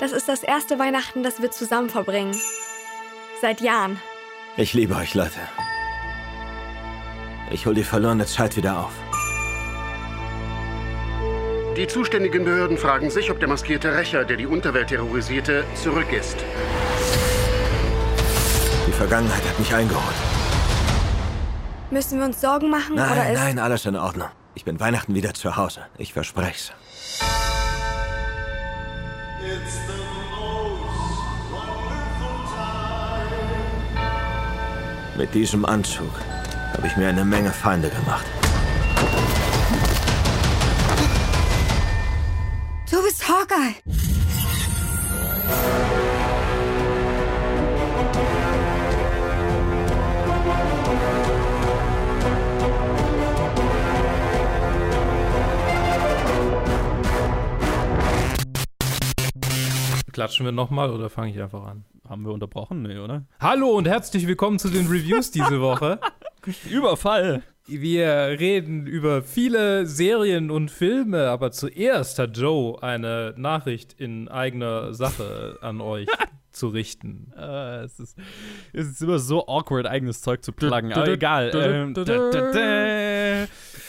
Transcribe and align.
Das 0.00 0.12
ist 0.12 0.28
das 0.28 0.42
erste 0.42 0.78
Weihnachten, 0.78 1.22
das 1.22 1.40
wir 1.40 1.50
zusammen 1.50 1.88
verbringen. 1.88 2.34
Seit 3.40 3.60
Jahren. 3.60 4.00
Ich 4.56 4.74
liebe 4.74 4.96
euch, 4.96 5.14
Leute. 5.14 5.40
Ich 7.50 7.66
hol 7.66 7.74
die 7.74 7.84
verlorene 7.84 8.26
Zeit 8.26 8.56
wieder 8.56 8.78
auf. 8.78 8.92
Die 11.76 11.86
zuständigen 11.86 12.44
Behörden 12.44 12.78
fragen 12.78 13.10
sich, 13.10 13.30
ob 13.30 13.40
der 13.40 13.48
maskierte 13.48 13.96
Rächer, 13.96 14.24
der 14.24 14.36
die 14.36 14.46
Unterwelt 14.46 14.88
terrorisierte, 14.88 15.64
zurück 15.74 16.12
ist. 16.12 16.36
Die 18.86 18.92
Vergangenheit 18.92 19.42
hat 19.42 19.58
mich 19.58 19.74
eingeholt. 19.74 20.14
Müssen 21.90 22.18
wir 22.18 22.26
uns 22.26 22.40
Sorgen 22.40 22.70
machen 22.70 22.94
Nein, 22.94 23.12
oder 23.12 23.32
ist 23.32 23.38
nein, 23.38 23.58
alles 23.58 23.86
in 23.86 23.96
Ordnung. 23.96 24.28
Ich 24.54 24.64
bin 24.64 24.78
Weihnachten 24.78 25.14
wieder 25.14 25.34
zu 25.34 25.56
Hause. 25.56 25.86
Ich 25.98 26.12
verspreche 26.12 26.72
es. 27.18 27.33
Mit 35.16 35.32
diesem 35.32 35.64
Anzug 35.64 36.10
habe 36.72 36.88
ich 36.88 36.96
mir 36.96 37.08
eine 37.08 37.24
Menge 37.24 37.50
Feinde 37.50 37.88
gemacht. 37.88 38.26
Du 42.90 43.02
bist 43.02 43.28
Hawkeye. 43.28 43.74
Klatschen 60.12 60.44
wir 60.44 60.52
nochmal 60.52 60.90
oder 60.90 61.08
fange 61.08 61.30
ich 61.30 61.40
einfach 61.40 61.64
an? 61.66 61.84
Haben 62.08 62.26
wir 62.26 62.32
unterbrochen? 62.32 62.82
Nee, 62.82 62.98
oder? 62.98 63.24
Hallo 63.40 63.70
und 63.70 63.88
herzlich 63.88 64.26
willkommen 64.26 64.58
zu 64.58 64.68
den 64.68 64.88
Reviews 64.88 65.30
diese 65.30 65.62
Woche. 65.62 65.98
Überfall! 66.70 67.42
Wir 67.66 68.36
reden 68.38 68.86
über 68.86 69.22
viele 69.22 69.86
Serien 69.86 70.50
und 70.50 70.70
Filme, 70.70 71.28
aber 71.30 71.50
zuerst 71.50 72.18
hat 72.18 72.36
Joe 72.36 72.82
eine 72.82 73.32
Nachricht 73.38 73.94
in 73.94 74.28
eigener 74.28 74.92
Sache 74.92 75.56
an 75.62 75.80
euch 75.80 76.06
zu 76.50 76.68
richten. 76.68 77.32
Äh, 77.38 77.84
es, 77.84 77.98
ist, 77.98 78.18
es 78.74 78.86
ist 78.86 79.02
immer 79.02 79.18
so 79.18 79.46
awkward, 79.46 79.86
eigenes 79.86 80.20
Zeug 80.20 80.44
zu 80.44 80.52
pluggen. 80.52 80.92
Aber 80.92 81.08
egal. 81.08 81.52
Ähm. 81.54 81.94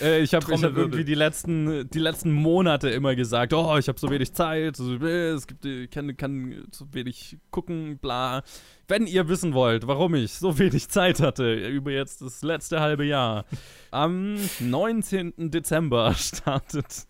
Äh, 0.02 0.22
ich 0.22 0.34
habe 0.34 0.46
hab 0.46 0.78
irgendwie 0.78 1.04
die 1.04 1.16
letzten, 1.16 1.90
die 1.90 2.00
letzten 2.00 2.32
Monate 2.32 2.90
immer 2.90 3.16
gesagt, 3.16 3.54
oh, 3.54 3.78
ich 3.78 3.88
habe 3.88 4.00
so 4.00 4.10
wenig 4.10 4.34
Zeit, 4.34 4.80
äh, 4.80 5.30
es 5.30 5.48
gibt, 5.48 5.66
ich 5.66 5.90
kann, 5.90 6.16
kann 6.18 6.66
so 6.72 6.86
wenig 6.92 7.38
gucken, 7.52 7.98
bla. 7.98 8.44
Wenn 8.88 9.08
ihr 9.08 9.28
wissen 9.28 9.54
wollt, 9.54 9.88
warum 9.88 10.16
ich 10.16 10.34
so 10.34 10.58
wenig 10.60 10.90
Zeit 10.90 11.20
hatte 11.20 11.54
über 11.54 11.92
jetzt 11.92 12.22
das 12.22 12.42
letzte 12.44 12.80
halbe 12.80 13.06
Jahr, 13.06 13.46
am 13.92 14.38
19. 14.60 15.34
Dezember 15.52 16.14
startet 16.18 17.08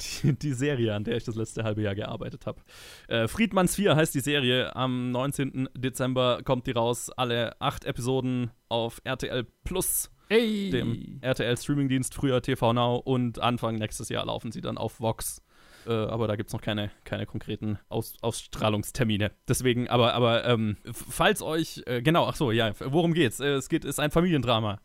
die, 0.00 0.32
die, 0.32 0.52
Serie, 0.52 0.94
an 0.94 1.04
der 1.04 1.16
ich 1.16 1.24
das 1.24 1.34
letzte 1.34 1.64
halbe 1.64 1.82
Jahr 1.82 1.94
gearbeitet 1.94 2.46
habe. 2.46 2.60
Äh, 3.08 3.28
Friedmanns 3.28 3.76
4 3.76 3.96
heißt 3.96 4.14
die 4.14 4.20
Serie. 4.20 4.74
Am 4.76 5.10
19. 5.10 5.68
Dezember 5.76 6.40
kommt 6.44 6.66
die 6.66 6.72
raus. 6.72 7.10
Alle 7.10 7.60
acht 7.60 7.84
Episoden 7.84 8.50
auf 8.68 9.00
RTL 9.04 9.46
Plus, 9.64 10.10
Hey! 10.32 10.70
dem 10.70 11.18
RTL-Streamingdienst, 11.20 12.14
früher 12.14 12.40
TV 12.40 12.72
Now. 12.72 12.96
Und 12.96 13.38
Anfang 13.38 13.76
nächstes 13.76 14.08
Jahr 14.08 14.24
laufen 14.24 14.50
sie 14.50 14.62
dann 14.62 14.78
auf 14.78 14.98
Vox. 14.98 15.42
Äh, 15.86 15.92
aber 15.92 16.26
da 16.26 16.36
gibt 16.36 16.48
es 16.48 16.54
noch 16.54 16.62
keine, 16.62 16.90
keine 17.04 17.26
konkreten 17.26 17.78
Aus, 17.90 18.14
Ausstrahlungstermine. 18.22 19.32
Deswegen, 19.46 19.88
aber, 19.88 20.14
aber 20.14 20.46
ähm, 20.46 20.78
falls 20.90 21.42
euch, 21.42 21.82
äh, 21.84 22.00
genau, 22.00 22.26
ach 22.26 22.36
so, 22.36 22.50
ja, 22.50 22.72
worum 22.80 23.12
geht's? 23.12 23.40
Äh, 23.40 23.48
es 23.48 23.68
geht, 23.68 23.84
ist 23.84 24.00
ein 24.00 24.10
Familiendrama. 24.10 24.80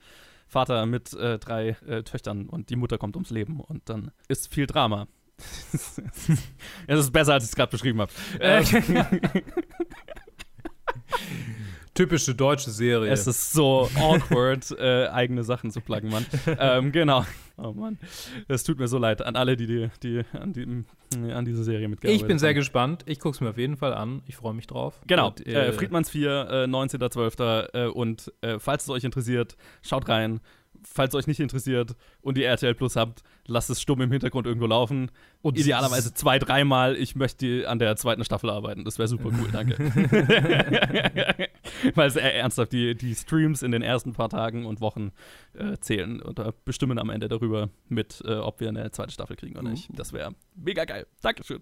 Vater 0.47 0.85
mit 0.85 1.13
äh, 1.13 1.39
drei 1.39 1.77
äh, 1.87 2.03
Töchtern 2.03 2.49
und 2.49 2.69
die 2.69 2.75
Mutter 2.75 2.97
kommt 2.97 3.15
ums 3.15 3.29
Leben 3.29 3.61
und 3.61 3.87
dann 3.87 4.11
ist 4.27 4.53
viel 4.53 4.67
Drama. 4.67 5.07
Es 6.87 6.99
ist 6.99 7.11
besser, 7.11 7.33
als 7.33 7.43
ich 7.43 7.51
es 7.51 7.55
gerade 7.55 7.71
beschrieben 7.71 8.01
habe. 8.01 8.11
Äh, 11.97 12.03
Typische 12.03 12.35
deutsche 12.35 12.69
Serie. 12.69 13.11
es 13.11 13.25
ist 13.25 13.53
so 13.53 13.89
awkward, 13.95 14.71
äh, 14.79 15.07
eigene 15.07 15.43
Sachen 15.43 15.71
zu 15.71 15.81
pluggen, 15.81 16.11
Mann. 16.11 16.25
ähm, 16.59 16.91
genau. 16.91 17.25
Oh 17.57 17.71
Mann. 17.73 17.97
Es 18.47 18.63
tut 18.63 18.77
mir 18.77 18.87
so 18.87 18.99
leid 18.99 19.23
an 19.23 19.35
alle, 19.35 19.57
die, 19.57 19.65
die, 19.65 19.89
die 20.03 20.23
an, 20.33 20.53
die, 20.53 20.83
an 21.31 21.43
diese 21.43 21.63
Serie 21.63 21.87
mitgearbeitet 21.87 22.21
ich 22.21 22.27
bin 22.27 22.37
sehr 22.37 22.49
haben. 22.49 22.55
gespannt. 22.55 23.03
Ich 23.07 23.19
gucke 23.19 23.33
es 23.33 23.41
mir 23.41 23.49
auf 23.49 23.57
jeden 23.57 23.77
Fall 23.77 23.95
an. 23.95 24.21
Ich 24.27 24.35
freue 24.35 24.53
mich 24.53 24.67
drauf. 24.67 25.01
Genau, 25.07 25.29
Und, 25.29 25.47
äh, 25.47 25.73
Friedmanns 25.73 26.11
4, 26.11 26.29
äh, 26.51 26.67
19.12. 26.67 27.73
Äh, 27.73 27.87
und 27.87 28.31
äh, 28.41 28.59
falls 28.59 28.83
es 28.83 28.89
euch 28.89 29.03
interessiert, 29.03 29.57
schaut 29.81 30.07
rein. 30.07 30.39
Falls 30.83 31.15
euch 31.15 31.27
nicht 31.27 31.39
interessiert 31.39 31.95
und 32.21 32.37
ihr 32.37 32.47
RTL 32.47 32.73
Plus 32.75 32.95
habt, 32.95 33.23
lasst 33.45 33.69
es 33.69 33.81
stumm 33.81 34.01
im 34.01 34.11
Hintergrund 34.11 34.47
irgendwo 34.47 34.67
laufen. 34.67 35.11
Und 35.41 35.57
Idealerweise 35.57 36.13
zwei, 36.13 36.39
dreimal. 36.39 36.95
Ich 36.95 37.15
möchte 37.15 37.67
an 37.69 37.79
der 37.79 37.95
zweiten 37.95 38.23
Staffel 38.23 38.49
arbeiten. 38.49 38.83
Das 38.85 38.97
wäre 38.97 39.07
super 39.07 39.29
cool, 39.39 39.49
danke. 39.51 39.77
Weil 41.95 42.07
es 42.07 42.15
äh, 42.15 42.29
ernsthaft 42.29 42.71
die, 42.73 42.95
die 42.95 43.15
Streams 43.15 43.61
in 43.63 43.71
den 43.71 43.81
ersten 43.81 44.13
paar 44.13 44.29
Tagen 44.29 44.65
und 44.65 44.81
Wochen 44.81 45.11
äh, 45.53 45.77
zählen 45.79 46.21
und 46.21 46.39
äh, 46.39 46.51
bestimmen 46.65 46.99
am 46.99 47.09
Ende 47.09 47.27
darüber 47.27 47.69
mit, 47.89 48.21
äh, 48.25 48.35
ob 48.35 48.59
wir 48.59 48.69
eine 48.69 48.91
zweite 48.91 49.11
Staffel 49.11 49.35
kriegen 49.35 49.57
oder 49.57 49.69
nicht. 49.69 49.89
Das 49.93 50.13
wäre 50.13 50.33
mega 50.55 50.85
geil. 50.85 51.07
Dankeschön. 51.21 51.61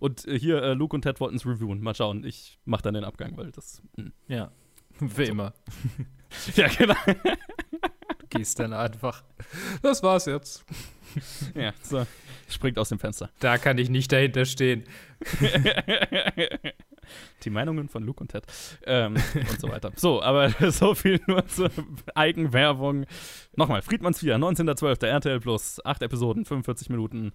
Und 0.00 0.26
äh, 0.26 0.38
hier, 0.38 0.62
äh, 0.62 0.74
Luke 0.74 0.94
und 0.94 1.02
Ted 1.02 1.20
wollten 1.20 1.36
es 1.36 1.46
reviewen. 1.46 1.80
Mal 1.80 1.94
schauen. 1.94 2.24
Ich 2.24 2.58
mache 2.64 2.82
dann 2.82 2.94
den 2.94 3.04
Abgang, 3.04 3.36
weil 3.36 3.50
das. 3.52 3.82
mh. 3.96 4.10
Ja. 4.28 4.50
Wie 5.00 5.24
immer. 5.24 5.52
Ja, 6.56 6.68
genau. 6.68 6.94
Gehst 8.30 8.58
dann 8.58 8.72
einfach. 8.72 9.22
Das 9.82 10.02
war's 10.02 10.26
jetzt. 10.26 10.64
ja, 11.54 11.72
so. 11.82 12.06
Springt 12.48 12.78
aus 12.78 12.88
dem 12.88 12.98
Fenster. 12.98 13.30
Da 13.40 13.58
kann 13.58 13.76
ich 13.78 13.90
nicht 13.90 14.10
dahinter 14.10 14.44
stehen. 14.44 14.84
Die 17.44 17.50
Meinungen 17.50 17.88
von 17.88 18.02
Luke 18.02 18.20
und 18.20 18.30
Ted. 18.30 18.44
Ähm, 18.86 19.16
und 19.34 19.60
so 19.60 19.68
weiter. 19.68 19.92
So, 19.96 20.22
aber 20.22 20.50
so 20.70 20.94
viel 20.94 21.20
nur 21.26 21.46
zur 21.46 21.70
Eigenwerbung. 22.14 23.04
Nochmal, 23.56 23.82
Friedmanns 23.82 24.20
4, 24.20 24.36
19.12. 24.36 25.06
RTL 25.06 25.40
Plus, 25.40 25.84
8 25.84 26.02
Episoden, 26.02 26.44
45 26.44 26.88
Minuten 26.90 27.32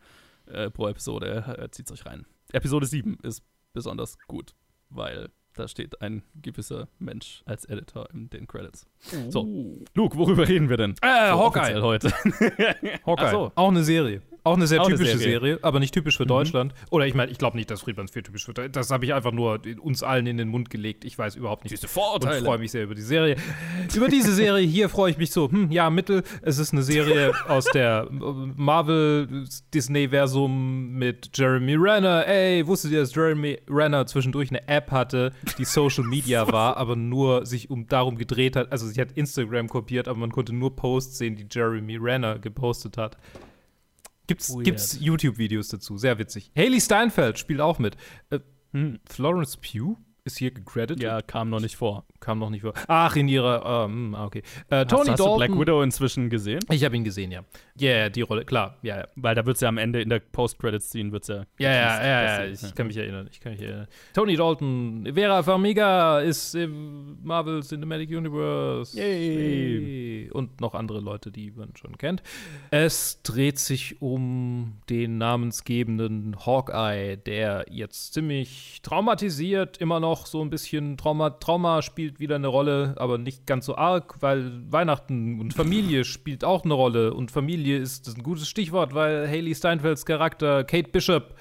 äh, 0.47 0.69
pro 0.69 0.87
Episode. 0.87 1.59
Äh, 1.59 1.69
zieht's 1.69 1.91
euch 1.91 2.05
rein. 2.05 2.25
Episode 2.51 2.85
7 2.85 3.17
ist 3.23 3.43
besonders 3.73 4.17
gut, 4.27 4.55
weil 4.89 5.29
da 5.55 5.67
steht 5.67 6.01
ein 6.01 6.23
gewisser 6.41 6.87
Mensch 6.99 7.43
als 7.45 7.65
Editor 7.65 8.09
in 8.13 8.29
den 8.29 8.47
Credits. 8.47 8.87
So, 9.29 9.47
Luke, 9.93 10.17
worüber 10.17 10.47
reden 10.47 10.69
wir 10.69 10.77
denn? 10.77 10.91
Äh, 11.01 11.29
So 11.31 11.39
Hawkeye. 11.39 11.81
heute. 11.81 12.11
Hawkeye. 13.05 13.31
So. 13.31 13.51
Auch 13.55 13.69
eine 13.69 13.83
Serie. 13.83 14.21
Auch 14.45 14.55
eine 14.55 14.67
sehr 14.67 14.81
Auch 14.81 14.87
eine 14.87 14.95
typische 14.97 15.17
Serie. 15.17 15.39
Serie. 15.39 15.59
aber 15.61 15.79
nicht 15.79 15.93
typisch 15.93 16.17
für 16.17 16.25
Deutschland. 16.25 16.73
Oder 16.91 17.07
ich 17.07 17.13
meine, 17.13 17.31
ich 17.31 17.37
glaube 17.37 17.55
nicht, 17.55 17.71
dass 17.71 17.81
Friedmanns 17.81 18.11
4 18.11 18.23
typisch 18.23 18.43
für 18.45 18.53
Deutschland 18.53 18.75
Das 18.75 18.91
habe 18.91 19.05
ich 19.05 19.13
einfach 19.13 19.31
nur 19.31 19.61
uns 19.81 20.03
allen 20.03 20.27
in 20.27 20.35
den 20.37 20.49
Mund 20.49 20.69
gelegt. 20.69 21.05
Ich 21.05 21.17
weiß 21.17 21.35
überhaupt 21.35 21.63
nicht. 21.63 21.71
Diese 21.71 21.85
Und 21.87 21.91
Vorurteile. 21.91 22.43
freue 22.45 22.57
mich 22.57 22.71
sehr 22.71 22.83
über 22.83 22.95
die 22.95 23.01
Serie. 23.01 23.37
Über 23.95 24.09
diese 24.09 24.33
Serie 24.33 24.65
hier 24.67 24.89
freue 24.89 25.11
ich 25.11 25.17
mich 25.17 25.31
so, 25.31 25.49
hm, 25.49 25.71
ja, 25.71 25.89
mittel. 25.89 26.23
Es 26.41 26.57
ist 26.57 26.73
eine 26.73 26.83
Serie 26.83 27.31
aus 27.47 27.65
der 27.73 28.07
Marvel-Disney-Versum 28.11 30.91
mit 30.93 31.29
Jeremy 31.33 31.75
Renner. 31.75 32.27
Ey, 32.27 32.65
wusstet 32.67 32.91
ihr, 32.91 32.99
dass 33.01 33.13
Jeremy 33.15 33.59
Renner 33.69 34.05
zwischendurch 34.05 34.49
eine 34.49 34.67
App 34.67 34.91
hatte, 34.91 35.31
die 35.57 35.65
Social 35.65 36.03
Media 36.03 36.47
war, 36.51 36.77
aber 36.77 36.95
nur 36.95 37.45
sich 37.45 37.69
um 37.69 37.87
darum 37.87 38.17
gedreht 38.17 38.55
hat? 38.55 38.71
Also, 38.71 38.87
sie 38.87 38.99
hat 38.99 39.11
Instagram 39.13 39.69
kopiert, 39.69 40.07
aber 40.07 40.19
man 40.19 40.31
konnte 40.31 40.53
nur 40.53 40.75
Posts 40.75 41.17
sehen, 41.17 41.35
die 41.35 41.45
Jeremy 41.49 41.97
Renner 41.97 42.39
gepostet 42.39 42.97
hat. 42.97 43.17
Gibt's, 44.27 44.49
Weird. 44.53 44.65
gibt's 44.65 44.97
YouTube-Videos 44.99 45.67
dazu, 45.69 45.97
sehr 45.97 46.17
witzig. 46.17 46.51
Haley 46.55 46.79
Steinfeld 46.79 47.37
spielt 47.39 47.61
auch 47.61 47.79
mit. 47.79 47.97
Äh, 48.29 48.39
Hm. 48.75 48.99
Florence 49.05 49.57
Pugh 49.57 49.97
ist 50.25 50.37
hier 50.37 50.51
gecredited. 50.51 51.03
Ja, 51.03 51.21
kam 51.21 51.49
noch 51.49 51.59
nicht 51.59 51.75
vor. 51.75 52.05
Kam 52.21 52.39
noch 52.39 52.49
nicht 52.49 52.61
vor. 52.61 52.73
Ach, 52.87 53.15
in 53.15 53.27
ihrer, 53.27 53.85
ähm, 53.85 54.15
okay. 54.17 54.41
Äh, 54.69 54.85
Tony 54.85 55.01
hast, 55.01 55.09
hast 55.09 55.19
du 55.19 55.23
Dalton. 55.23 55.37
Black 55.37 55.59
Widow 55.59 55.81
inzwischen 55.81 56.29
gesehen? 56.29 56.61
Ich 56.69 56.85
habe 56.85 56.95
ihn 56.95 57.03
gesehen, 57.03 57.31
ja. 57.31 57.43
Ja, 57.75 57.89
yeah, 57.89 58.09
die 58.09 58.21
Rolle, 58.21 58.45
klar, 58.45 58.77
ja, 58.83 58.99
ja. 58.99 59.07
Weil 59.15 59.35
da 59.35 59.45
wird 59.45 59.55
es 59.55 59.61
ja 59.61 59.67
am 59.67 59.77
Ende 59.77 60.01
in 60.01 60.09
der 60.09 60.19
Post-Credit-Scene 60.19 61.11
wird's 61.11 61.27
ja. 61.27 61.45
Ja, 61.57 61.71
ja, 61.71 62.05
ja, 62.05 62.45
ja, 62.45 62.51
ich 62.51 62.75
kann 62.75 62.87
mich 62.87 62.95
erinnern, 62.95 63.27
ich 63.29 63.41
kann 63.41 63.51
mich 63.51 63.61
erinnern. 63.61 63.87
Tony 64.13 64.37
Dalton, 64.37 65.09
Vera 65.13 65.43
Farmiga 65.43 66.21
ist 66.21 66.55
im 66.55 67.17
Marvel 67.21 67.61
Cinematic 67.61 68.09
Universe. 68.09 68.97
Yay. 68.97 70.29
Und 70.31 70.61
noch 70.61 70.73
andere 70.73 71.01
Leute, 71.01 71.31
die 71.31 71.51
man 71.51 71.75
schon 71.75 71.97
kennt. 71.97 72.23
Es 72.71 73.21
dreht 73.23 73.59
sich 73.59 74.01
um 74.01 74.77
den 74.89 75.17
namensgebenden 75.17 76.37
Hawkeye, 76.45 77.17
der 77.17 77.65
jetzt 77.69 78.13
ziemlich 78.13 78.79
traumatisiert, 78.83 79.77
immer 79.79 79.99
noch 79.99 80.12
so 80.25 80.41
ein 80.41 80.49
bisschen 80.49 80.97
Trauma, 80.97 81.31
Trauma 81.31 81.81
spielt 81.81 82.19
wieder 82.19 82.35
eine 82.35 82.47
Rolle, 82.47 82.95
aber 82.97 83.17
nicht 83.17 83.45
ganz 83.45 83.65
so 83.65 83.75
arg, 83.75 84.15
weil 84.21 84.51
Weihnachten 84.71 85.39
und 85.39 85.53
Familie 85.53 86.03
spielt 86.03 86.43
auch 86.43 86.63
eine 86.63 86.73
Rolle. 86.73 87.13
Und 87.13 87.31
Familie 87.31 87.77
ist 87.77 88.07
ein 88.07 88.23
gutes 88.23 88.47
Stichwort, 88.47 88.93
weil 88.93 89.27
Haley 89.27 89.53
Steinfelds 89.55 90.05
Charakter, 90.05 90.63
Kate 90.63 90.89
Bishop, 90.89 91.35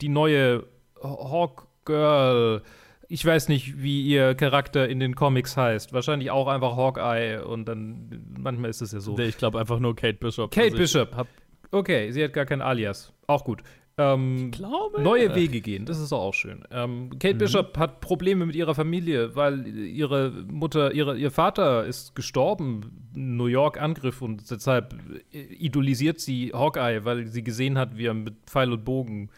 die 0.00 0.08
neue 0.08 0.64
Hawk 1.02 1.68
Girl. 1.84 2.62
Ich 3.08 3.24
weiß 3.24 3.48
nicht, 3.48 3.82
wie 3.82 4.02
ihr 4.02 4.34
Charakter 4.34 4.88
in 4.88 4.98
den 4.98 5.14
Comics 5.14 5.56
heißt. 5.56 5.92
Wahrscheinlich 5.92 6.30
auch 6.30 6.48
einfach 6.48 6.76
Hawkeye 6.76 7.44
und 7.44 7.66
dann 7.66 8.24
manchmal 8.38 8.70
ist 8.70 8.80
es 8.80 8.92
ja 8.92 9.00
so. 9.00 9.18
Ich 9.18 9.36
glaube 9.36 9.60
einfach 9.60 9.78
nur 9.78 9.94
Kate 9.94 10.18
Bishop. 10.18 10.50
Kate 10.50 10.66
also 10.66 10.78
Bishop. 10.78 11.14
Hab, 11.14 11.28
okay, 11.70 12.10
sie 12.10 12.24
hat 12.24 12.32
gar 12.32 12.46
kein 12.46 12.62
Alias. 12.62 13.12
Auch 13.26 13.44
gut. 13.44 13.62
Ähm, 13.96 14.50
glaube. 14.50 15.00
Neue 15.00 15.34
Wege 15.36 15.60
gehen, 15.60 15.86
das 15.86 16.00
ist 16.00 16.12
auch 16.12 16.34
schön. 16.34 16.64
Ähm, 16.72 17.10
Kate 17.20 17.34
mhm. 17.34 17.38
Bishop 17.38 17.78
hat 17.78 18.00
Probleme 18.00 18.44
mit 18.44 18.56
ihrer 18.56 18.74
Familie, 18.74 19.36
weil 19.36 19.66
ihre 19.68 20.30
Mutter, 20.48 20.92
ihre, 20.92 21.16
ihr 21.16 21.30
Vater 21.30 21.84
ist 21.84 22.16
gestorben, 22.16 23.08
New 23.14 23.46
York-Angriff 23.46 24.20
und 24.20 24.50
deshalb 24.50 24.96
idolisiert 25.32 26.18
sie 26.18 26.50
Hawkeye, 26.52 27.04
weil 27.04 27.26
sie 27.26 27.44
gesehen 27.44 27.78
hat, 27.78 27.96
wie 27.96 28.06
er 28.06 28.14
mit 28.14 28.34
Pfeil 28.46 28.72
und 28.72 28.84
Bogen 28.84 29.30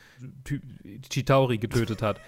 Chitauri 1.11 1.59
getötet 1.59 2.01
hat. 2.01 2.19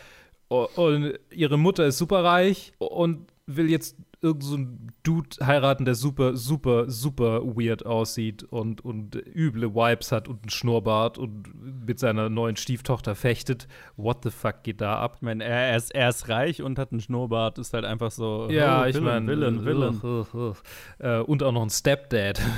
Und 0.48 1.14
ihre 1.30 1.58
Mutter 1.58 1.86
ist 1.86 1.98
superreich 1.98 2.72
und 2.78 3.26
will 3.46 3.70
jetzt 3.70 3.96
irgend 4.20 4.42
so 4.42 4.56
ein 4.56 4.92
Dude 5.02 5.28
heiraten, 5.44 5.84
der 5.84 5.94
super, 5.94 6.36
super, 6.36 6.90
super 6.90 7.42
weird 7.42 7.86
aussieht 7.86 8.42
und, 8.42 8.84
und 8.84 9.14
üble 9.14 9.74
Vibes 9.74 10.12
hat 10.12 10.28
und 10.28 10.42
einen 10.42 10.50
Schnurrbart 10.50 11.18
und 11.18 11.86
mit 11.86 11.98
seiner 11.98 12.28
neuen 12.28 12.56
Stieftochter 12.56 13.14
fechtet. 13.14 13.68
What 13.96 14.24
the 14.24 14.30
fuck 14.30 14.64
geht 14.64 14.80
da 14.80 14.98
ab? 14.98 15.14
Ich 15.16 15.22
meine, 15.22 15.44
er, 15.44 15.76
ist, 15.76 15.94
er 15.94 16.08
ist 16.08 16.28
reich 16.28 16.62
und 16.62 16.78
hat 16.78 16.90
einen 16.92 17.00
Schnurrbart, 17.00 17.58
ist 17.58 17.72
halt 17.72 17.84
einfach 17.84 18.10
so. 18.10 18.48
Ja, 18.50 18.82
oh, 18.82 18.86
ich 18.86 19.00
meine. 19.00 19.32
Uh, 19.38 20.24
uh, 20.32 20.54
uh. 21.02 21.22
und 21.24 21.42
auch 21.42 21.52
noch 21.52 21.62
ein 21.62 21.70
Stepdad. 21.70 22.40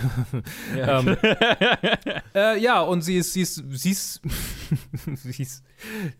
Ja, 0.76 1.00
ähm, 1.00 1.16
äh, 2.34 2.58
ja 2.58 2.80
und 2.80 3.02
sie 3.02 3.16
ist, 3.16 3.32
sie 3.32 3.42
ist, 3.42 3.62
sie 3.70 3.90
ist, 3.90 4.20
sie 5.14 5.42
ist 5.42 5.64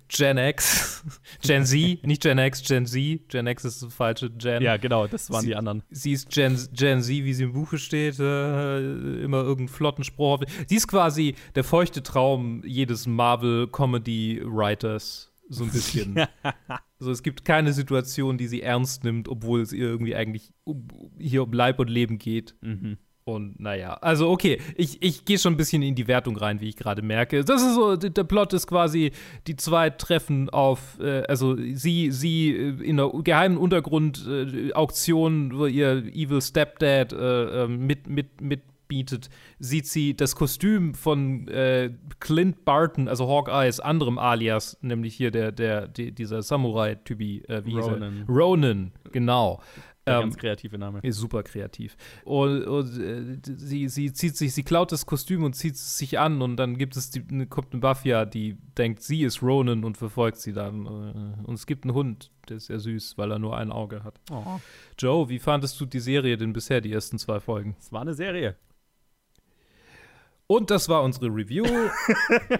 Gen 0.08 0.38
X, 0.38 1.04
Gen 1.42 1.64
Z, 1.64 2.06
nicht 2.06 2.22
Gen 2.22 2.38
X, 2.38 2.62
Gen 2.62 2.86
Z. 2.86 3.28
Gen 3.28 3.46
X 3.46 3.64
ist 3.64 3.82
das 3.82 3.94
falsche 3.94 4.30
Gen. 4.30 4.62
Ja, 4.62 4.76
genau, 4.76 5.06
das 5.06 5.29
waren 5.30 5.42
sie, 5.42 5.48
die 5.48 5.56
anderen. 5.56 5.82
Sie 5.90 6.12
ist 6.12 6.30
Gen, 6.30 6.56
Gen 6.72 7.02
Z, 7.02 7.24
wie 7.24 7.34
sie 7.34 7.44
im 7.44 7.52
Buche 7.52 7.78
steht, 7.78 8.18
äh, 8.18 9.22
immer 9.22 9.38
irgendeinen 9.38 9.68
flotten 9.68 10.04
Spruch. 10.04 10.42
Sie 10.66 10.76
ist 10.76 10.88
quasi 10.88 11.34
der 11.54 11.64
feuchte 11.64 12.02
Traum 12.02 12.62
jedes 12.64 13.06
Marvel-Comedy-Writers, 13.06 15.32
so 15.48 15.64
ein 15.64 15.70
bisschen. 15.70 16.16
also 16.98 17.10
es 17.10 17.22
gibt 17.22 17.44
keine 17.44 17.72
Situation, 17.72 18.38
die 18.38 18.48
sie 18.48 18.62
ernst 18.62 19.04
nimmt, 19.04 19.28
obwohl 19.28 19.60
es 19.60 19.72
ihr 19.72 19.86
irgendwie 19.86 20.14
eigentlich 20.14 20.52
hier 21.18 21.42
um 21.42 21.52
Leib 21.52 21.78
und 21.78 21.90
Leben 21.90 22.18
geht. 22.18 22.56
Mhm. 22.60 22.98
Und 23.34 23.60
naja, 23.60 23.94
also 23.94 24.30
okay, 24.30 24.60
ich, 24.76 25.02
ich 25.02 25.24
gehe 25.24 25.38
schon 25.38 25.54
ein 25.54 25.56
bisschen 25.56 25.82
in 25.82 25.94
die 25.94 26.08
Wertung 26.08 26.36
rein, 26.36 26.60
wie 26.60 26.68
ich 26.68 26.76
gerade 26.76 27.02
merke. 27.02 27.44
Das 27.44 27.62
ist 27.62 27.74
so, 27.74 27.96
der 27.96 28.24
Plot 28.24 28.52
ist 28.52 28.66
quasi, 28.66 29.12
die 29.46 29.56
zwei 29.56 29.90
treffen 29.90 30.50
auf, 30.50 30.98
äh, 31.00 31.22
also 31.22 31.56
sie, 31.56 32.10
sie 32.10 32.50
äh, 32.50 32.82
in 32.82 33.00
einer 33.00 33.10
geheimen 33.22 33.58
Untergrund-Auktion, 33.58 35.50
äh, 35.50 35.58
wo 35.58 35.66
ihr 35.66 36.04
Evil 36.12 36.42
Stepdad 36.42 37.12
äh, 37.12 37.64
ähm, 37.64 37.86
mit, 37.86 38.08
mit, 38.08 38.40
mit 38.40 38.62
bietet, 38.90 39.30
sieht 39.60 39.86
sie 39.86 40.14
das 40.14 40.34
Kostüm 40.34 40.94
von 40.94 41.48
äh, 41.48 41.90
Clint 42.18 42.64
Barton, 42.66 43.08
also 43.08 43.28
Hawkeyes 43.28 43.80
anderem 43.80 44.18
Alias, 44.18 44.76
nämlich 44.82 45.14
hier 45.14 45.30
der, 45.30 45.52
der, 45.52 45.86
der 45.86 46.10
dieser 46.10 46.42
Samurai-Typi, 46.42 47.44
äh, 47.48 47.64
wie 47.64 47.78
Ronan. 47.78 48.24
Ronan, 48.28 48.92
genau. 49.12 49.62
Ähm, 50.16 50.20
ganz 50.22 50.36
kreative 50.36 50.78
Name. 50.78 51.00
Ist 51.02 51.18
super 51.18 51.42
kreativ. 51.42 51.96
Und, 52.24 52.64
und 52.64 53.00
äh, 53.00 53.38
sie, 53.42 53.88
sie 53.88 54.12
zieht 54.12 54.36
sich, 54.36 54.54
sie 54.54 54.62
klaut 54.62 54.92
das 54.92 55.06
Kostüm 55.06 55.44
und 55.44 55.54
zieht 55.54 55.74
es 55.74 55.98
sich 55.98 56.18
an 56.18 56.42
und 56.42 56.56
dann 56.56 56.76
gibt 56.78 56.96
es 56.96 57.10
die, 57.10 57.24
ne, 57.30 57.46
kommt 57.46 57.72
eine 57.72 57.80
Mafia, 57.80 58.24
die 58.24 58.56
denkt, 58.76 59.02
sie 59.02 59.22
ist 59.22 59.42
Ronan 59.42 59.84
und 59.84 59.96
verfolgt 59.96 60.38
sie 60.38 60.52
dann. 60.52 60.86
Äh, 60.86 61.46
und 61.46 61.54
es 61.54 61.66
gibt 61.66 61.84
einen 61.84 61.94
Hund, 61.94 62.30
der 62.48 62.58
ist 62.58 62.66
sehr 62.66 62.80
süß, 62.80 63.18
weil 63.18 63.32
er 63.32 63.38
nur 63.38 63.56
ein 63.56 63.72
Auge 63.72 64.04
hat. 64.04 64.20
Oh. 64.30 64.60
Joe, 64.98 65.28
wie 65.28 65.38
fandest 65.38 65.80
du 65.80 65.86
die 65.86 66.00
Serie 66.00 66.36
denn 66.36 66.52
bisher, 66.52 66.80
die 66.80 66.92
ersten 66.92 67.18
zwei 67.18 67.40
Folgen? 67.40 67.76
Es 67.78 67.92
war 67.92 68.02
eine 68.02 68.14
Serie. 68.14 68.56
Und 70.50 70.68
das 70.72 70.88
war 70.88 71.04
unsere 71.04 71.26
Review 71.26 71.64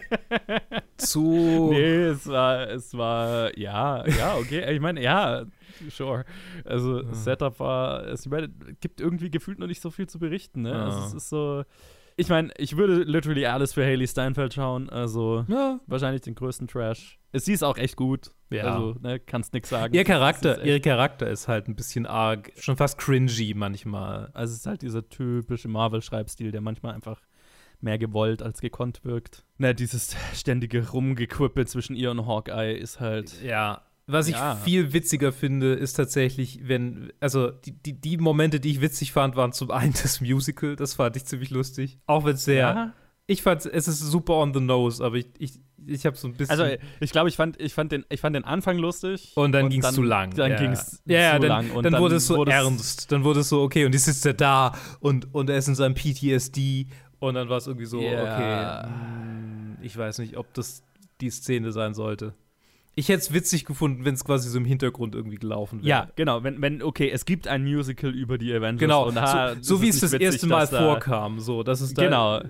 zu. 0.97 1.71
Nee, 1.73 2.05
es 2.05 2.25
war, 2.29 2.71
es 2.71 2.97
war, 2.97 3.59
ja, 3.59 4.07
ja, 4.07 4.37
okay. 4.37 4.73
Ich 4.73 4.81
meine, 4.81 5.03
ja, 5.03 5.45
sure. 5.91 6.25
Also, 6.65 7.03
ja. 7.03 7.15
Setup 7.15 7.59
war, 7.61 8.07
es 8.07 8.29
gibt 8.81 9.01
irgendwie 9.01 9.31
gefühlt 9.31 9.59
noch 9.59 9.67
nicht 9.67 9.81
so 9.81 9.91
viel 9.91 10.09
zu 10.09 10.19
berichten, 10.19 10.63
ne? 10.63 10.71
Ja. 10.71 10.85
Also, 10.87 11.07
es 11.07 11.15
ist 11.15 11.29
so. 11.29 11.65
Ich 12.17 12.29
meine, 12.29 12.53
ich 12.59 12.77
würde 12.77 13.03
literally 13.05 13.47
alles 13.47 13.73
für 13.73 13.85
Haley 13.85 14.07
Steinfeld 14.07 14.53
schauen. 14.53 14.91
Also, 14.91 15.47
ja. 15.49 15.81
wahrscheinlich 15.87 16.21
den 16.21 16.35
größten 16.35 16.69
Trash. 16.69 17.19
Sie 17.33 17.53
ist 17.53 17.63
auch 17.63 17.79
echt 17.79 17.97
gut. 17.97 18.33
Ja. 18.51 18.75
Also, 18.75 18.97
ne, 19.01 19.21
kannst 19.21 19.55
nix 19.55 19.71
sagen. 19.71 19.95
Ihr 19.95 20.05
Charakter, 20.05 20.63
ihr 20.65 20.81
Charakter 20.81 21.31
ist 21.31 21.49
halt 21.49 21.69
ein 21.69 21.77
bisschen 21.77 22.05
arg, 22.05 22.53
schon 22.59 22.77
fast 22.77 22.99
cringy 22.99 23.55
manchmal. 23.55 24.31
Also, 24.35 24.53
es 24.53 24.61
ist 24.61 24.67
halt 24.67 24.83
dieser 24.83 25.09
typische 25.09 25.69
Marvel-Schreibstil, 25.69 26.51
der 26.51 26.61
manchmal 26.61 26.95
einfach 26.95 27.23
mehr 27.81 27.99
gewollt 27.99 28.43
als 28.43 28.61
gekonnt 28.61 29.05
wirkt. 29.05 29.45
Na, 29.59 29.73
dieses 29.73 30.17
ständige 30.35 30.91
Rumgequippe 30.91 31.65
zwischen 31.67 31.97
ihr 31.97 32.11
und 32.11 32.27
Hawkeye 32.27 32.75
ist 32.77 33.01
halt. 33.01 33.41
Ja. 33.43 33.83
Was 34.11 34.29
ich 34.29 34.35
ja. 34.35 34.57
viel 34.57 34.93
witziger 34.93 35.33
finde, 35.33 35.75
ist 35.75 35.95
tatsächlich, 35.95 36.61
wenn, 36.65 37.13
also 37.21 37.51
die, 37.51 37.73
die, 37.73 38.01
die, 38.01 38.17
Momente, 38.17 38.61
die 38.61 38.71
ich 38.71 38.81
witzig 38.81 39.13
fand, 39.13 39.37
waren 39.37 39.53
zum 39.53 39.71
einen 39.71 39.93
das 39.93 40.21
Musical, 40.21 40.77
das 40.77 40.95
fand 40.95 41.17
ich 41.17 41.25
ziemlich 41.25 41.51
lustig. 41.51 41.99
Auch 42.07 42.25
wenn 42.25 42.35
es 42.35 42.45
sehr, 42.45 42.59
ja. 42.59 42.93
ich 43.27 43.43
fand, 43.43 43.67
es 43.67 43.89
ist 43.89 44.01
super 44.01 44.35
on 44.35 44.55
the 44.55 44.61
nose, 44.61 45.05
aber 45.05 45.17
ich, 45.17 45.27
ich, 45.39 45.61
ich 45.87 46.07
habe 46.07 46.17
so 46.17 46.29
ein 46.29 46.35
bisschen. 46.35 46.59
Also 46.59 46.77
ich 47.01 47.11
glaube, 47.11 47.29
ich 47.29 47.37
fand, 47.37 47.61
ich, 47.61 47.75
fand 47.75 47.93
den, 47.93 48.05
ich 48.09 48.21
fand 48.21 48.37
den 48.37 48.45
Anfang 48.45 48.79
lustig. 48.79 49.33
Und 49.35 49.53
dann 49.53 49.69
ging 49.69 49.83
es 49.83 49.95
zu 49.95 50.03
lang. 50.03 50.35
Dann 50.35 50.51
ja. 50.51 50.59
ging 50.59 50.73
es 50.73 51.03
ja, 51.07 51.35
zu 51.35 51.41
dann, 51.41 51.49
lang. 51.49 51.71
Und 51.71 51.85
dann, 51.85 51.93
dann 51.93 52.03
wurde 52.03 52.17
es 52.17 52.27
so 52.27 52.45
ernst. 52.45 53.11
Dann 53.13 53.25
wurde 53.25 53.41
es 53.41 53.49
so, 53.49 53.63
okay, 53.63 53.85
und 53.85 53.93
jetzt 53.93 54.05
sitzt 54.05 54.27
er 54.27 54.35
da 54.35 54.73
und, 55.01 55.35
und 55.35 55.51
er 55.51 55.57
ist 55.57 55.69
in 55.69 55.75
seinem 55.75 55.95
PTSD 55.95 56.87
und 57.19 57.35
dann 57.35 57.49
war 57.49 57.59
es 57.59 57.67
irgendwie 57.67 57.87
so, 57.87 58.01
yeah. 58.01 58.83
okay, 58.83 58.89
hm, 58.89 59.79
ich 59.83 59.97
weiß 59.97 60.19
nicht, 60.19 60.37
ob 60.37 60.53
das 60.55 60.83
die 61.21 61.31
Szene 61.31 61.73
sein 61.73 61.95
sollte. 61.95 62.35
Ich 62.97 63.09
hätte 63.09 63.21
es 63.21 63.33
witzig 63.33 63.65
gefunden, 63.65 64.05
wenn 64.05 64.15
es 64.15 64.25
quasi 64.25 64.49
so 64.49 64.59
im 64.59 64.65
Hintergrund 64.65 65.15
irgendwie 65.15 65.37
gelaufen 65.37 65.81
wäre. 65.81 65.89
Ja, 65.89 66.09
genau. 66.17 66.43
Wenn, 66.43 66.61
wenn, 66.61 66.83
okay, 66.83 67.11
es 67.11 67.25
gibt 67.25 67.47
ein 67.49 67.65
Musical 67.65 68.11
über 68.11 68.37
die 68.37 68.53
Avengers. 68.53 68.81
Genau, 68.81 69.09
und, 69.09 69.17
ah, 69.17 69.55
so, 69.55 69.77
so 69.77 69.83
wie 69.83 69.89
es 69.89 70.01
das 70.01 70.13
witzig, 70.13 70.27
erste 70.27 70.47
Mal 70.49 70.67
vorkam. 70.67 71.41
So, 71.41 71.63
das 71.63 71.81
ist 71.81 71.97
da, 71.97 72.05
Genau. 72.05 72.39
Äh, 72.39 72.49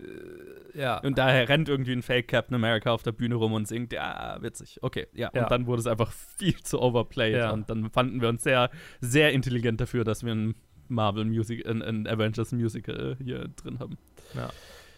ja. 0.74 0.98
Und 0.98 1.18
daher 1.18 1.48
rennt 1.48 1.68
irgendwie 1.68 1.92
ein 1.92 2.02
Fake 2.02 2.28
Captain 2.28 2.54
America 2.54 2.90
auf 2.90 3.02
der 3.02 3.12
Bühne 3.12 3.34
rum 3.34 3.52
und 3.52 3.68
singt, 3.68 3.92
ja, 3.92 4.38
witzig. 4.40 4.78
Okay, 4.82 5.06
ja. 5.12 5.30
ja. 5.34 5.42
Und 5.42 5.50
dann 5.50 5.66
wurde 5.66 5.80
es 5.80 5.86
einfach 5.86 6.12
viel 6.38 6.60
zu 6.62 6.80
overplayed. 6.80 7.36
Ja. 7.36 7.50
Und 7.50 7.68
dann 7.70 7.90
fanden 7.90 8.20
wir 8.20 8.28
uns 8.28 8.42
sehr, 8.42 8.70
sehr 9.00 9.32
intelligent 9.32 9.80
dafür, 9.80 10.04
dass 10.04 10.24
wir 10.24 10.32
ein 10.32 10.54
Marvel 10.88 11.24
Music, 11.24 11.66
ein, 11.66 11.82
ein 11.82 12.06
Avengers 12.06 12.52
Musical 12.52 13.16
hier 13.22 13.48
drin 13.48 13.78
haben. 13.78 13.96
Ja. 14.34 14.50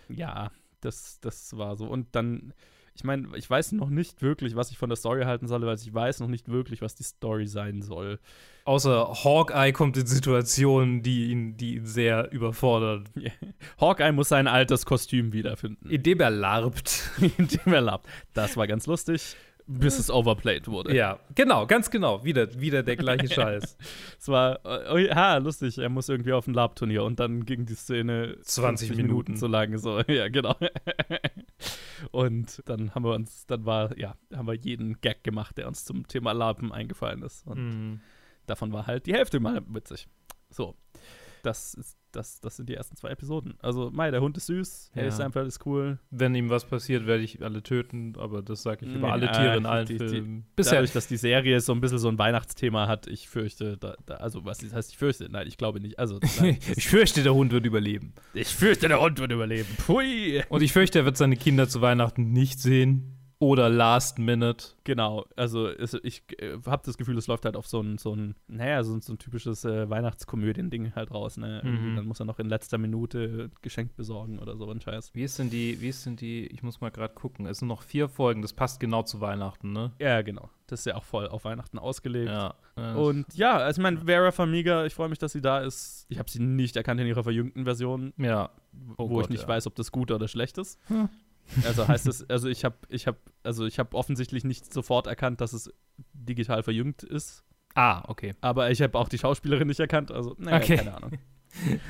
Ja, 0.09 0.51
das, 0.81 1.21
das 1.21 1.57
war 1.57 1.77
so. 1.77 1.87
Und 1.87 2.09
dann, 2.13 2.53
ich 2.95 3.05
meine, 3.05 3.29
ich 3.37 3.49
weiß 3.49 3.73
noch 3.73 3.89
nicht 3.89 4.21
wirklich, 4.23 4.55
was 4.55 4.71
ich 4.71 4.79
von 4.79 4.91
der 4.91 4.97
Story 4.97 5.25
halten 5.25 5.47
soll, 5.49 5.63
weil 5.63 5.77
ich 5.77 5.95
weiß 5.95 6.21
noch 6.21 6.29
nicht 6.29 6.49
wirklich, 6.49 6.83
was 6.83 6.95
die 6.95 7.05
Story 7.05 7.47
sein 7.47 7.81
soll. 7.81 8.19
Außer 8.65 9.25
Hawkeye 9.25 9.73
kommt 9.73 9.97
in 9.97 10.07
Situationen, 10.07 11.03
die 11.03 11.31
ihn, 11.31 11.57
die 11.57 11.77
ihn 11.77 11.87
sehr 11.87 12.31
überfordern. 12.33 13.09
Yeah. 13.23 13.33
Hawkeye 13.81 14.13
muss 14.13 14.29
sein 14.29 14.49
altes 14.49 14.85
Kostüm 14.85 15.33
wiederfinden. 15.33 15.89
Indem 15.89 16.21
er 16.21 16.31
larpt. 16.31 17.11
Indem 17.39 17.73
er 17.73 17.81
larpt. 17.81 18.09
Das 18.35 18.57
war 18.57 18.67
ganz 18.67 18.87
lustig 18.87 19.37
bis 19.67 19.99
es 19.99 20.11
overplayed 20.11 20.69
wurde. 20.69 20.95
Ja, 20.95 21.19
genau, 21.35 21.67
ganz 21.67 21.91
genau. 21.91 22.25
Wieder, 22.25 22.61
wieder 22.61 22.83
der 22.83 22.97
gleiche 22.97 23.29
Scheiß. 23.33 23.77
es 24.19 24.29
war, 24.29 24.61
oh, 24.65 24.97
ja, 24.97 25.37
lustig. 25.37 25.79
Er 25.79 25.89
muss 25.89 26.09
irgendwie 26.09 26.33
auf 26.33 26.47
ein 26.47 26.55
Lab-Turnier 26.55 27.05
und 27.05 27.21
dann 27.21 27.45
ging 27.45 27.67
die 27.67 27.75
Szene 27.75 28.39
20 28.43 28.91
Minuten. 28.91 29.07
Minuten 29.09 29.37
so 29.37 29.47
lange. 29.47 29.79
So, 29.79 30.01
ja, 30.07 30.29
genau. 30.29 30.57
und 32.11 32.63
dann 32.67 32.95
haben 32.95 33.05
wir 33.05 33.15
uns, 33.15 33.47
dann 33.47 33.65
war, 33.65 33.97
ja, 33.99 34.17
haben 34.35 34.47
wir 34.47 34.55
jeden 34.55 35.01
Gag 35.01 35.25
gemacht, 35.25 35.59
der 35.59 35.69
uns 35.69 35.85
zum 35.85 36.07
Thema 36.09 36.33
Lapen 36.33 36.73
eingefallen 36.73 37.23
ist. 37.23 37.47
Und 37.47 37.95
mm. 37.95 38.01
davon 38.47 38.73
war 38.73 38.87
halt 38.87 39.07
die 39.07 39.15
Hälfte 39.15 39.41
mal 39.41 39.63
witzig. 39.69 40.09
So. 40.51 40.77
Das 41.43 41.75
ist 41.75 41.97
das, 42.13 42.41
das 42.41 42.57
sind 42.57 42.69
die 42.69 42.75
ersten 42.75 42.97
zwei 42.97 43.11
Episoden. 43.11 43.55
Also, 43.61 43.91
Mai, 43.91 44.11
der 44.11 44.21
Hund 44.21 44.37
ist 44.37 44.47
süß, 44.47 44.93
ja. 44.95 45.03
Harry 45.03 45.13
Steinfeld 45.13 45.49
ist 45.49 45.65
cool. 45.67 45.99
Wenn 46.11 46.35
ihm 46.35 46.51
was 46.51 46.65
passiert, 46.65 47.07
werde 47.07 47.23
ich 47.23 47.43
alle 47.43 47.63
töten, 47.63 48.15
aber 48.19 48.43
das 48.43 48.63
sage 48.63 48.87
ich 48.87 48.95
über 48.95 49.09
ja, 49.09 49.15
alle 49.15 49.33
Tiere 49.33 49.57
in 49.57 49.67
allen 49.67 49.87
die, 49.87 49.97
Filmen. 49.97 50.47
Die, 50.59 50.63
dadurch, 50.63 50.93
dass 50.93 51.09
die 51.09 51.17
Serie 51.17 51.61
so 51.61 51.73
ein 51.73 51.81
bisschen 51.81 51.99
so 51.99 52.09
ein 52.09 52.19
Weihnachtsthema 52.19 52.87
hat, 52.87 53.07
ich 53.07 53.29
fürchte, 53.29 53.77
da, 53.79 53.97
da, 54.07 54.17
also 54.17 54.45
was 54.45 54.63
heißt 54.63 54.91
ich 54.91 54.99
fürchte? 54.99 55.29
Nein, 55.31 55.47
ich 55.47 55.57
glaube 55.57 55.81
nicht. 55.81 55.99
Also, 55.99 56.21
nein, 56.41 56.59
ich 56.77 56.89
fürchte, 56.89 57.23
der 57.23 57.35
Hund 57.35 57.53
wird 57.53 57.67
überleben. 57.67 58.13
Ich 58.35 58.49
fürchte, 58.49 58.89
der 58.89 59.01
Hund 59.01 59.19
wird 59.19 59.33
überleben. 59.33 59.69
Pui. 59.79 60.43
Und 60.49 60.63
ich 60.63 60.73
fürchte, 60.73 61.01
er 61.01 61.05
wird 61.05 61.17
seine 61.17 61.37
Kinder 61.37 61.69
zu 61.69 61.81
Weihnachten 61.81 62.33
nicht 62.33 62.61
sehen. 62.61 63.19
Oder 63.43 63.69
Last 63.69 64.21
Minute. 64.21 64.69
Genau, 64.85 65.27
also 65.35 65.67
es, 65.67 65.95
ich 66.05 66.23
äh, 66.39 66.59
habe 66.65 66.83
das 66.87 66.97
Gefühl, 66.97 67.19
es 67.19 67.27
läuft 67.27 67.45
halt 67.45 67.57
auf 67.57 67.67
so 67.67 67.81
ein, 67.81 67.99
so 67.99 68.15
ein 68.15 68.37
naja, 68.47 68.85
so, 68.85 69.01
so 69.01 69.15
ein 69.15 69.19
typisches 69.19 69.65
äh, 69.65 69.91
Weihnachtskomödien-Ding 69.91 70.95
halt 70.95 71.11
raus. 71.11 71.39
Ne? 71.39 71.61
Mhm. 71.65 71.97
Dann 71.97 72.07
muss 72.07 72.21
er 72.21 72.25
noch 72.25 72.39
in 72.39 72.49
letzter 72.49 72.79
Minute 72.79 73.51
Geschenk 73.61 73.97
besorgen 73.97 74.39
oder 74.39 74.57
so 74.57 74.71
ein 74.71 74.81
Scheiß. 74.81 75.11
Wie 75.15 75.25
ist 75.25 75.41
denn 75.41 75.51
die, 75.51 75.81
wie 75.81 75.89
ist 75.89 76.07
denn 76.07 76.15
die, 76.15 76.47
ich 76.47 76.63
muss 76.63 76.81
mal 76.81 76.91
gerade 76.91 77.15
gucken, 77.15 77.47
es 77.47 77.59
sind 77.59 77.67
noch 77.67 77.83
vier 77.83 78.09
Folgen, 78.09 78.43
das 78.43 78.53
passt 78.53 78.79
genau 78.79 79.03
zu 79.03 79.21
Weihnachten, 79.21 79.73
ne? 79.73 79.91
Ja, 79.99 80.23
genau. 80.23 80.49
Das 80.69 80.81
ist 80.81 80.87
ja 80.87 80.95
auch 80.95 81.05
voll 81.05 81.27
auf 81.27 81.45
Weihnachten 81.45 81.81
ausgelegt. 81.81 82.31
Ja. 82.31 82.55
äh, 82.77 82.95
Und 82.95 83.27
ja, 83.35 83.57
also 83.57 83.81
ich 83.81 83.83
meine, 83.83 83.99
Vera 84.07 84.31
Farmiga, 84.31 84.87
ich 84.87 84.95
freue 84.95 85.09
mich, 85.09 85.19
dass 85.19 85.33
sie 85.33 85.43
da 85.43 85.59
ist. 85.59 86.07
Ich 86.09 86.21
habe 86.21 86.31
sie 86.31 86.41
nicht 86.41 86.77
erkannt 86.77 87.01
in 87.01 87.09
ihrer 87.09 87.25
verjüngten 87.25 87.65
Version, 87.65 88.13
ja. 88.19 88.51
Oh 88.97 89.11
wo 89.11 89.17
Gott, 89.17 89.25
ich 89.25 89.31
nicht 89.31 89.43
ja. 89.43 89.49
weiß, 89.49 89.67
ob 89.67 89.75
das 89.75 89.93
gut 89.93 90.11
oder 90.11 90.29
schlecht 90.29 90.57
ist. 90.59 90.79
Hm. 90.87 91.11
Also 91.65 91.87
heißt 91.87 92.07
es, 92.07 92.29
also 92.31 92.49
ich 92.49 92.65
habe, 92.65 92.77
ich 92.89 93.07
habe, 93.07 93.19
also 93.43 93.67
ich 93.67 93.79
habe 93.79 93.95
offensichtlich 93.97 94.45
nicht 94.45 94.73
sofort 94.73 95.07
erkannt, 95.07 95.41
dass 95.41 95.53
es 95.53 95.73
digital 96.15 96.63
verjüngt 96.63 97.03
ist. 97.03 97.45
Ah, 97.75 98.03
okay. 98.09 98.35
Aber 98.41 98.71
ich 98.71 98.81
habe 98.83 98.99
auch 98.99 99.09
die 99.09 99.19
Schauspielerin 99.19 99.69
nicht 99.69 99.81
erkannt, 99.81 100.11
also 100.11 100.35
naja, 100.39 100.59
Okay. 100.59 100.77
keine 100.77 100.95
Ahnung. 100.97 101.13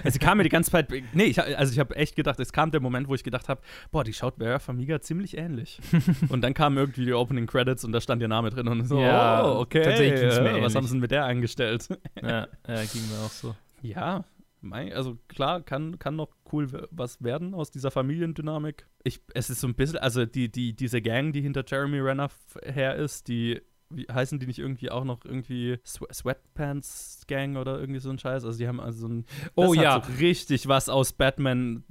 Also 0.03 0.15
sie 0.15 0.19
kam 0.19 0.39
mir 0.39 0.43
die 0.43 0.49
ganze 0.49 0.73
Zeit, 0.73 0.89
nee, 1.13 1.23
ich, 1.23 1.41
also 1.41 1.73
ich 1.73 1.79
habe 1.79 1.95
echt 1.95 2.17
gedacht, 2.17 2.41
es 2.41 2.53
kam 2.53 2.73
der 2.73 2.81
Moment, 2.81 3.07
wo 3.07 3.15
ich 3.15 3.23
gedacht 3.23 3.49
habe, 3.49 3.61
boah, 3.93 4.03
die 4.03 4.13
schaut 4.13 4.39
Vera 4.39 4.59
Farmiga 4.59 5.01
ziemlich 5.01 5.37
ähnlich. 5.39 5.79
und 6.31 6.41
dann 6.41 6.53
kamen 6.53 6.77
irgendwie 6.79 7.05
die 7.05 7.13
Opening 7.13 7.47
Credits 7.47 7.85
und 7.85 7.93
da 7.93 8.01
stand 8.01 8.21
ihr 8.23 8.27
Name 8.27 8.51
drin 8.51 8.67
und 8.67 8.85
so, 8.89 9.01
Ja, 9.01 9.45
oh, 9.45 9.61
okay, 9.61 9.83
tatsächlich 9.85 10.21
äh, 10.21 10.27
was 10.31 10.37
ähnlich. 10.39 10.75
haben 10.75 10.87
sie 10.87 10.93
denn 10.95 11.01
mit 11.01 11.13
der 11.13 11.27
angestellt? 11.27 11.87
Ja, 12.21 12.49
ja, 12.67 12.85
ging 12.93 13.09
mir 13.09 13.25
auch 13.25 13.31
so. 13.31 13.55
Ja, 13.83 14.25
also 14.71 15.19
klar, 15.29 15.63
kann, 15.63 15.99
kann 15.99 16.17
noch 16.17 16.31
cool 16.53 16.89
was 16.91 17.23
werden 17.23 17.55
aus 17.55 17.71
dieser 17.71 17.91
Familiendynamik. 17.91 18.87
Ich, 19.03 19.21
es 19.35 19.51
ist 19.51 19.61
so 19.61 19.67
ein 19.67 19.75
bisschen, 19.75 19.99
also 19.99 20.25
die, 20.25 20.51
die, 20.51 20.75
diese 20.75 21.03
Gang, 21.03 21.33
die 21.33 21.41
hinter 21.41 21.65
Jeremy 21.67 21.99
Renner 21.99 22.31
her 22.65 22.97
ist, 22.97 23.29
die, 23.29 23.61
wie 23.95 24.07
heißen 24.13 24.39
die 24.39 24.47
nicht 24.47 24.59
irgendwie 24.59 24.91
auch 24.91 25.05
noch 25.05 25.25
irgendwie 25.25 25.79
Swe 25.85 26.07
Sweatpants 26.13 27.25
Gang 27.27 27.57
oder 27.57 27.79
irgendwie 27.79 28.01
so 28.01 28.11
ein 28.11 28.19
Scheiß? 28.19 28.45
Also 28.45 28.59
die 28.59 28.69
haben 28.69 28.81
also 28.81 29.07
so 29.07 29.09
ein, 29.09 29.25
Oh 29.55 29.75
ja. 29.75 30.03
so 30.03 30.13
richtig 30.19 30.69
was 30.69 30.89
aus 30.89 31.13
Batman, 31.13 31.85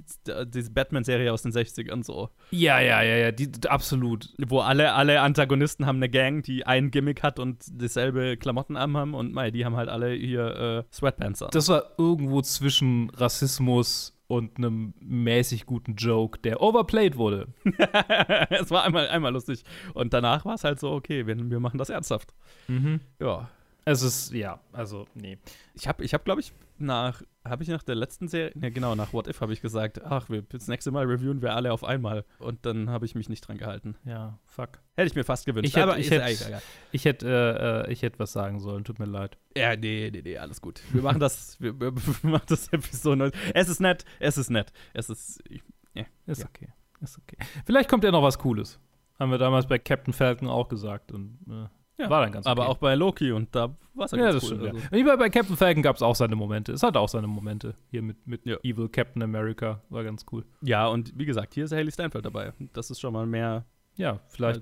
diese 0.46 0.70
Batman-Serie 0.70 1.32
aus 1.32 1.42
den 1.42 1.52
60ern 1.52 2.04
so. 2.04 2.30
Ja, 2.50 2.80
ja, 2.80 3.02
ja, 3.02 3.16
ja, 3.16 3.32
die, 3.32 3.50
absolut. 3.68 4.28
Wo 4.46 4.60
alle, 4.60 4.92
alle 4.94 5.20
Antagonisten 5.20 5.86
haben 5.86 5.96
eine 5.96 6.08
Gang, 6.08 6.42
die 6.42 6.66
ein 6.66 6.90
Gimmick 6.90 7.22
hat 7.22 7.38
und 7.38 7.64
dieselbe 7.68 8.36
Klamotten 8.36 8.76
anhaben 8.76 9.14
und 9.14 9.32
mei, 9.32 9.50
die 9.50 9.64
haben 9.64 9.76
halt 9.76 9.88
alle 9.88 10.12
hier 10.12 10.84
äh, 10.90 10.94
Sweatpants 10.94 11.42
an. 11.42 11.50
Das 11.52 11.68
war 11.68 11.92
irgendwo 11.98 12.42
zwischen 12.42 13.10
Rassismus 13.10 14.18
und 14.32 14.56
einem 14.56 14.94
mäßig 14.98 15.66
guten 15.66 15.94
Joke, 15.94 16.38
der 16.38 16.62
overplayed 16.62 17.18
wurde. 17.18 17.48
es 18.48 18.70
war 18.70 18.82
einmal, 18.84 19.06
einmal 19.08 19.30
lustig. 19.30 19.62
Und 19.92 20.14
danach 20.14 20.46
war 20.46 20.54
es 20.54 20.64
halt 20.64 20.80
so, 20.80 20.90
okay, 20.90 21.26
wir, 21.26 21.50
wir 21.50 21.60
machen 21.60 21.76
das 21.76 21.90
ernsthaft. 21.90 22.32
Ja. 23.20 23.50
Es 23.84 24.02
ist, 24.02 24.32
ja, 24.32 24.60
also, 24.72 25.06
nee. 25.14 25.38
Ich 25.74 25.88
habe, 25.88 26.04
ich 26.04 26.14
hab, 26.14 26.24
glaube 26.24 26.40
ich, 26.40 26.52
nach, 26.78 27.22
habe 27.44 27.62
ich 27.62 27.68
nach 27.68 27.82
der 27.82 27.94
letzten 27.96 28.28
Serie, 28.28 28.52
ne, 28.56 28.70
genau, 28.70 28.94
nach 28.94 29.12
What 29.12 29.26
If 29.28 29.40
habe 29.40 29.52
ich 29.52 29.60
gesagt, 29.60 30.02
ach, 30.04 30.28
wir, 30.30 30.42
das 30.42 30.68
nächste 30.68 30.90
Mal 30.92 31.04
reviewen 31.06 31.42
wir 31.42 31.54
alle 31.54 31.72
auf 31.72 31.82
einmal. 31.84 32.24
Und 32.38 32.64
dann 32.66 32.90
habe 32.90 33.06
ich 33.06 33.14
mich 33.14 33.28
nicht 33.28 33.40
dran 33.46 33.58
gehalten. 33.58 33.96
Ja, 34.04 34.38
fuck. 34.44 34.80
Hätte 34.94 35.08
ich 35.08 35.14
mir 35.14 35.24
fast 35.24 35.46
gewünscht. 35.46 35.68
Ich 35.68 35.76
hätte- 35.76 35.84
aber 35.90 35.98
ich 35.98 36.10
hätte-. 36.10 36.62
Ich 36.92 37.04
hätte, 37.04 37.26
äh, 37.86 37.88
äh, 37.88 37.92
ich 37.92 38.02
hätte 38.02 38.18
was 38.18 38.32
sagen 38.32 38.60
sollen, 38.60 38.84
tut 38.84 38.98
mir 38.98 39.06
leid. 39.06 39.36
Ja, 39.56 39.74
nee, 39.76 40.10
nee, 40.12 40.22
nee, 40.22 40.38
alles 40.38 40.60
gut. 40.60 40.80
Wir 40.92 41.02
machen 41.02 41.18
das, 41.20 41.60
wir, 41.60 41.78
wir, 41.80 41.92
wir 42.22 42.30
machen 42.30 42.46
das 42.48 42.68
Episode. 42.72 43.32
Es 43.54 43.68
ist 43.68 43.80
nett, 43.80 44.04
es 44.20 44.38
ist 44.38 44.50
nett. 44.50 44.72
Es 44.94 45.08
ist, 45.10 45.42
ich, 45.48 45.62
Ist 46.26 46.40
Ja. 46.40 46.46
okay. 46.46 46.68
Ist 47.00 47.18
okay. 47.18 47.36
Vielleicht 47.66 47.88
kommt 47.88 48.04
ja 48.04 48.12
noch 48.12 48.22
was 48.22 48.38
Cooles. 48.38 48.78
Haben 49.18 49.30
wir 49.32 49.38
damals 49.38 49.66
bei 49.66 49.78
Captain 49.78 50.12
Falcon 50.14 50.48
auch 50.48 50.68
gesagt. 50.68 51.10
Und 51.12 51.38
äh, 51.50 51.66
Ja, 51.98 52.08
war 52.10 52.22
dann 52.22 52.32
ganz 52.32 52.46
okay. 52.46 52.50
aber 52.52 52.68
auch 52.68 52.78
bei 52.78 52.94
Loki 52.94 53.32
und 53.32 53.54
da 53.54 53.76
war 53.94 54.06
es 54.06 54.12
Ja, 54.12 54.18
ganz 54.18 54.34
das 54.36 54.44
cool. 54.44 54.58
stimmt. 54.58 54.74
also. 54.84 54.96
Ja. 54.96 55.04
Bei, 55.04 55.16
bei 55.16 55.30
Captain 55.30 55.56
Falcon 55.56 55.82
gab 55.82 55.96
es 55.96 56.02
auch 56.02 56.16
seine 56.16 56.34
Momente. 56.36 56.72
Es 56.72 56.82
hatte 56.82 56.98
auch 56.98 57.08
seine 57.08 57.26
Momente. 57.26 57.74
Hier 57.90 58.02
mit, 58.02 58.26
mit 58.26 58.46
Ja. 58.46 58.56
Evil 58.62 58.88
Captain 58.88 59.22
America. 59.22 59.82
War 59.90 60.02
ganz 60.02 60.24
cool. 60.32 60.44
ja, 60.62 60.86
und 60.88 61.12
wie 61.18 61.26
gesagt, 61.26 61.54
hier 61.54 61.64
ist 61.64 61.72
Haley 61.72 61.92
Steinfeld 61.92 62.24
dabei. 62.24 62.52
Das 62.72 62.90
ist 62.90 63.00
schon 63.00 63.12
mal 63.12 63.26
mehr 63.26 63.66
Ja, 63.96 64.20
vielleicht. 64.28 64.60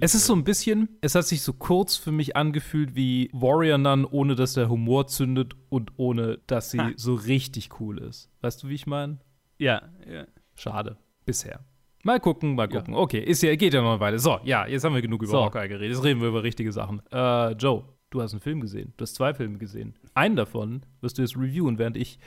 Es 0.00 0.14
ist 0.14 0.26
so 0.26 0.34
ein 0.34 0.44
bisschen, 0.44 0.90
es 1.00 1.14
hat 1.14 1.24
sich 1.24 1.40
so 1.42 1.54
kurz 1.54 1.96
für 1.96 2.12
mich 2.12 2.36
angefühlt 2.36 2.94
wie 2.94 3.30
Warrior 3.32 3.78
Nun, 3.78 4.04
ohne 4.04 4.34
dass 4.36 4.52
der 4.52 4.68
Humor 4.68 5.06
zündet 5.06 5.54
und 5.70 5.92
ohne 5.96 6.38
dass 6.46 6.70
sie 6.70 6.78
Ha. 6.78 6.90
so 6.96 7.14
richtig 7.14 7.80
cool 7.80 7.98
ist. 7.98 8.30
Weißt 8.42 8.62
du, 8.62 8.68
wie 8.68 8.74
ich 8.74 8.86
meine? 8.86 9.18
Ja, 9.58 9.82
ja. 10.06 10.26
Schade. 10.54 10.98
Bisher. 11.24 11.60
Mal 12.02 12.18
gucken, 12.20 12.54
mal 12.54 12.68
Ja. 12.70 12.78
gucken. 12.78 12.94
Okay, 12.94 13.20
ist 13.20 13.42
ja, 13.42 13.54
geht 13.56 13.74
ja 13.74 13.82
noch 13.82 13.90
eine 13.92 14.00
Weile. 14.00 14.18
So, 14.18 14.38
ja, 14.44 14.66
jetzt 14.66 14.84
haben 14.84 14.94
wir 14.94 15.02
genug 15.02 15.22
über 15.22 15.30
So. 15.32 15.44
Hawkeye 15.44 15.68
geredet. 15.68 15.96
Jetzt 15.96 16.04
reden 16.04 16.20
wir 16.20 16.28
über 16.28 16.42
richtige 16.42 16.72
Sachen. 16.72 17.02
Äh, 17.12 17.52
Joe, 17.52 17.84
du 18.10 18.22
hast 18.22 18.32
einen 18.32 18.40
Film 18.40 18.60
gesehen. 18.60 18.92
Du 18.96 19.02
hast 19.02 19.14
zwei 19.14 19.34
Filme 19.34 19.58
gesehen. 19.58 19.94
Einen 20.14 20.36
davon 20.36 20.82
wirst 21.02 21.18
du 21.18 21.22
jetzt 21.22 21.36
reviewen, 21.36 21.78
während 21.78 21.96
ich 21.96 22.18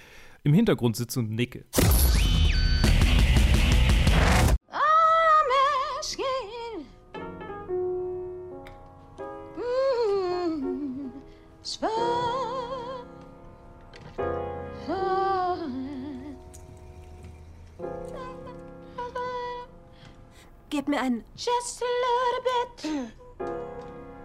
im 0.43 0.53
Hintergrund 0.53 0.95
sitze 0.95 1.19
und 1.19 1.31
nicke. 1.31 1.65
Ein. 21.03 21.23
Just 21.35 21.81
a 21.81 21.85
little 22.03 22.41
bit. 22.47 22.69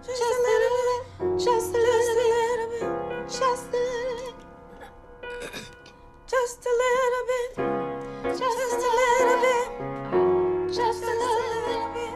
Just 0.06 0.23
a 0.23 0.42
little 0.47 0.75
bit. 0.88 1.02
Just 1.44 1.75
a 1.75 1.78
little 1.78 2.68
bit. 2.73 2.87
Just 3.28 3.75
a 3.75 3.78
little 3.78 4.28
bit. 4.28 5.18
Just 6.26 6.66
a 6.66 6.73
little 6.82 7.25
bit. 7.30 7.50
Just 8.38 8.78
a 8.78 8.92
little 9.00 9.38
bit. 9.44 9.66
Just 10.73 11.02
a 11.02 11.14
little 11.23 11.90
bit. 11.94 12.14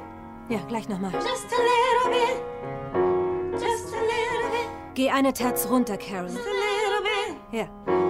Ja, 0.48 0.58
gleich 0.68 0.88
nochmal. 0.88 1.10
Just 1.10 1.52
a 1.52 1.60
little 1.70 2.10
bit. 2.16 2.36
Just 3.60 3.94
a 3.94 4.00
little 4.00 4.50
bit. 4.50 4.68
Geh 4.94 5.10
eine 5.10 5.32
Terz 5.32 5.66
runter, 5.66 5.96
Karen. 5.96 6.28
Just 6.28 6.46
a 6.46 6.52
little 6.52 7.02
bit. 7.02 7.36
Ja. 7.52 8.01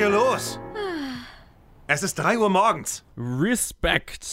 Hier 0.00 0.08
los? 0.08 0.58
Es 1.86 2.02
ist 2.02 2.14
3 2.14 2.38
Uhr 2.38 2.48
morgens. 2.48 3.04
Respect 3.18 4.24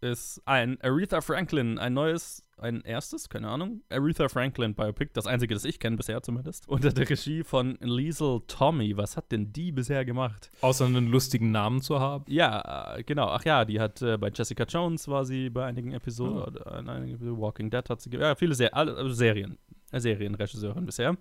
ist 0.00 0.40
ein 0.46 0.80
Aretha 0.80 1.20
Franklin, 1.20 1.78
ein 1.78 1.92
neues, 1.92 2.42
ein 2.56 2.80
erstes, 2.80 3.28
keine 3.28 3.48
Ahnung, 3.48 3.82
Aretha 3.90 4.30
Franklin 4.30 4.74
Biopic, 4.74 5.10
das 5.12 5.26
einzige, 5.26 5.52
das 5.52 5.66
ich 5.66 5.78
kenne 5.78 5.98
bisher 5.98 6.22
zumindest, 6.22 6.66
unter 6.70 6.90
der 6.90 7.10
Regie 7.10 7.44
von 7.44 7.76
Liesel 7.82 8.40
Tommy. 8.46 8.96
Was 8.96 9.18
hat 9.18 9.30
denn 9.30 9.52
die 9.52 9.72
bisher 9.72 10.06
gemacht? 10.06 10.50
Außer 10.62 10.86
einen 10.86 11.08
lustigen 11.08 11.50
Namen 11.50 11.82
zu 11.82 12.00
haben. 12.00 12.24
Ja, 12.28 12.96
äh, 12.96 13.02
genau. 13.02 13.26
Ach 13.26 13.44
ja, 13.44 13.66
die 13.66 13.80
hat 13.80 14.00
äh, 14.00 14.16
bei 14.16 14.30
Jessica 14.30 14.64
Jones 14.64 15.06
war 15.06 15.26
sie 15.26 15.50
bei 15.50 15.66
einigen 15.66 15.92
Episoden, 15.92 16.38
oder 16.38 16.78
in 16.78 16.88
einigen 16.88 17.16
Episoden, 17.16 17.42
Walking 17.42 17.68
Dead 17.68 17.90
hat 17.90 18.00
sie, 18.00 18.08
ja, 18.08 18.34
viele 18.36 18.54
Ser 18.54 18.74
alle, 18.74 18.96
also 18.96 19.12
Serien, 19.12 19.58
äh, 19.92 20.00
Serienregisseurin 20.00 20.86
bisher. 20.86 21.14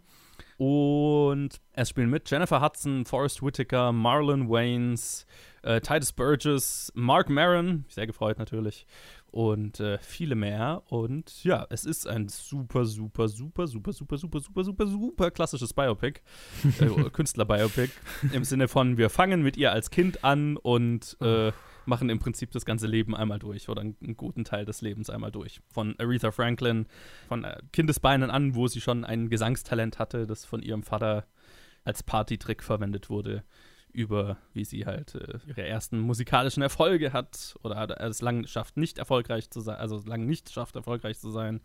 Und 0.58 1.60
es 1.74 1.90
spielen 1.90 2.10
mit 2.10 2.30
Jennifer 2.30 2.62
Hudson, 2.62 3.06
Forrest 3.06 3.42
Whitaker, 3.42 3.92
Marlon 3.92 4.50
Waynes, 4.50 5.26
äh, 5.64 5.82
Titus 5.82 6.12
Burgess, 6.12 6.92
Mark 6.96 7.30
Maron, 7.30 7.86
sehr 7.88 8.08
gefreut 8.08 8.38
natürlich, 8.38 8.86
und 9.32 9.80
äh, 9.80 9.98
viele 10.00 10.36
mehr. 10.36 10.84
Und 10.88 11.44
ja, 11.44 11.66
es 11.70 11.86
ist 11.86 12.08
ein 12.08 12.30
super, 12.30 12.86
super, 12.86 13.28
super, 13.28 13.68
super, 13.68 13.92
super, 13.92 14.18
super, 14.18 14.40
super, 14.40 14.64
super, 14.64 14.88
super 14.88 15.32
klassisches 15.32 15.74
Biopic, 15.74 16.22
äh, 16.80 16.86
Künstler-Biopic, 17.12 17.90
im 18.32 18.44
Sinne 18.44 18.68
von, 18.68 18.98
wir 18.98 19.10
fangen 19.10 19.42
mit 19.42 19.58
ihr 19.58 19.72
als 19.72 19.90
Kind 19.90 20.24
an 20.24 20.58
und 20.58 21.18
äh, 21.20 21.52
machen 21.86 22.10
im 22.10 22.20
Prinzip 22.20 22.52
das 22.52 22.66
ganze 22.66 22.88
Leben 22.88 23.16
einmal 23.16 23.40
durch 23.40 23.70
oder 23.70 23.82
einen, 23.82 24.18
guten 24.18 24.44
Teil 24.44 24.66
des 24.66 24.82
Lebens 24.82 25.10
einmal 25.10 25.32
durch. 25.32 25.62
Von 25.70 25.96
Aretha 26.00 26.32
Franklin, 26.32 26.88
von 27.28 27.44
äh, 27.44 27.58
Kindesbeinen 27.72 28.30
an, 28.30 28.56
wo 28.56 28.68
sie 28.68 28.82
schon 28.82 29.06
ein 29.06 29.30
Gesangstalent 29.30 30.00
hatte, 30.00 30.28
das 30.28 30.46
von 30.46 30.62
ihrem 30.62 30.84
Vater 30.84 31.26
als 31.84 32.04
Partytrick 32.04 32.64
verwendet 32.64 33.10
wurde, 33.10 33.44
über 33.92 34.38
wie 34.54 34.66
sie 34.66 34.86
halt 34.86 35.16
äh, 35.16 35.40
ihre 35.48 35.64
ersten 35.64 36.00
musikalischen 36.00 36.64
Erfolge 36.64 37.14
hat 37.14 37.56
oder 37.64 38.00
es 38.02 38.22
lang 38.22 38.48
schafft, 38.48 38.78
nicht 38.78 38.98
erfolgreich 38.98 39.50
zu 39.50 39.62
sein, 39.62 39.78
also 39.78 40.02
lang 40.06 40.26
nicht 40.26 40.52
schafft, 40.52 40.76
erfolgreich 40.76 41.20
zu 41.20 41.30
sein. 41.32 41.62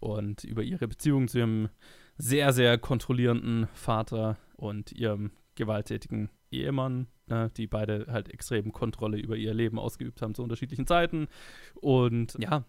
Und 0.00 0.44
über 0.44 0.62
ihre 0.62 0.86
Beziehung 0.86 1.26
zu 1.26 1.38
ihrem 1.38 1.70
sehr, 2.16 2.52
sehr 2.52 2.78
kontrollierenden 2.78 3.66
Vater 3.74 4.36
und 4.56 4.92
ihrem 4.92 5.32
gewalttätigen 5.56 6.30
Ehemann, 6.50 7.06
ne, 7.26 7.50
die 7.56 7.66
beide 7.66 8.06
halt 8.08 8.28
extrem 8.28 8.72
Kontrolle 8.72 9.18
über 9.18 9.36
ihr 9.36 9.54
Leben 9.54 9.78
ausgeübt 9.78 10.22
haben 10.22 10.34
zu 10.34 10.42
unterschiedlichen 10.42 10.86
Zeiten. 10.86 11.28
Und 11.74 12.36
ja, 12.38 12.64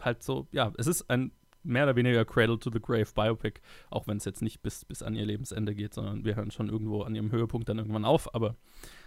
halt 0.00 0.22
so, 0.22 0.46
ja, 0.52 0.72
es 0.78 0.86
ist 0.86 1.08
ein 1.10 1.32
mehr 1.64 1.84
oder 1.84 1.96
weniger 1.96 2.24
Cradle 2.24 2.58
to 2.58 2.70
the 2.72 2.80
Grave 2.80 3.08
Biopic, 3.14 3.60
auch 3.90 4.06
wenn 4.06 4.16
es 4.16 4.24
jetzt 4.24 4.42
nicht 4.42 4.62
bis, 4.62 4.84
bis 4.84 5.02
an 5.02 5.14
ihr 5.14 5.24
Lebensende 5.24 5.74
geht, 5.74 5.94
sondern 5.94 6.24
wir 6.24 6.36
hören 6.36 6.50
schon 6.50 6.68
irgendwo 6.68 7.02
an 7.02 7.14
ihrem 7.14 7.30
Höhepunkt 7.30 7.68
dann 7.68 7.78
irgendwann 7.78 8.04
auf, 8.04 8.34
aber 8.34 8.56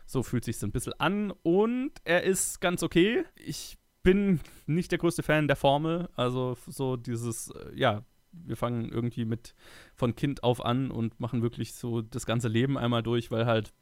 so 0.06 0.24
fühlt 0.24 0.46
sich 0.46 0.62
ein 0.64 0.72
bisschen 0.72 0.94
an 1.00 1.34
und 1.44 1.92
er 2.04 2.24
ist 2.24 2.62
ganz 2.62 2.84
okay. 2.84 3.24
Ich 3.36 3.78
bin 4.04 4.40
nicht 4.68 4.92
der 4.92 5.00
größte 5.00 5.24
Fan 5.24 5.48
der 5.48 5.56
Formel, 5.56 6.08
also 6.16 6.58
so 6.68 6.96
dieses, 6.96 7.50
äh, 7.50 7.72
ja, 7.76 8.06
wir 8.32 8.58
fangen 8.58 8.90
irgendwie 8.90 9.26
mit 9.26 9.56
von 9.96 10.16
Kind 10.16 10.44
auf 10.44 10.64
an 10.64 10.92
und 10.92 11.20
machen 11.20 11.42
wirklich 11.42 11.74
so 11.74 12.02
das 12.02 12.26
ganze 12.26 12.48
Leben 12.48 12.78
einmal 12.78 13.04
durch, 13.04 13.32
weil 13.32 13.46
halt, 13.46 13.74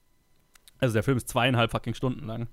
also 0.83 0.93
der 0.93 1.03
Film 1.03 1.17
ist 1.17 1.29
zweieinhalb 1.29 1.71
fucking 1.71 1.93
Stunden 1.93 2.25
lang. 2.25 2.47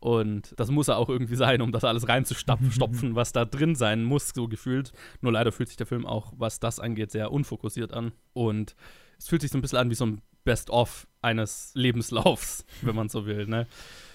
Und 0.00 0.54
das 0.56 0.70
muss 0.70 0.88
er 0.88 0.96
auch 0.96 1.08
irgendwie 1.08 1.34
sein, 1.34 1.60
um 1.60 1.72
das 1.72 1.84
alles 1.84 2.08
reinzustopfen, 2.08 3.14
was 3.16 3.32
da 3.32 3.44
drin 3.44 3.74
sein 3.74 4.04
muss, 4.04 4.28
so 4.28 4.46
gefühlt. 4.46 4.92
Nur 5.20 5.32
leider 5.32 5.50
fühlt 5.50 5.68
sich 5.68 5.76
der 5.76 5.86
Film 5.86 6.06
auch, 6.06 6.32
was 6.36 6.60
das 6.60 6.78
angeht, 6.78 7.10
sehr 7.10 7.32
unfokussiert 7.32 7.92
an. 7.92 8.12
Und 8.32 8.76
es 9.18 9.28
fühlt 9.28 9.42
sich 9.42 9.50
so 9.50 9.58
ein 9.58 9.62
bisschen 9.62 9.78
an 9.78 9.90
wie 9.90 9.96
so 9.96 10.06
ein 10.06 10.22
Best-of 10.44 11.08
eines 11.20 11.72
Lebenslaufs, 11.74 12.64
wenn 12.82 12.94
man 12.94 13.08
so 13.08 13.26
will. 13.26 13.46
Ne? 13.46 13.66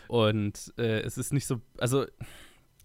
Und 0.07 0.73
äh, 0.77 1.01
es 1.01 1.17
ist 1.17 1.33
nicht 1.33 1.47
so, 1.47 1.59
also 1.77 2.05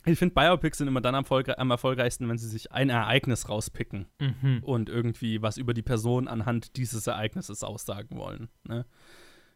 ich 0.04 0.18
finde, 0.18 0.34
Biopics 0.34 0.78
sind 0.78 0.88
immer 0.88 1.00
dann 1.00 1.14
am, 1.14 1.24
am, 1.24 1.70
erfolgreichsten, 1.70 2.28
wenn 2.28 2.38
sie 2.38 2.48
sich 2.48 2.72
ein 2.72 2.88
Ereignis 2.88 3.48
rauspicken 3.48 4.06
mhm. 4.18 4.60
und 4.62 4.88
irgendwie 4.88 5.42
was 5.42 5.56
über 5.56 5.74
die 5.74 5.82
Person 5.82 6.26
anhand 6.26 6.76
dieses 6.76 7.06
Ereignisses 7.06 7.62
aussagen 7.62 8.16
wollen. 8.16 8.48
Ne? 8.66 8.86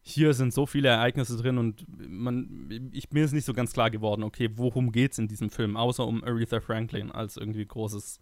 Hier 0.04 0.34
sind 0.34 0.52
so 0.52 0.66
viele 0.66 0.88
Ereignisse 0.88 1.36
drin 1.36 1.58
und 1.58 1.86
man, 2.08 2.90
ich, 2.92 3.10
mir 3.12 3.24
ist 3.24 3.32
nicht 3.32 3.44
so 3.44 3.52
ganz 3.52 3.72
klar 3.72 3.88
geworden, 3.88 4.24
okay, 4.24 4.50
worum 4.56 4.90
geht 4.90 5.12
es 5.12 5.18
in 5.18 5.28
diesem 5.28 5.48
Film, 5.48 5.76
außer 5.76 6.04
um 6.04 6.24
Aretha 6.24 6.60
Franklin 6.60 7.12
als 7.12 7.36
irgendwie 7.36 7.64
großes 7.64 8.20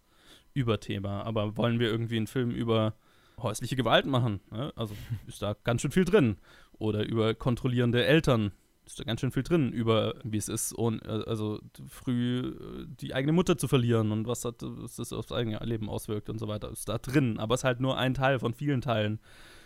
Überthema. 0.53 1.23
Aber 1.23 1.57
wollen 1.57 1.79
wir 1.79 1.89
irgendwie 1.89 2.17
einen 2.17 2.27
Film 2.27 2.51
über 2.51 2.93
häusliche 3.39 3.75
Gewalt 3.75 4.05
machen? 4.05 4.41
Ne? 4.51 4.71
Also 4.75 4.95
ist 5.27 5.41
da 5.41 5.55
ganz 5.63 5.81
schön 5.81 5.91
viel 5.91 6.05
drin. 6.05 6.37
Oder 6.77 7.07
über 7.07 7.33
kontrollierende 7.33 8.05
Eltern, 8.05 8.51
ist 8.85 8.99
da 8.99 9.03
ganz 9.03 9.21
schön 9.21 9.31
viel 9.31 9.43
drin 9.43 9.71
über, 9.71 10.15
wie 10.23 10.37
es 10.37 10.49
ist, 10.49 10.73
und, 10.73 11.03
äh, 11.05 11.23
also 11.27 11.59
früh 11.87 12.39
äh, 12.39 12.85
die 12.87 13.13
eigene 13.13 13.31
Mutter 13.31 13.57
zu 13.57 13.67
verlieren 13.67 14.11
und 14.11 14.27
was, 14.27 14.45
hat, 14.45 14.55
was 14.61 14.95
das 14.95 15.13
aufs 15.13 15.31
eigene 15.31 15.57
Leben 15.59 15.89
auswirkt 15.89 16.29
und 16.29 16.39
so 16.39 16.47
weiter, 16.47 16.71
ist 16.71 16.89
da 16.89 16.97
drin. 16.97 17.39
Aber 17.39 17.55
es 17.55 17.61
ist 17.61 17.65
halt 17.65 17.79
nur 17.79 17.97
ein 17.97 18.13
Teil 18.13 18.39
von 18.39 18.53
vielen 18.53 18.81
Teilen 18.81 19.19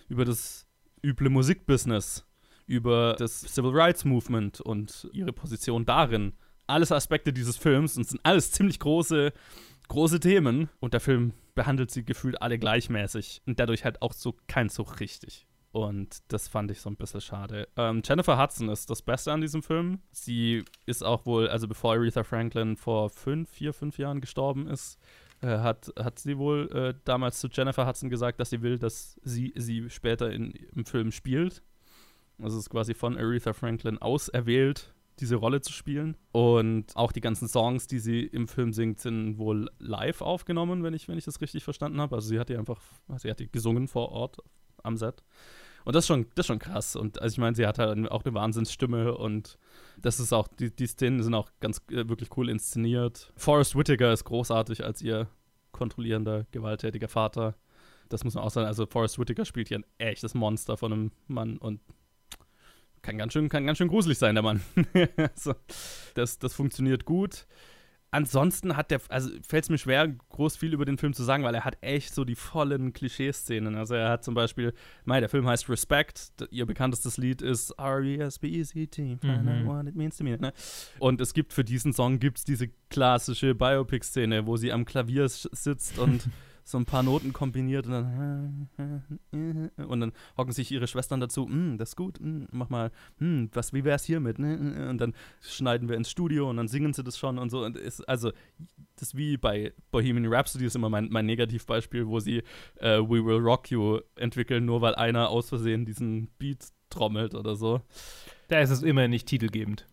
über 0.07 0.25
das 0.25 0.64
üble 1.05 1.29
Musikbusiness, 1.29 2.25
über 2.67 3.15
das 3.17 3.41
Civil 3.41 3.71
Rights 3.71 4.05
Movement 4.05 4.61
und 4.61 5.07
ihre 5.13 5.33
Position 5.33 5.85
darin. 5.85 6.33
Alles 6.67 6.91
Aspekte 6.91 7.31
dieses 7.31 7.57
Films 7.57 7.95
und 7.97 8.07
sind 8.07 8.21
alles 8.23 8.51
ziemlich 8.51 8.79
große, 8.79 9.33
große 9.87 10.19
Themen. 10.19 10.69
Und 10.79 10.93
der 10.93 10.99
Film 10.99 11.33
behandelt 11.53 11.91
sie 11.91 12.03
gefühlt 12.03 12.41
alle 12.41 12.57
gleichmäßig 12.57 13.41
und 13.45 13.59
dadurch 13.59 13.85
halt 13.85 14.01
auch 14.01 14.13
so 14.13 14.35
kein 14.47 14.69
so 14.69 14.83
richtig. 14.83 15.47
Und 15.71 16.19
das 16.29 16.47
fand 16.47 16.71
ich 16.71 16.79
so 16.79 16.89
ein 16.89 16.95
bisschen 16.95 17.19
schade. 17.19 17.67
Ähm, 17.75 18.01
Jennifer 18.03 18.41
Hudson 18.41 18.69
ist 18.69 18.89
das 18.89 19.01
Beste 19.01 19.33
an 19.33 19.41
diesem 19.41 19.61
Film. 19.61 19.99
Sie 20.11 20.63
ist 20.85 21.03
auch 21.03 21.25
wohl, 21.25 21.49
also 21.49 21.67
bevor 21.67 21.95
Aretha 21.95 22.23
Franklin 22.23 22.77
vor 22.77 23.09
fünf, 23.09 23.49
vier, 23.49 23.73
fünf 23.73 23.97
Jahren 23.97 24.21
gestorben 24.21 24.67
ist, 24.67 24.97
äh, 25.45 25.59
hat, 25.59 25.93
hat 25.97 26.17
sie 26.17 26.37
wohl 26.37 26.69
äh, 26.71 26.93
damals 27.05 27.39
zu 27.39 27.47
Jennifer 27.47 27.85
Hudson 27.85 28.09
gesagt, 28.09 28.39
dass 28.39 28.49
sie 28.49 28.61
will, 28.61 28.79
dass 28.79 29.19
sie 29.23 29.53
sie 29.55 29.89
später 29.89 30.31
in, 30.31 30.51
im 30.51 30.85
Film 30.85 31.11
spielt. 31.11 31.61
Also 32.41 32.57
es 32.57 32.63
ist 32.63 32.69
quasi 32.69 32.93
von 32.93 33.17
Aretha 33.17 33.53
Franklin 33.53 33.99
auserwählt, 33.99 34.93
diese 35.19 35.35
Rolle 35.35 35.61
zu 35.61 35.71
spielen. 35.71 36.17
Und 36.31 36.95
auch 36.95 37.11
die 37.11 37.21
ganzen 37.21 37.47
Songs, 37.47 37.87
die 37.87 37.99
sie 37.99 38.21
im 38.23 38.47
Film 38.47 38.73
singt, 38.73 38.99
sind 38.99 39.37
wohl 39.37 39.69
live 39.77 40.21
aufgenommen, 40.21 40.83
wenn 40.83 40.93
ich, 40.93 41.07
wenn 41.07 41.17
ich 41.17 41.25
das 41.25 41.39
richtig 41.39 41.63
verstanden 41.63 42.01
habe. 42.01 42.15
Also 42.15 42.29
sie 42.29 42.39
hat 42.39 42.49
die 42.49 42.57
einfach, 42.57 42.81
sie 43.17 43.29
hat 43.29 43.39
die 43.39 43.51
gesungen 43.51 43.87
vor 43.87 44.11
Ort 44.11 44.37
am 44.83 44.97
Set. 44.97 45.23
Und 45.85 45.95
das 45.95 46.03
ist 46.03 46.07
schon, 46.07 46.25
das 46.35 46.43
ist 46.43 46.47
schon 46.47 46.59
krass. 46.59 46.95
Und 46.95 47.21
also 47.21 47.33
ich 47.33 47.37
meine, 47.37 47.55
sie 47.55 47.65
hat 47.65 47.77
halt 47.77 48.11
auch 48.11 48.25
eine 48.25 48.33
Wahnsinnsstimme 48.33 49.15
und 49.15 49.57
das 50.01 50.19
ist 50.19 50.33
auch, 50.33 50.47
die, 50.47 50.75
die 50.75 50.87
Szenen 50.87 51.23
sind 51.23 51.33
auch 51.35 51.49
ganz 51.59 51.81
äh, 51.89 52.09
wirklich 52.09 52.35
cool 52.37 52.49
inszeniert. 52.49 53.31
Forrest 53.37 53.75
Whitaker 53.75 54.11
ist 54.11 54.23
großartig 54.25 54.83
als 54.83 55.01
ihr 55.01 55.27
kontrollierender, 55.71 56.47
gewalttätiger 56.51 57.07
Vater. 57.07 57.55
Das 58.09 58.23
muss 58.23 58.33
man 58.33 58.43
auch 58.43 58.49
sagen. 58.49 58.67
Also 58.67 58.85
Forrest 58.87 59.19
Whitaker 59.19 59.45
spielt 59.45 59.67
hier 59.67 59.79
ein 59.79 59.85
echtes 59.99 60.33
Monster 60.33 60.75
von 60.75 60.91
einem 60.91 61.11
Mann 61.27 61.57
und 61.57 61.79
kann 63.03 63.19
ganz 63.19 63.33
schön, 63.33 63.49
kann 63.49 63.67
ganz 63.67 63.77
schön 63.77 63.87
gruselig 63.87 64.17
sein, 64.17 64.33
der 64.33 64.43
Mann. 64.43 64.61
also, 65.17 65.53
das, 66.15 66.39
das 66.39 66.53
funktioniert 66.55 67.05
gut 67.05 67.45
ansonsten 68.11 68.77
hat 68.77 68.91
der, 68.91 69.01
also 69.09 69.29
fällt 69.47 69.65
es 69.65 69.69
mir 69.69 69.77
schwer, 69.77 70.07
groß 70.07 70.57
viel 70.57 70.73
über 70.73 70.85
den 70.85 70.97
Film 70.97 71.13
zu 71.13 71.23
sagen, 71.23 71.43
weil 71.43 71.55
er 71.55 71.65
hat 71.65 71.77
echt 71.81 72.13
so 72.15 72.23
die 72.23 72.35
vollen 72.35 72.93
Klischeeszenen. 72.93 73.75
Also 73.75 73.95
er 73.95 74.09
hat 74.09 74.23
zum 74.23 74.33
Beispiel, 74.33 74.73
mei, 75.03 75.19
der 75.19 75.29
Film 75.29 75.47
heißt 75.47 75.69
Respect, 75.69 76.31
ihr 76.51 76.65
bekanntestes 76.65 77.17
Lied 77.17 77.41
ist 77.41 77.77
out 77.77 78.03
mhm. 78.03 79.65
what 79.65 79.87
it 79.87 79.95
means 79.95 80.17
to 80.17 80.23
me. 80.23 80.37
Ne? 80.37 80.53
Und 80.99 81.21
es 81.21 81.33
gibt 81.33 81.53
für 81.53 81.63
diesen 81.63 81.93
Song 81.93 82.19
gibt's 82.19 82.43
diese 82.43 82.69
klassische 82.89 83.55
Biopic-Szene, 83.55 84.47
wo 84.47 84.57
sie 84.57 84.71
am 84.71 84.85
Klavier 84.85 85.27
sitzt 85.27 85.99
und 85.99 86.29
so 86.67 86.79
ein 86.79 86.85
paar 86.85 87.03
Noten 87.03 87.31
kombiniert 87.31 87.85
und 87.85 87.91
dann 87.91 88.69
und 89.87 89.99
dann 89.99 90.11
hocken 90.35 90.51
sich 90.51 90.71
ihre 90.71 90.87
Schwestern 90.87 91.19
dazu, 91.19 91.45
mm, 91.45 91.77
das 91.77 91.89
ist 91.89 91.95
gut, 91.95 92.19
mm, 92.19 92.45
mach 92.51 92.69
mal, 92.69 92.91
mm, 93.19 93.45
was, 93.53 93.71
wie 93.71 93.83
wär's 93.83 94.03
hiermit? 94.03 94.39
Ne? 94.39 94.89
Und 94.89 94.97
dann 94.97 95.13
schneiden 95.41 95.87
wir 95.87 95.95
ins 95.95 96.09
Studio 96.09 96.49
und 96.49 96.57
dann 96.57 96.67
singen 96.67 96.91
sie 96.91 97.03
das 97.03 97.19
schon 97.19 97.37
und 97.37 97.51
so. 97.51 97.63
Und 97.63 97.77
ist, 97.77 98.01
also, 98.09 98.31
das 98.95 99.09
ist 99.09 99.17
wie 99.17 99.37
bei 99.37 99.73
Bohemian 99.91 100.25
Rhapsody 100.25 100.65
ist 100.65 100.75
immer 100.75 100.89
mein, 100.89 101.09
mein 101.11 101.27
Negativbeispiel, 101.27 102.07
wo 102.07 102.19
sie 102.19 102.39
äh, 102.77 102.97
We 102.97 103.23
Will 103.23 103.37
Rock 103.37 103.69
You 103.69 103.99
entwickeln, 104.15 104.65
nur 104.65 104.81
weil 104.81 104.95
einer 104.95 105.29
aus 105.29 105.49
Versehen 105.49 105.85
diesen 105.85 106.29
Beat 106.39 106.65
trommelt 106.89 107.35
oder 107.35 107.55
so. 107.55 107.81
Da 108.47 108.59
ist 108.59 108.71
es 108.71 108.81
immer 108.81 109.07
nicht 109.07 109.27
titelgebend. 109.27 109.87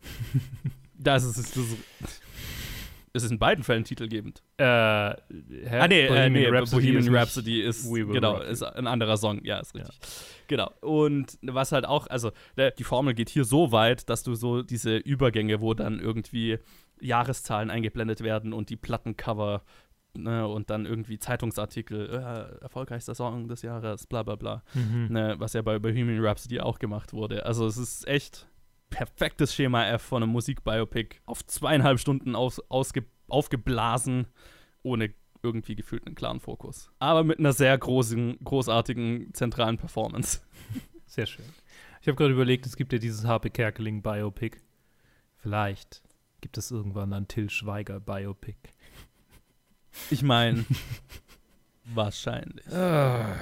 da 0.95 1.17
ist 1.17 1.25
es, 1.25 1.35
das 1.35 1.57
ist, 1.57 2.23
es 3.13 3.25
ist 3.25 3.31
in 3.31 3.39
beiden 3.39 3.63
Fällen 3.63 3.85
titelgebend. 3.85 4.43
Äh, 4.57 4.65
ah, 4.65 5.17
nee, 5.89 6.07
Bohemian, 6.07 6.15
äh, 6.15 6.31
nee, 6.31 6.49
Rhapsody, 6.49 6.93
Bohemian 6.93 7.15
Rhapsody 7.15 7.61
ist, 7.61 7.93
genau, 7.93 8.41
ist 8.41 8.63
ein 8.63 8.87
anderer 8.87 9.17
Song. 9.17 9.45
Ja, 9.45 9.61
ist 9.61 9.75
richtig. 9.75 9.95
Ja. 9.95 10.09
Genau. 10.49 10.73
Und 10.81 11.39
was 11.43 11.73
halt 11.73 11.85
auch, 11.87 12.07
also 12.07 12.33
die 12.57 12.85
Formel 12.85 13.15
geht 13.15 13.29
hier 13.29 13.45
so 13.45 13.73
weit, 13.73 14.09
dass 14.09 14.23
du 14.23 14.35
so 14.35 14.63
diese 14.63 14.97
Übergänge, 14.97 15.61
wo 15.61 15.75
dann 15.75 16.01
irgendwie 16.01 16.59
Jahreszahlen 17.01 17.71
eingeblendet 17.71 18.23
werden 18.23 18.53
und 18.53 18.71
die 18.71 18.77
Plattencover 18.77 19.63
Ne, 20.15 20.47
und 20.47 20.69
dann 20.69 20.85
irgendwie 20.85 21.19
Zeitungsartikel, 21.19 22.11
äh, 22.11 22.63
erfolgreichster 22.63 23.15
Song 23.15 23.49
des 23.49 23.63
Jahres, 23.63 24.07
bla 24.07 24.23
bla 24.23 24.37
bla. 24.37 24.63
Mhm. 24.75 25.07
Ne, 25.09 25.37
was 25.39 25.55
ja 25.55 25.63
bei 25.63 25.79
Bohemian 25.79 26.23
Rhapsody 26.23 26.61
auch 26.61 26.79
gemacht 26.79 27.15
wurde. 27.15 27.47
Also 27.47 27.67
es 27.67 27.79
ist 27.79 28.07
echt 28.07 28.47
perfektes 28.93 29.55
Schema 29.55 29.87
F 29.87 30.03
von 30.03 30.23
einem 30.23 30.31
Musikbiopic 30.31 31.21
auf 31.25 31.45
zweieinhalb 31.47 31.99
Stunden 31.99 32.37
aus, 32.37 32.61
ausge, 32.71 33.05
aufgeblasen, 33.29 34.29
ohne 34.83 35.15
irgendwie 35.43 35.75
gefühlt 35.75 36.07
einen 36.07 36.15
klaren 36.15 36.39
Fokus. 36.39 36.91
Aber 36.99 37.25
mit 37.25 37.39
einer 37.39 37.53
sehr 37.53 37.77
großen, 37.77 38.39
großartigen 38.45 39.35
zentralen 39.35 39.79
Performance. 39.79 40.41
Sehr 41.07 41.27
schön. 41.27 41.45
Ich 42.01 42.09
habe 42.09 42.17
gerade 42.17 42.33
überlegt, 42.33 42.65
es 42.65 42.77
gibt 42.77 42.93
ja 42.93 42.99
dieses 42.99 43.25
Harpe 43.27 43.51
Kerkeling 43.51 44.03
Biopic. 44.03 44.59
Vielleicht 45.37 46.03
gibt 46.41 46.57
es 46.59 46.71
irgendwann 46.71 47.13
ein 47.13 47.29
Till 47.29 47.51
Schweiger 47.51 48.01
Biopic. 48.01 48.57
Ich 50.11 50.23
meine, 50.23 50.65
wahrscheinlich. 51.85 52.67
Ah. 52.73 53.37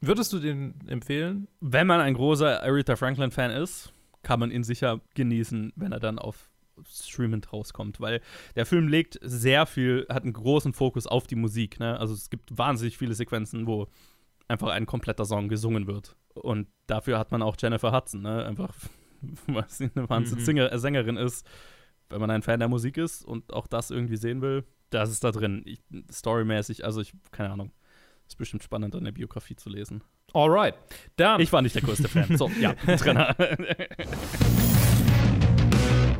Würdest 0.00 0.32
du 0.32 0.38
den 0.38 0.74
empfehlen? 0.88 1.46
Wenn 1.60 1.86
man 1.86 2.00
ein 2.00 2.14
großer 2.14 2.62
Aretha 2.62 2.96
Franklin-Fan 2.96 3.50
ist, 3.50 3.92
kann 4.22 4.40
man 4.40 4.50
ihn 4.50 4.64
sicher 4.64 5.00
genießen, 5.14 5.72
wenn 5.76 5.92
er 5.92 6.00
dann 6.00 6.18
auf 6.18 6.50
streamend 6.88 7.52
rauskommt, 7.52 8.00
weil 8.00 8.20
der 8.56 8.66
Film 8.66 8.88
legt 8.88 9.18
sehr 9.22 9.66
viel, 9.66 10.06
hat 10.08 10.22
einen 10.22 10.32
großen 10.32 10.72
Fokus 10.72 11.06
auf 11.06 11.26
die 11.26 11.36
Musik. 11.36 11.78
Ne? 11.78 11.98
Also 11.98 12.14
es 12.14 12.30
gibt 12.30 12.56
wahnsinnig 12.56 12.98
viele 12.98 13.14
Sequenzen, 13.14 13.66
wo 13.66 13.88
einfach 14.48 14.68
ein 14.68 14.86
kompletter 14.86 15.24
Song 15.24 15.48
gesungen 15.48 15.86
wird. 15.86 16.16
Und 16.34 16.68
dafür 16.86 17.18
hat 17.18 17.32
man 17.32 17.42
auch 17.42 17.56
Jennifer 17.58 17.92
Hudson, 17.92 18.22
ne? 18.22 18.44
einfach, 18.44 18.74
weil 19.46 19.68
sie 19.68 19.90
eine 19.94 20.08
wahnsinnige 20.08 20.70
mhm. 20.72 20.78
Sängerin 20.78 21.16
ist. 21.16 21.46
Wenn 22.08 22.20
man 22.20 22.30
ein 22.30 22.42
Fan 22.42 22.58
der 22.58 22.68
Musik 22.68 22.96
ist 22.96 23.24
und 23.24 23.52
auch 23.52 23.68
das 23.68 23.90
irgendwie 23.90 24.16
sehen 24.16 24.42
will, 24.42 24.64
das 24.90 25.10
ist 25.10 25.22
da 25.22 25.30
drin. 25.30 25.62
Ich, 25.64 25.80
storymäßig, 26.10 26.84
also 26.84 27.00
ich, 27.00 27.12
keine 27.30 27.50
Ahnung. 27.50 27.72
Ist 28.30 28.36
bestimmt 28.36 28.62
spannend, 28.62 28.94
eine 28.94 29.12
Biografie 29.12 29.56
zu 29.56 29.68
lesen. 29.68 30.04
Alright. 30.32 30.76
Dann. 31.16 31.40
Ich 31.40 31.52
war 31.52 31.62
nicht 31.62 31.74
der 31.74 31.82
größte 31.82 32.08
Fan. 32.08 32.36
So, 32.36 32.48
ja, 32.60 32.74
Trainer. 32.96 33.34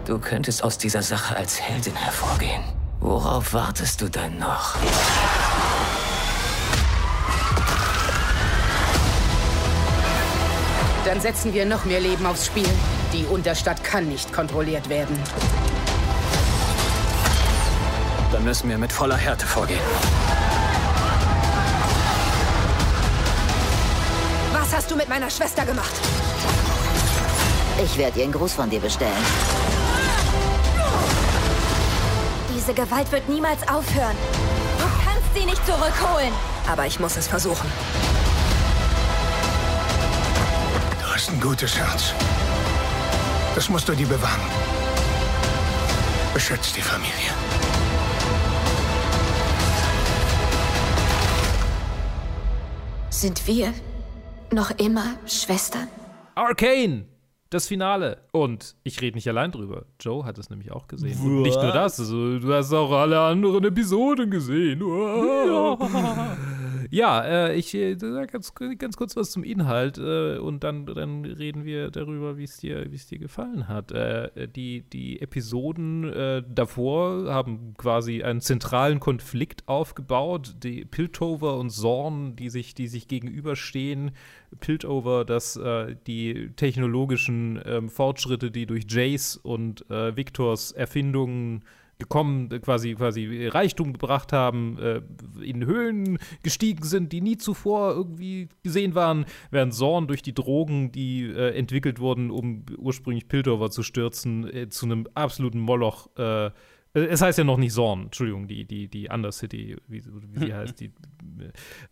Du 0.07 0.19
könntest 0.19 0.65
aus 0.65 0.77
dieser 0.77 1.03
Sache 1.03 1.37
als 1.37 1.61
Heldin 1.61 1.95
hervorgehen. 1.95 2.65
Worauf 2.99 3.55
wartest 3.55 4.01
du 4.01 4.09
denn 4.09 4.41
noch? 4.41 4.77
Dann 11.05 11.21
setzen 11.21 11.55
wir 11.55 11.65
noch 11.65 11.85
mehr 11.85 12.01
Leben 12.01 12.27
aufs 12.27 12.47
Spiel. 12.47 12.69
Die 13.13 13.25
Unterstadt 13.27 13.85
kann 13.85 14.09
nicht 14.09 14.33
kontrolliert 14.33 14.89
werden. 14.89 15.17
Dann 18.33 18.43
müssen 18.43 18.69
wir 18.69 18.79
mit 18.79 18.91
voller 18.91 19.17
Härte 19.17 19.47
vorgehen. 19.47 19.79
Hast 24.91 24.97
du 24.97 25.05
mit 25.05 25.09
meiner 25.09 25.31
Schwester 25.31 25.65
gemacht? 25.65 25.93
Ich 27.85 27.97
werde 27.97 28.19
ihr 28.19 28.25
einen 28.25 28.33
Gruß 28.33 28.55
von 28.55 28.69
dir 28.69 28.81
bestellen. 28.81 29.13
Diese 32.53 32.75
Gewalt 32.75 33.13
wird 33.13 33.29
niemals 33.29 33.63
aufhören. 33.69 34.17
Du 34.79 34.85
kannst 35.05 35.33
sie 35.33 35.45
nicht 35.45 35.65
zurückholen. 35.65 36.33
Aber 36.69 36.87
ich 36.87 36.99
muss 36.99 37.17
es 37.17 37.29
versuchen. 37.29 37.71
Du 41.01 41.15
hast 41.15 41.31
ein 41.31 41.41
gutes 41.41 41.77
Herz. 41.79 42.13
Das 43.55 43.69
musst 43.69 43.89
du 43.89 43.93
dir 43.93 44.09
bewahren. 44.09 44.41
Beschützt 46.35 46.77
die 46.77 46.83
Familie. 46.83 47.31
Sind 53.11 53.47
wir 53.47 53.73
noch 54.53 54.71
immer 54.79 55.15
Schwestern? 55.27 55.89
Arcane! 56.35 57.07
Das 57.51 57.67
Finale. 57.67 58.19
Und 58.31 58.77
ich 58.85 59.01
rede 59.01 59.17
nicht 59.17 59.27
allein 59.27 59.51
drüber. 59.51 59.87
Joe 59.99 60.25
hat 60.25 60.39
es 60.39 60.51
nämlich 60.51 60.71
auch 60.71 60.87
gesehen. 60.87 61.19
Und 61.21 61.43
nicht 61.43 61.61
nur 61.61 61.73
das, 61.73 61.99
also, 61.99 62.39
du 62.39 62.55
hast 62.55 62.73
auch 62.73 62.93
alle 62.93 63.21
anderen 63.21 63.65
Episoden 63.65 64.31
gesehen. 64.31 64.81
Ja, 64.81 65.77
ja 66.91 67.25
äh, 67.25 67.57
ich 67.57 67.75
äh, 67.75 67.97
sag 67.99 68.33
ganz, 68.33 68.55
ganz 68.55 68.97
kurz 68.97 69.17
was 69.17 69.31
zum 69.31 69.45
Inhalt 69.45 69.99
äh, 69.99 70.39
und 70.39 70.65
dann, 70.65 70.87
dann 70.87 71.25
reden 71.25 71.65
wir 71.65 71.91
darüber, 71.91 72.37
wie 72.37 72.45
es 72.45 72.57
dir, 72.59 72.87
wie's 72.91 73.07
dir 73.07 73.19
gefallen 73.19 73.69
hat. 73.69 73.93
Äh, 73.93 74.49
die, 74.49 74.83
die 74.83 75.21
Episoden 75.21 76.05
äh, 76.05 76.43
davor 76.49 77.33
haben 77.33 77.75
quasi 77.79 78.23
einen 78.23 78.41
zentralen 78.41 79.01
Konflikt 79.01 79.67
aufgebaut. 79.67 80.57
Die 80.63 80.85
Piltover 80.85 81.59
und 81.59 81.71
Zorn, 81.71 82.37
die 82.37 82.51
sich, 82.51 82.75
die 82.75 82.89
sich 82.89 83.09
gegenüberstehen. 83.09 84.13
Piltover, 84.59 85.25
dass 85.25 85.57
äh, 85.57 85.97
die 86.07 86.51
technologischen 86.57 87.61
ähm, 87.65 87.89
Fortschritte, 87.89 88.51
die 88.51 88.67
durch 88.67 88.85
Jace 88.89 89.37
und 89.37 89.89
äh, 89.91 90.17
Victors 90.17 90.73
Erfindungen 90.73 91.65
gekommen, 92.01 92.51
äh, 92.51 92.59
quasi, 92.59 92.95
quasi 92.95 93.47
Reichtum 93.47 93.93
gebracht 93.93 94.33
haben, 94.33 94.79
äh, 94.79 95.03
in 95.43 95.65
Höhen 95.65 96.19
gestiegen 96.43 96.83
sind, 96.85 97.13
die 97.13 97.21
nie 97.21 97.37
zuvor 97.37 97.93
irgendwie 97.95 98.49
gesehen 98.63 98.95
waren, 98.95 99.27
während 99.51 99.75
Zorn 99.75 100.09
durch 100.09 100.23
die 100.23 100.35
Drogen, 100.35 100.93
die 100.93 101.23
äh, 101.25 101.57
entwickelt 101.57 102.01
wurden, 102.01 102.31
um 102.31 102.65
ursprünglich 102.77 103.29
Piltover 103.29 103.71
zu 103.71 103.83
stürzen, 103.83 104.53
äh, 104.53 104.69
zu 104.69 104.87
einem 104.87 105.07
absoluten 105.15 105.61
Moloch 105.61 106.09
äh, 106.17 106.51
es 106.93 107.23
heißt 107.23 107.39
ja 107.39 107.45
noch 107.45 107.57
nicht 107.57 107.73
Zorn, 107.73 108.07
Entschuldigung, 108.07 108.49
die, 108.49 108.65
die, 108.65 108.89
die 108.89 109.09
Undercity, 109.09 109.77
wie, 109.87 110.03
wie 110.05 110.39
sie 110.41 110.53
heißt. 110.53 110.81
Die, 110.81 110.91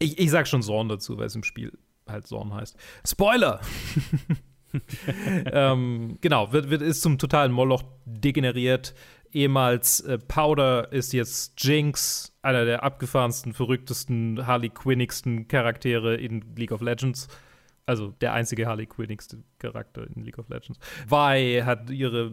ich, 0.01 0.18
ich 0.18 0.29
sag 0.29 0.49
schon 0.49 0.61
Zorn 0.61 0.88
dazu, 0.88 1.16
weil 1.18 1.27
es 1.27 1.37
im 1.37 1.44
Spiel 1.44 1.73
halt 2.09 2.27
Zorn 2.27 2.53
heißt. 2.53 2.77
Spoiler! 3.07 3.61
ähm, 5.53 6.18
genau, 6.21 6.53
wird, 6.53 6.71
wird, 6.71 6.83
ist 6.83 7.03
zum 7.03 7.18
totalen 7.18 7.53
Moloch 7.53 7.83
degeneriert. 8.05 8.94
Ehemals 9.33 10.01
äh, 10.01 10.19
Powder 10.19 10.93
ist 10.93 11.12
jetzt 11.12 11.62
Jinx, 11.62 12.33
einer 12.43 12.64
der 12.64 12.83
abgefahrensten, 12.83 13.53
verrücktesten, 13.53 14.47
Harley 14.47 14.71
Quinnigsten 14.71 15.49
Charaktere 15.49 16.17
in 16.17 16.45
League 16.57 16.73
of 16.73 16.81
Legends. 16.81 17.29
Also 17.88 18.09
der 18.21 18.35
einzige 18.35 18.67
Harley 18.67 18.85
Quinnigste 18.85 19.43
Charakter 19.59 20.07
in 20.14 20.23
League 20.23 20.38
of 20.38 20.51
Legends. 20.51 20.79
Vi 21.09 21.62
hat 21.64 21.88
ihre, 21.88 22.33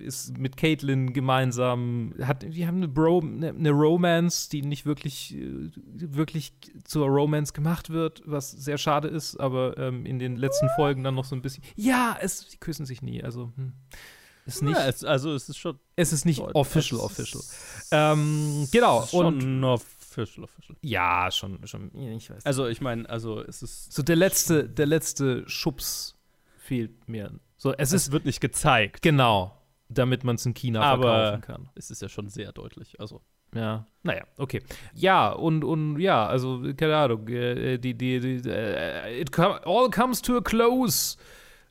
ist 0.00 0.36
mit 0.38 0.56
Caitlyn 0.56 1.12
gemeinsam, 1.12 2.12
hat, 2.20 2.42
die 2.42 2.66
haben 2.66 2.78
eine, 2.78 2.88
Bro, 2.88 3.20
eine, 3.20 3.50
eine 3.50 3.70
Romance, 3.70 4.48
die 4.48 4.62
nicht 4.62 4.84
wirklich, 4.84 5.36
wirklich 5.38 6.52
zur 6.82 7.06
Romance 7.06 7.52
gemacht 7.52 7.90
wird, 7.90 8.22
was 8.26 8.50
sehr 8.50 8.76
schade 8.76 9.06
ist, 9.06 9.36
aber 9.36 9.78
ähm, 9.78 10.04
in 10.04 10.18
den 10.18 10.34
letzten 10.34 10.68
Folgen 10.70 11.04
dann 11.04 11.14
noch 11.14 11.26
so 11.26 11.36
ein 11.36 11.42
bisschen, 11.42 11.62
ja, 11.76 12.16
es, 12.20 12.48
die 12.48 12.58
küssen 12.58 12.86
sich 12.86 13.02
nie, 13.02 13.22
also, 13.22 13.52
hm. 13.54 13.72
Ist 14.46 14.62
nicht, 14.62 14.76
ja, 14.76 14.86
es, 14.86 15.02
also 15.04 15.34
es 15.34 15.48
ist 15.48 15.58
schon. 15.58 15.78
Es 15.96 16.12
ist 16.12 16.24
nicht 16.24 16.40
official, 16.40 17.00
official. 17.00 17.42
Ähm, 17.90 18.68
genau. 18.70 19.04
Schon 19.06 19.26
und 19.26 19.64
official, 19.64 20.44
official. 20.44 20.76
Ja, 20.82 21.30
schon, 21.30 21.66
schon. 21.66 21.90
Ich 22.16 22.30
weiß. 22.30 22.46
Also 22.46 22.66
ich 22.68 22.80
meine, 22.80 23.08
also 23.10 23.42
es 23.42 23.62
ist. 23.62 23.92
So 23.92 24.02
der 24.02 24.16
letzte, 24.16 24.68
der 24.68 24.86
letzte 24.86 25.48
Schubs 25.48 26.14
fehlt 26.58 27.08
mir. 27.08 27.32
So, 27.56 27.72
es, 27.72 27.92
Es 27.92 28.04
ist 28.04 28.12
wird 28.12 28.24
nicht 28.24 28.40
gezeigt. 28.40 29.02
genau, 29.02 29.60
damit 29.88 30.22
man 30.24 30.36
es 30.36 30.46
in 30.46 30.54
China 30.54 30.80
Aber 30.82 31.32
verkaufen 31.32 31.40
kann. 31.42 31.68
es 31.74 31.90
ist 31.90 32.00
ja 32.02 32.08
schon 32.08 32.28
sehr 32.28 32.52
deutlich. 32.52 33.00
Also. 33.00 33.22
Ja, 33.54 33.86
naja, 34.02 34.24
okay. 34.36 34.60
Ja, 34.92 35.30
und, 35.30 35.64
und 35.64 35.98
ja, 36.00 36.26
also, 36.26 36.62
keine 36.76 36.96
Ahnung, 36.96 37.26
äh, 37.28 37.78
die, 37.78 37.94
die, 37.94 38.20
die 38.20 38.48
äh, 38.50 39.20
it 39.20 39.32
com 39.32 39.52
all 39.64 39.88
comes 39.90 40.20
to 40.20 40.36
a 40.36 40.40
close. 40.40 41.16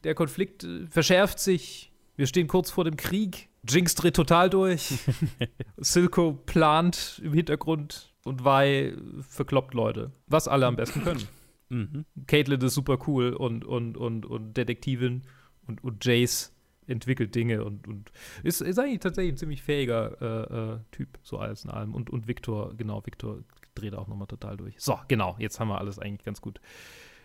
Der 0.04 0.16
Konflikt 0.16 0.64
äh, 0.64 0.88
verschärft 0.88 1.40
sich. 1.40 1.92
Wir 2.16 2.28
stehen 2.28 2.48
kurz 2.48 2.72
vor 2.72 2.84
dem 2.84 2.98
Krieg. 2.98 3.50
Jinx 3.68 3.96
dreht 3.96 4.16
total 4.16 4.50
durch. 4.50 5.00
Silco 5.78 6.34
plant 6.34 7.22
im 7.24 7.34
Hintergrund 7.34 8.14
und 8.24 8.46
Vi 8.46 8.96
verkloppt 9.22 9.74
Leute. 9.74 10.12
Was 10.28 10.48
alle 10.48 10.66
am 10.66 10.76
besten 10.76 11.04
können. 11.04 11.28
Mhm. 11.70 12.06
Caitlyn 12.28 12.62
ist 12.62 12.76
super 12.76 13.00
cool 13.08 13.34
und, 13.34 13.66
und, 13.66 13.98
und, 13.98 14.26
und 14.26 14.56
Detektivin 14.56 15.24
und, 15.68 15.84
und 15.84 16.06
Jace 16.06 16.54
entwickelt 16.88 17.34
Dinge 17.34 17.64
und, 17.64 17.88
und 17.88 18.12
ist, 18.44 18.62
ist 18.62 18.78
eigentlich 18.78 19.00
tatsächlich 19.00 19.34
ein 19.34 19.38
ziemlich 19.38 19.64
fähiger 19.64 20.22
äh, 20.22 20.74
äh, 20.76 20.80
Typ, 20.92 21.18
so 21.24 21.40
alles 21.40 21.66
in 21.66 21.72
allem. 21.72 21.96
Und, 21.96 22.10
und 22.12 22.28
Victor, 22.28 22.76
genau, 22.76 23.04
Victor 23.06 23.40
dreht 23.74 23.96
auch 23.96 24.08
nochmal 24.08 24.28
total 24.28 24.58
durch. 24.58 24.76
So, 24.78 25.00
genau, 25.08 25.36
jetzt 25.40 25.60
haben 25.60 25.68
wir 25.68 25.80
alles 25.80 26.00
eigentlich 26.00 26.24
ganz 26.24 26.42
gut 26.42 26.62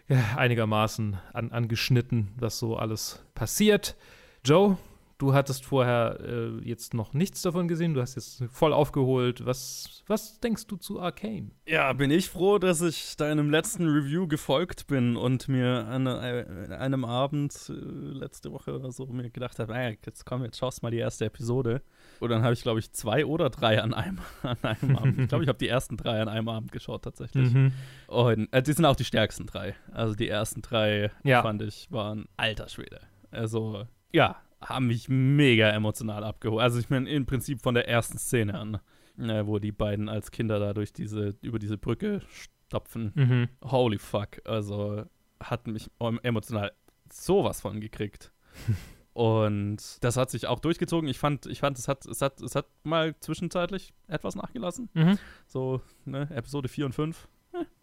ja, 0.09 0.37
einigermaßen 0.37 1.18
an, 1.33 1.53
angeschnitten, 1.53 2.33
was 2.37 2.59
so 2.59 2.76
alles 2.76 3.24
passiert. 3.35 3.96
Joe, 4.44 4.79
du 5.18 5.35
hattest 5.35 5.66
vorher 5.66 6.18
äh, 6.20 6.59
jetzt 6.66 6.94
noch 6.94 7.12
nichts 7.12 7.42
davon 7.42 7.68
gesehen, 7.68 7.92
du 7.92 8.00
hast 8.00 8.14
jetzt 8.14 8.42
voll 8.50 8.72
aufgeholt. 8.72 9.44
Was, 9.44 10.03
was 10.07 10.40
denkst 10.40 10.66
du 10.66 10.76
zu 10.76 10.98
Arcane? 10.98 11.50
Ja, 11.66 11.92
bin 11.92 12.11
ich 12.11 12.31
froh, 12.31 12.59
dass 12.59 12.81
ich 12.81 13.16
deinem 13.18 13.50
letzten 13.50 13.87
Review 13.87 14.26
gefolgt 14.26 14.87
bin 14.87 15.16
und 15.16 15.46
mir 15.46 15.87
an 15.88 16.07
äh, 16.07 16.74
einem 16.79 17.05
Abend 17.05 17.53
äh, 17.68 17.72
letzte 17.72 18.50
Woche 18.50 18.74
oder 18.74 18.90
so 18.92 19.05
mir 19.09 19.29
gedacht 19.29 19.59
habe, 19.59 19.72
naja, 19.72 19.94
jetzt 20.07 20.24
komm, 20.24 20.42
jetzt 20.42 20.57
schaust 20.59 20.83
mal 20.83 20.90
die 20.90 20.96
erste 20.98 21.26
Episode. 21.26 21.83
Und 22.20 22.31
dann 22.31 22.42
habe 22.42 22.55
ich, 22.55 22.62
glaube 22.62 22.81
ich, 22.81 22.90
zwei 22.92 23.26
oder 23.26 23.50
drei 23.50 23.83
an 23.83 23.92
einem, 23.92 24.20
an 24.42 24.57
einem 24.62 24.96
Abend. 24.96 25.18
Ich 25.20 25.29
glaube, 25.29 25.44
ich 25.44 25.48
habe 25.48 25.59
die 25.59 25.68
ersten 25.68 25.98
drei 25.98 26.22
an 26.22 26.29
einem 26.29 26.48
Abend 26.48 26.72
geschaut 26.72 27.03
tatsächlich. 27.03 27.53
Mhm. 27.53 27.72
Und 28.07 28.50
äh, 28.55 28.62
die 28.62 28.72
sind 28.72 28.87
auch 28.87 28.96
die 28.96 29.05
stärksten 29.05 29.44
drei. 29.46 29.74
Also 29.92 30.14
die 30.14 30.29
ersten 30.29 30.62
drei, 30.62 31.11
Ja. 31.24 31.42
fand 31.42 31.61
ich, 31.61 31.88
waren 31.90 32.24
alter 32.38 32.70
Schwede. 32.70 33.00
Also, 33.31 33.85
ja, 34.12 34.37
haben 34.61 34.87
mich 34.88 35.09
mega 35.09 35.68
emotional 35.70 36.25
abgeholt. 36.25 36.62
Also 36.62 36.79
ich 36.79 36.90
meine, 36.90 37.09
im 37.11 37.27
Prinzip 37.27 37.61
von 37.62 37.75
der 37.75 37.88
ersten 37.88 38.18
Szene 38.18 38.59
an, 38.59 38.81
äh, 39.18 39.46
wo 39.46 39.59
die 39.59 39.73
beiden 39.73 40.09
als 40.09 40.31
Kinder 40.31 40.59
da 40.59 40.75
durch 40.75 40.92
diese, 40.92 41.35
über 41.40 41.59
diese 41.59 41.79
Brücke 41.79 42.20
stapfen. 42.68 43.12
Mhm. 43.14 43.49
Holy 43.64 43.99
fuck. 43.99 44.40
Also 44.44 45.05
hat 45.42 45.66
mich 45.66 45.90
em- 45.99 46.20
emotional 46.23 46.73
sowas 47.12 47.61
von 47.61 47.81
gekriegt. 47.81 48.33
Und 49.12 49.79
das 50.05 50.16
hat 50.16 50.31
sich 50.31 50.46
auch 50.46 50.61
durchgezogen. 50.61 51.09
Ich 51.09 51.18
fand, 51.18 51.46
ich 51.46 51.61
fand, 51.61 51.79
es 51.79 51.88
hat, 51.88 52.07
es 52.07 52.23
hat, 52.23 52.40
es 52.40 52.55
hat 52.55 52.66
mal 52.85 53.18
zwischenzeitlich 53.18 53.92
etwas 54.07 54.37
nachgelassen. 54.37 54.88
Mhm. 54.94 55.18
So, 55.46 55.81
ne, 56.05 56.29
Episode 56.31 56.68
4 56.68 56.87
und 56.87 56.94
5 56.94 57.29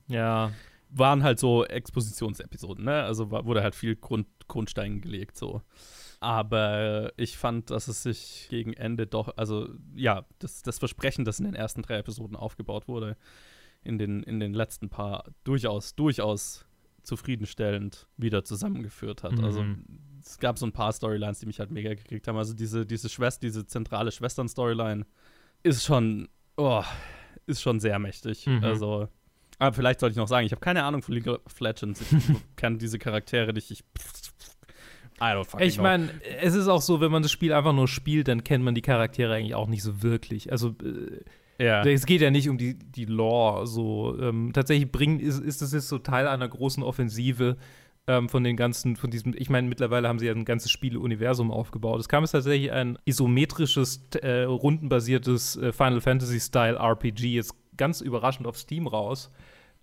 Ja, 0.08 0.52
waren 0.90 1.24
halt 1.24 1.38
so 1.38 1.66
Expositionsepisoden, 1.66 2.86
ne? 2.86 3.04
Also 3.04 3.30
war, 3.30 3.46
wurde 3.46 3.62
halt 3.62 3.76
viel 3.76 3.98
Grund, 3.98 4.28
Grundstein 4.48 5.02
gelegt, 5.02 5.38
so. 5.38 5.62
Aber 6.20 7.14
ich 7.18 7.38
fand, 7.38 7.70
dass 7.70 7.88
es 7.88 8.04
sich 8.04 8.48
gegen 8.50 8.74
Ende 8.74 9.06
doch, 9.06 9.38
also 9.38 9.70
ja, 9.96 10.26
das, 10.40 10.64
das 10.64 10.80
Versprechen, 10.80 11.26
das 11.26 11.40
in 11.40 11.46
den 11.46 11.54
ersten 11.54 11.84
drei 11.84 11.98
Episoden 11.98 12.36
aufgebaut 12.36 12.88
wurde, 12.88 13.18
in 13.84 13.98
den, 13.98 14.24
in 14.24 14.40
den 14.40 14.54
letzten 14.54 14.90
paar 14.90 15.26
durchaus, 15.44 15.96
durchaus 15.96 16.66
zufriedenstellend 17.04 18.08
wieder 18.18 18.44
zusammengeführt 18.44 19.24
hat. 19.24 19.34
Mhm. 19.34 19.44
Also 19.44 19.66
es 20.22 20.40
gab 20.40 20.58
so 20.60 20.66
ein 20.66 20.74
paar 20.74 20.92
Storylines, 20.92 21.40
die 21.40 21.46
mich 21.46 21.60
halt 21.60 21.72
mega 21.72 21.94
gekriegt 21.94 22.28
haben. 22.28 22.38
Also 22.38 22.54
diese, 22.54 22.86
diese 22.86 23.10
Schwester, 23.10 23.42
diese 23.42 23.66
zentrale 23.66 24.12
Schwestern-Storyline 24.12 25.06
ist 25.64 25.86
schon, 25.86 26.28
oh, 26.58 26.84
ist 27.46 27.62
schon 27.62 27.80
sehr 27.80 27.98
mächtig. 27.98 28.46
Mhm. 28.46 28.64
Also, 28.64 29.08
aber 29.58 29.74
vielleicht 29.74 30.02
sollte 30.02 30.12
ich 30.12 30.18
noch 30.18 30.28
sagen, 30.28 30.46
ich 30.46 30.52
habe 30.52 30.60
keine 30.60 30.84
Ahnung 30.84 31.02
von 31.02 31.16
League 31.16 31.28
of 31.28 31.60
Legends. 31.60 32.02
Ich 32.02 32.10
kann 32.58 32.78
diese 32.78 33.00
Charaktere 33.00 33.54
nicht. 33.54 33.72
Ich, 33.72 33.84
fucking 33.98 34.37
ich 35.60 35.80
meine, 35.80 36.10
es 36.42 36.54
ist 36.56 36.68
auch 36.68 36.82
so, 36.82 37.02
wenn 37.02 37.12
man 37.12 37.24
das 37.24 37.32
Spiel 37.32 37.54
einfach 37.54 37.74
nur 37.74 37.88
spielt, 37.88 38.28
dann 38.28 38.44
kennt 38.44 38.64
man 38.64 38.76
die 38.76 38.82
Charaktere 38.82 39.34
eigentlich 39.34 39.56
auch 39.56 39.68
nicht 39.68 39.84
so 39.84 40.04
wirklich. 40.04 40.52
Also, 40.52 40.76
äh, 40.84 41.64
Ja. 41.64 41.84
es 41.84 42.06
geht 42.06 42.22
ja 42.22 42.30
nicht 42.30 42.50
um 42.50 42.58
die, 42.58 42.78
die 42.78 43.06
Lore. 43.06 43.66
So, 43.66 44.16
ähm, 44.22 44.52
tatsächlich 44.54 44.92
bringt, 44.92 45.22
ist, 45.22 45.40
ist 45.44 45.62
das 45.62 45.74
jetzt 45.74 45.88
so 45.90 45.98
Teil 45.98 46.28
einer 46.28 46.48
großen 46.48 46.84
Offensive, 46.84 47.58
ähm, 48.10 48.30
von 48.30 48.44
den 48.44 48.56
ganzen, 48.56 48.96
von 48.96 49.10
diesem, 49.12 49.34
ich 49.36 49.50
meine, 49.50 49.68
mittlerweile 49.68 50.08
haben 50.08 50.18
sie 50.20 50.28
ja 50.28 50.32
ein 50.34 50.46
ganzes 50.46 50.72
Spieleuniversum 50.72 51.52
aufgebaut. 51.52 52.00
Es 52.00 52.08
kam 52.08 52.24
jetzt 52.24 52.32
tatsächlich 52.32 52.72
ein 52.72 52.98
isometrisches, 53.06 54.08
äh, 54.22 54.44
rundenbasiertes 54.44 55.58
äh, 55.58 55.74
Final 55.74 56.00
Fantasy-Style 56.02 56.78
RPG, 56.78 57.34
jetzt 57.36 57.54
ganz 57.76 58.02
überraschend 58.02 58.48
auf 58.48 58.58
Steam 58.58 58.88
raus. 58.88 59.32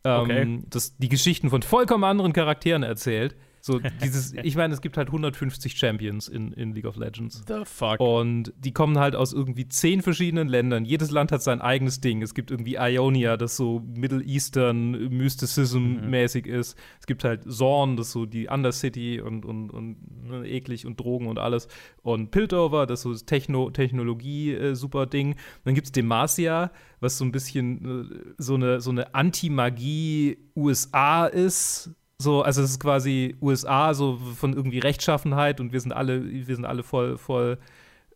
Ähm, 0.04 0.20
Okay. 0.20 0.58
das 0.70 0.96
die 0.98 1.08
Geschichten 1.08 1.50
von 1.50 1.62
vollkommen 1.62 2.04
anderen 2.04 2.32
Charakteren 2.32 2.82
erzählt. 2.82 3.36
So 3.64 3.80
dieses, 4.02 4.34
ich 4.42 4.56
meine, 4.56 4.74
es 4.74 4.82
gibt 4.82 4.98
halt 4.98 5.08
150 5.08 5.78
Champions 5.78 6.28
in, 6.28 6.52
in 6.52 6.74
League 6.74 6.84
of 6.84 6.96
Legends. 6.96 7.42
The 7.48 7.62
fuck? 7.64 7.98
Und 7.98 8.52
die 8.58 8.72
kommen 8.72 8.98
halt 8.98 9.16
aus 9.16 9.32
irgendwie 9.32 9.66
zehn 9.66 10.02
verschiedenen 10.02 10.48
Ländern. 10.48 10.84
Jedes 10.84 11.10
Land 11.10 11.32
hat 11.32 11.42
sein 11.42 11.62
eigenes 11.62 12.02
Ding. 12.02 12.20
Es 12.20 12.34
gibt 12.34 12.50
irgendwie 12.50 12.76
Ionia, 12.78 13.38
das 13.38 13.56
so 13.56 13.82
Middle 13.86 14.22
Eastern 14.22 15.08
Mysticism-mäßig 15.08 16.44
ist. 16.44 16.76
Es 17.00 17.06
gibt 17.06 17.24
halt 17.24 17.50
Zorn, 17.50 17.96
das 17.96 18.12
so 18.12 18.26
die 18.26 18.48
Undercity 18.48 19.22
und, 19.22 19.46
und, 19.46 19.70
und 19.70 19.96
ne, 20.28 20.46
eklig 20.46 20.84
und 20.84 21.00
Drogen 21.00 21.26
und 21.26 21.38
alles. 21.38 21.66
Und 22.02 22.32
Piltover, 22.32 22.84
das 22.84 23.00
so 23.00 23.12
das 23.12 23.24
Techno 23.24 23.70
Technologie-super 23.70 25.06
Ding. 25.06 25.36
Dann 25.64 25.74
gibt 25.74 25.86
es 25.86 25.92
Demacia, 25.92 26.70
was 27.00 27.16
so 27.16 27.24
ein 27.24 27.32
bisschen 27.32 28.10
äh, 28.10 28.34
so 28.36 28.56
eine, 28.56 28.82
so 28.82 28.90
eine 28.90 29.14
Anti-Magie-USA 29.14 31.28
ist. 31.28 31.94
So, 32.24 32.42
also 32.42 32.62
es 32.62 32.70
ist 32.70 32.80
quasi 32.80 33.36
USA 33.40 33.94
so 33.94 34.16
von 34.16 34.54
irgendwie 34.54 34.78
Rechtschaffenheit 34.80 35.60
und 35.60 35.72
wir 35.72 35.80
sind 35.80 35.92
alle, 35.92 36.24
wir 36.24 36.56
sind 36.56 36.64
alle 36.64 36.82
voll, 36.82 37.18
voll 37.18 37.58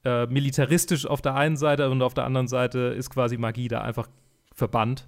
äh, 0.05 0.27
militaristisch 0.27 1.07
auf 1.07 1.21
der 1.21 1.35
einen 1.35 1.57
Seite 1.57 1.91
und 1.91 2.03
auf 2.03 2.15
der 2.15 2.25
anderen 2.25 2.49
Seite 2.49 2.79
ist 2.79 3.11
quasi 3.11 3.37
Magie 3.37 3.69
da 3.69 3.83
einfach 3.83 4.09
verbannt. 4.55 5.07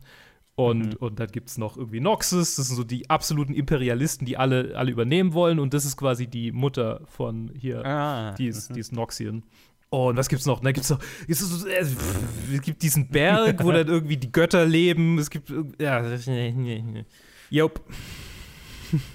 Und, 0.55 0.97
und 0.97 1.19
dann 1.19 1.29
gibt 1.29 1.49
es 1.49 1.57
noch 1.57 1.79
irgendwie 1.79 2.01
Noxus, 2.01 2.57
das 2.57 2.67
sind 2.67 2.77
so 2.77 2.85
die 2.85 3.09
absoluten 3.09 3.55
Imperialisten, 3.55 4.27
die 4.27 4.37
alle, 4.37 4.77
alle 4.77 4.91
übernehmen 4.91 5.33
wollen. 5.33 5.59
Und 5.59 5.73
das 5.73 5.87
ist 5.87 5.97
quasi 5.97 6.27
die 6.27 6.53
Mutter 6.53 7.01
von 7.07 7.51
hier, 7.59 7.85
Ah, 7.87 8.35
die, 8.35 8.49
ist, 8.49 8.77
die 8.77 8.81
ist 8.81 8.93
Noxian. 8.93 9.43
Und 9.89 10.17
was 10.19 10.29
gibt's 10.29 10.45
noch? 10.45 10.61
Da 10.61 10.73
gibt's 10.73 10.91
noch, 10.91 11.01
gibt's 11.27 11.41
so, 11.41 11.67
äh, 11.67 11.79
es 11.79 12.63
gibt 12.63 12.83
diesen 12.83 13.09
Berg, 13.09 13.65
wo 13.65 13.73
dann 13.73 13.89
irgendwie 13.89 14.19
die 14.19 14.31
Götter 14.31 14.67
leben. 14.67 15.19
Es 15.19 15.31
gibt, 15.31 15.51
ja. 15.81 16.05
Jupp. 17.51 17.81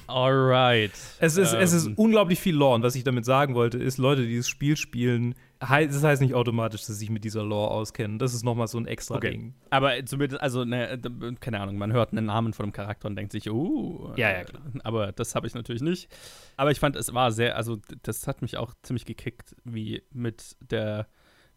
Alright. 0.08 0.92
Es 1.20 1.38
ist, 1.38 1.54
es 1.54 1.74
ist 1.74 1.88
Ähm, 1.88 1.94
unglaublich 1.96 2.40
viel 2.40 2.56
Lore. 2.56 2.76
Und 2.76 2.84
was 2.84 2.96
ich 2.96 3.04
damit 3.04 3.26
sagen 3.26 3.56
wollte, 3.56 3.78
ist, 3.78 3.98
Leute, 3.98 4.22
die 4.24 4.30
dieses 4.30 4.50
Spiel 4.50 4.78
spielen, 4.78 5.36
das 5.60 6.04
heißt 6.04 6.22
nicht 6.22 6.34
automatisch, 6.34 6.82
dass 6.82 6.88
sie 6.88 6.94
sich 6.96 7.10
mit 7.10 7.24
dieser 7.24 7.44
Lore 7.44 7.72
auskennen. 7.72 8.20
Das 8.20 8.34
ist 8.34 8.44
nochmal 8.44 8.68
so 8.68 8.78
ein 8.78 8.86
extra 8.88 9.16
Okay. 9.16 9.32
Ding. 9.32 9.56
Aber 9.70 10.06
zumindest, 10.06 10.42
also, 10.42 10.66
ne, 10.66 11.00
keine 11.40 11.60
Ahnung, 11.60 11.78
man 11.78 11.92
hört 11.94 12.12
einen 12.12 12.26
Namen 12.28 12.54
von 12.54 12.66
einem 12.66 12.74
Charakter 12.74 13.08
und 13.08 13.16
denkt 13.16 13.32
sich, 13.32 13.50
uh. 13.50 14.12
Ja, 14.16 14.32
ja, 14.32 14.42
äh, 14.42 14.46
klar. 14.46 14.62
Aber 14.84 15.12
das 15.12 15.34
habe 15.36 15.48
ich 15.48 15.56
natürlich 15.56 15.82
nicht. 15.82 16.10
Aber 16.58 16.72
ich 16.72 16.80
fand, 16.80 16.96
es 16.96 17.14
war 17.14 17.32
sehr, 17.32 17.56
also, 17.56 17.78
das 18.04 18.28
hat 18.28 18.42
mich 18.42 18.58
auch 18.58 18.74
ziemlich 18.84 19.06
gekickt, 19.06 19.56
wie 19.64 20.04
mit 20.12 20.56
der 20.70 21.08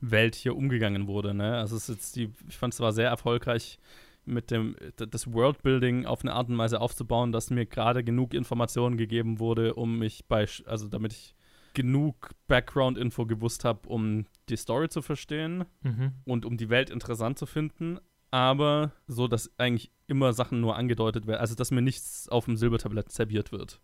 Welt 0.00 0.36
hier 0.36 0.56
umgegangen 0.56 1.08
wurde, 1.08 1.34
ne? 1.34 1.56
Also, 1.56 1.76
es 1.76 1.88
ist 1.88 1.94
jetzt 1.96 2.16
die, 2.16 2.32
ich 2.48 2.56
fand, 2.56 2.72
es 2.72 2.80
war 2.80 2.92
sehr 2.92 3.08
erfolgreich 3.08 3.78
mit 4.28 4.50
dem, 4.50 4.76
das 4.96 5.32
Worldbuilding 5.32 6.06
auf 6.06 6.22
eine 6.22 6.34
Art 6.34 6.48
und 6.48 6.58
Weise 6.58 6.80
aufzubauen, 6.80 7.32
dass 7.32 7.50
mir 7.50 7.66
gerade 7.66 8.04
genug 8.04 8.34
Informationen 8.34 8.96
gegeben 8.96 9.38
wurde, 9.38 9.74
um 9.74 9.98
mich 9.98 10.26
bei, 10.26 10.46
also 10.66 10.88
damit 10.88 11.12
ich 11.12 11.34
genug 11.74 12.30
Background-Info 12.48 13.26
gewusst 13.26 13.64
habe, 13.64 13.88
um 13.88 14.26
die 14.48 14.56
Story 14.56 14.88
zu 14.88 15.02
verstehen 15.02 15.64
Mhm. 15.82 16.12
und 16.24 16.44
um 16.44 16.56
die 16.56 16.70
Welt 16.70 16.90
interessant 16.90 17.38
zu 17.38 17.46
finden, 17.46 17.98
aber 18.30 18.92
so, 19.06 19.28
dass 19.28 19.50
eigentlich 19.58 19.90
immer 20.06 20.32
Sachen 20.32 20.60
nur 20.60 20.76
angedeutet 20.76 21.26
werden, 21.26 21.40
also 21.40 21.54
dass 21.54 21.70
mir 21.70 21.82
nichts 21.82 22.28
auf 22.28 22.46
dem 22.46 22.56
Silbertablett 22.56 23.12
serviert 23.12 23.52
wird, 23.52 23.80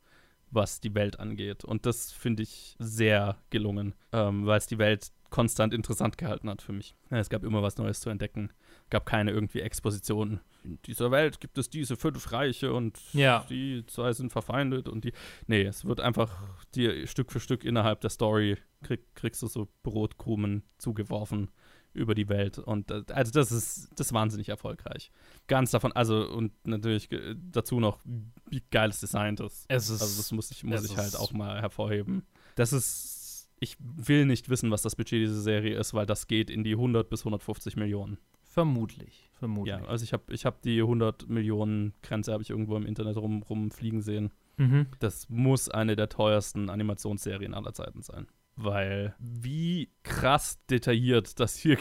was 0.50 0.80
die 0.80 0.94
Welt 0.94 1.20
angeht. 1.20 1.64
Und 1.64 1.87
das 1.87 2.12
finde 2.12 2.42
ich 2.42 2.76
sehr 2.78 3.38
gelungen, 3.50 3.94
ähm, 4.12 4.44
weil 4.46 4.59
es 4.59 4.66
die 4.66 4.78
Welt 4.78 5.12
konstant 5.30 5.74
interessant 5.74 6.16
gehalten 6.18 6.48
hat 6.48 6.62
für 6.62 6.72
mich. 6.72 6.94
Ja, 7.11 7.18
es 7.18 7.28
gab 7.28 7.42
immer 7.44 7.62
was 7.62 7.76
Neues 7.76 8.00
zu 8.00 8.11
entdecken. 8.11 8.50
Gab 8.90 9.07
keine 9.07 9.31
irgendwie 9.33 9.61
Exposition. 9.61 10.40
In 10.62 10.79
dieser 10.87 11.11
Welt 11.11 11.40
gibt 11.40 11.59
es 11.59 11.68
diese 11.68 11.97
fünf 11.97 12.33
Reiche 12.33 12.73
und 12.73 12.99
Ja. 13.12 13.44
die 13.51 13.85
zwei 13.87 14.12
sind 14.12 14.31
verfeindet 14.33 14.88
und 14.88 15.05
die. 15.05 15.12
Nee, 15.47 15.62
es 15.64 15.85
wird 15.85 16.01
einfach 16.01 16.64
dir 16.75 17.07
Stück 17.07 17.33
für 17.33 17.40
Stück 17.40 17.64
innerhalb 17.64 18.01
der 18.01 18.11
Story 18.11 18.57
krieg, 18.83 19.01
kriegst 19.14 19.42
du 19.42 19.47
so 19.47 19.68
Brotkrumen 19.83 20.62
zugeworfen 20.79 21.51
über 21.92 22.14
die 22.14 22.29
Welt. 22.29 22.59
Und 22.59 22.90
äh, 22.90 23.03
also 23.09 23.31
das 23.33 23.53
ist 23.53 23.88
das 23.97 24.09
ist 24.09 24.12
wahnsinnig 24.12 24.49
erfolgreich. 24.49 25.11
Ganz 25.49 25.70
davon, 25.70 25.92
also 25.92 26.29
und 26.29 26.53
natürlich 26.66 27.11
äh, 27.12 27.35
dazu 27.37 27.79
noch, 27.79 28.01
wie 28.49 28.62
geil 28.70 28.90
es 28.90 29.01
designt 29.01 29.40
ist. 29.40 29.66
Es 29.68 29.90
ist- 29.90 30.01
also 30.03 30.16
das 30.16 30.33
muss 30.33 30.51
ich, 30.51 30.64
muss 30.64 30.85
ich 30.85 30.97
halt 30.97 31.14
auch 31.16 31.33
mal 31.33 31.61
hervorheben. 31.61 32.25
Das 32.57 32.73
ist, 32.73 33.49
ich 33.61 33.77
will 33.81 34.25
nicht 34.27 34.49
wissen, 34.49 34.70
was 34.70 34.83
das 34.83 34.97
Budget 34.97 35.20
dieser 35.23 35.40
Serie 35.40 35.79
ist, 35.79 35.92
weil 35.94 36.07
das 36.07 36.27
geht 36.27 36.49
in 36.51 36.64
die 36.64 36.73
100 36.73 37.09
bis 37.11 37.20
150 37.20 37.77
Millionen. 37.77 38.18
Vermutlich. 38.55 39.29
Vermutlich. 39.33 39.77
Ja, 39.77 39.85
also 39.87 40.05
ich 40.05 40.12
habe 40.12 40.33
ich 40.33 40.47
hab 40.47 40.62
die 40.62 40.81
100 40.81 41.29
Millionen 41.29 41.93
Grenze 42.03 42.33
habe 42.33 42.45
ich 42.45 42.51
irgendwo 42.51 42.77
im 42.77 42.87
Internet 42.87 43.17
rum, 43.17 43.43
rumfliegen 43.43 44.01
sehen. 44.01 44.33
Mhm. 44.59 44.87
Das 45.01 45.29
muss 45.29 45.69
eine 45.69 45.97
der 45.97 46.09
teuersten 46.09 46.71
Animationsserien 46.71 47.53
aller 47.53 47.75
Zeiten 47.75 48.03
sein. 48.03 48.29
Weil 48.55 49.17
wie 49.19 49.90
krass 50.05 50.64
detailliert 50.71 51.40
das 51.40 51.57
hier, 51.57 51.77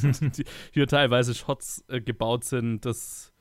hier 0.72 0.86
teilweise 0.86 1.34
Shots 1.34 1.82
äh, 1.88 2.02
gebaut 2.02 2.44
sind, 2.44 2.84
das 2.84 3.31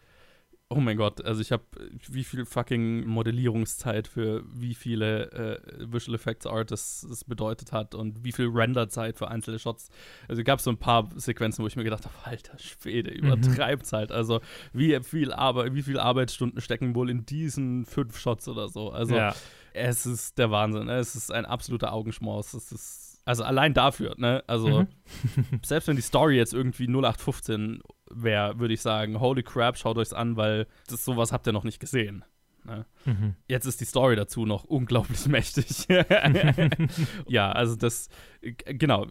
Oh 0.74 0.80
mein 0.80 0.96
Gott, 0.96 1.24
also 1.26 1.42
ich 1.42 1.52
habe 1.52 1.64
wie 2.08 2.24
viel 2.24 2.46
fucking 2.46 3.06
Modellierungszeit 3.06 4.08
für 4.08 4.42
wie 4.48 4.74
viele 4.74 5.30
äh, 5.34 5.92
Visual 5.92 6.16
Effects 6.16 6.46
Artists 6.48 7.04
es 7.04 7.26
bedeutet 7.26 7.74
hat 7.74 7.94
und 7.94 8.24
wie 8.24 8.32
viel 8.32 8.48
Renderzeit 8.48 9.18
für 9.18 9.28
einzelne 9.28 9.60
Shots. 9.60 9.90
Also 10.30 10.44
gab 10.44 10.60
es 10.60 10.64
so 10.66 10.72
ein 10.72 10.78
paar 10.78 11.10
Sequenzen, 11.18 11.62
wo 11.64 11.68
ich 11.68 11.76
mir 11.76 11.84
gedacht 11.84 12.06
habe, 12.06 12.16
alter 12.24 12.58
Schwede, 12.58 13.12
übertreibt's 13.12 13.92
halt. 13.92 14.14
Also 14.14 14.40
wie 14.72 14.98
viel 15.04 15.34
Arbeit, 15.34 15.74
wie 15.76 15.84
viel 15.84 16.00
Arbeitsstunden 16.00 16.62
stecken 16.62 16.96
wohl 16.96 17.10
in 17.10 17.26
diesen 17.26 17.86
fünf 17.86 18.18
Shots 18.18 18.48
oder 18.48 18.70
so. 18.70 18.92
Also 18.92 19.16
Ja. 19.18 19.36
es 19.74 20.06
ist 20.06 20.38
der 20.38 20.52
Wahnsinn. 20.52 20.86
ne? 20.86 20.96
Es 21.00 21.16
ist 21.16 21.34
ein 21.34 21.46
absoluter 21.46 21.92
Augenschmaus. 21.92 22.54
Es 22.54 22.72
ist 22.72 23.22
also 23.26 23.44
allein 23.44 23.74
dafür, 23.74 24.16
ne? 24.18 24.42
Also 24.48 24.84
Mhm. 24.84 24.88
selbst 25.66 25.88
wenn 25.90 25.96
die 25.98 26.02
Story 26.02 26.38
jetzt 26.38 26.54
irgendwie 26.54 26.88
0815 26.88 27.82
wäre, 28.14 28.60
würde 28.60 28.74
ich 28.74 28.82
sagen, 28.82 29.20
holy 29.20 29.44
crap, 29.44 29.78
schaut 29.78 29.98
euch's 29.98 30.14
an, 30.14 30.38
weil 30.38 30.68
das 30.88 31.04
sowas 31.06 31.32
habt 31.32 31.48
ihr 31.48 31.54
noch 31.54 31.64
nicht 31.64 31.80
gesehen. 31.80 32.24
Ne? 32.64 32.86
Mhm. 33.06 33.36
Jetzt 33.48 33.66
ist 33.66 33.82
die 33.82 33.86
Story 33.86 34.16
dazu 34.16 34.46
noch 34.46 34.64
unglaublich 34.66 35.26
mächtig. 35.28 35.88
ja, 37.28 37.52
also 37.52 37.76
das, 37.76 38.10
g- 38.42 38.54
genau, 38.74 39.08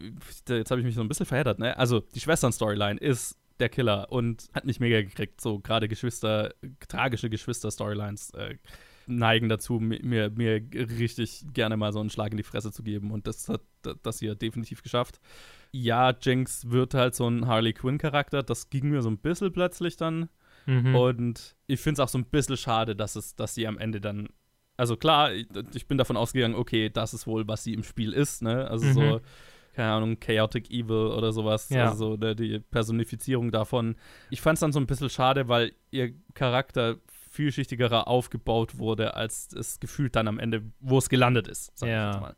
jetzt 0.48 0.70
habe 0.70 0.80
ich 0.80 0.86
mich 0.86 0.94
so 0.94 1.00
ein 1.00 1.08
bisschen 1.08 1.26
verheddert, 1.26 1.58
ne? 1.58 1.76
Also 1.76 2.00
die 2.00 2.20
Schwestern-Storyline 2.20 2.98
ist 3.00 3.36
der 3.58 3.68
Killer 3.68 4.10
und 4.10 4.48
hat 4.54 4.64
mich 4.64 4.80
mega 4.80 5.02
gekriegt. 5.02 5.40
So 5.40 5.58
gerade 5.58 5.88
Geschwister, 5.88 6.54
tragische 6.88 7.28
Geschwister-Storylines 7.28 8.30
äh, 8.34 8.56
neigen 9.10 9.48
dazu, 9.48 9.74
mi- 9.80 10.00
mir, 10.02 10.30
mir 10.30 10.62
richtig 10.74 11.44
gerne 11.52 11.76
mal 11.76 11.92
so 11.92 12.00
einen 12.00 12.10
Schlag 12.10 12.30
in 12.30 12.36
die 12.36 12.42
Fresse 12.42 12.72
zu 12.72 12.82
geben 12.82 13.10
und 13.10 13.26
das 13.26 13.48
hat 13.48 13.60
das 14.02 14.18
hier 14.20 14.34
definitiv 14.34 14.82
geschafft. 14.82 15.20
Ja, 15.72 16.10
Jinx 16.20 16.70
wird 16.70 16.94
halt 16.94 17.14
so 17.14 17.28
ein 17.28 17.46
Harley 17.46 17.72
Quinn-Charakter, 17.72 18.42
das 18.42 18.70
ging 18.70 18.90
mir 18.90 19.02
so 19.02 19.10
ein 19.10 19.18
bisschen 19.18 19.52
plötzlich 19.52 19.96
dann. 19.96 20.28
Mhm. 20.66 20.94
Und 20.94 21.56
ich 21.66 21.80
finde 21.80 22.00
es 22.02 22.06
auch 22.06 22.10
so 22.10 22.18
ein 22.18 22.24
bisschen 22.26 22.56
schade, 22.56 22.94
dass, 22.94 23.16
es, 23.16 23.34
dass 23.36 23.54
sie 23.54 23.66
am 23.66 23.78
Ende 23.78 24.00
dann. 24.00 24.28
Also 24.76 24.96
klar, 24.96 25.32
ich, 25.32 25.46
ich 25.74 25.86
bin 25.86 25.98
davon 25.98 26.16
ausgegangen, 26.16 26.54
okay, 26.54 26.90
das 26.90 27.14
ist 27.14 27.26
wohl, 27.26 27.46
was 27.48 27.64
sie 27.64 27.74
im 27.74 27.82
Spiel 27.82 28.12
ist, 28.12 28.42
ne? 28.42 28.68
Also 28.68 28.86
Mhm. 28.86 28.92
so, 28.92 29.20
keine 29.74 29.92
Ahnung, 29.92 30.20
Chaotic 30.20 30.70
Evil 30.70 31.12
oder 31.16 31.32
sowas. 31.32 31.68
Ja. 31.70 31.88
Also 31.90 32.12
so 32.12 32.16
ne, 32.16 32.34
die 32.36 32.58
Personifizierung 32.58 33.50
davon. 33.50 33.96
Ich 34.30 34.40
fand 34.40 34.56
es 34.56 34.60
dann 34.60 34.72
so 34.72 34.80
ein 34.80 34.86
bisschen 34.86 35.08
schade, 35.10 35.48
weil 35.48 35.72
ihr 35.90 36.12
Charakter 36.34 36.96
vielschichtigerer 37.40 38.06
aufgebaut 38.08 38.78
wurde, 38.78 39.14
als 39.14 39.52
es 39.52 39.80
gefühlt 39.80 40.14
dann 40.16 40.28
am 40.28 40.38
Ende, 40.38 40.62
wo 40.80 40.98
es 40.98 41.08
gelandet 41.08 41.48
ist, 41.48 41.72
sag 41.78 41.88
Ja. 41.88 42.08
ich 42.08 42.14
jetzt 42.14 42.20
mal. 42.22 42.36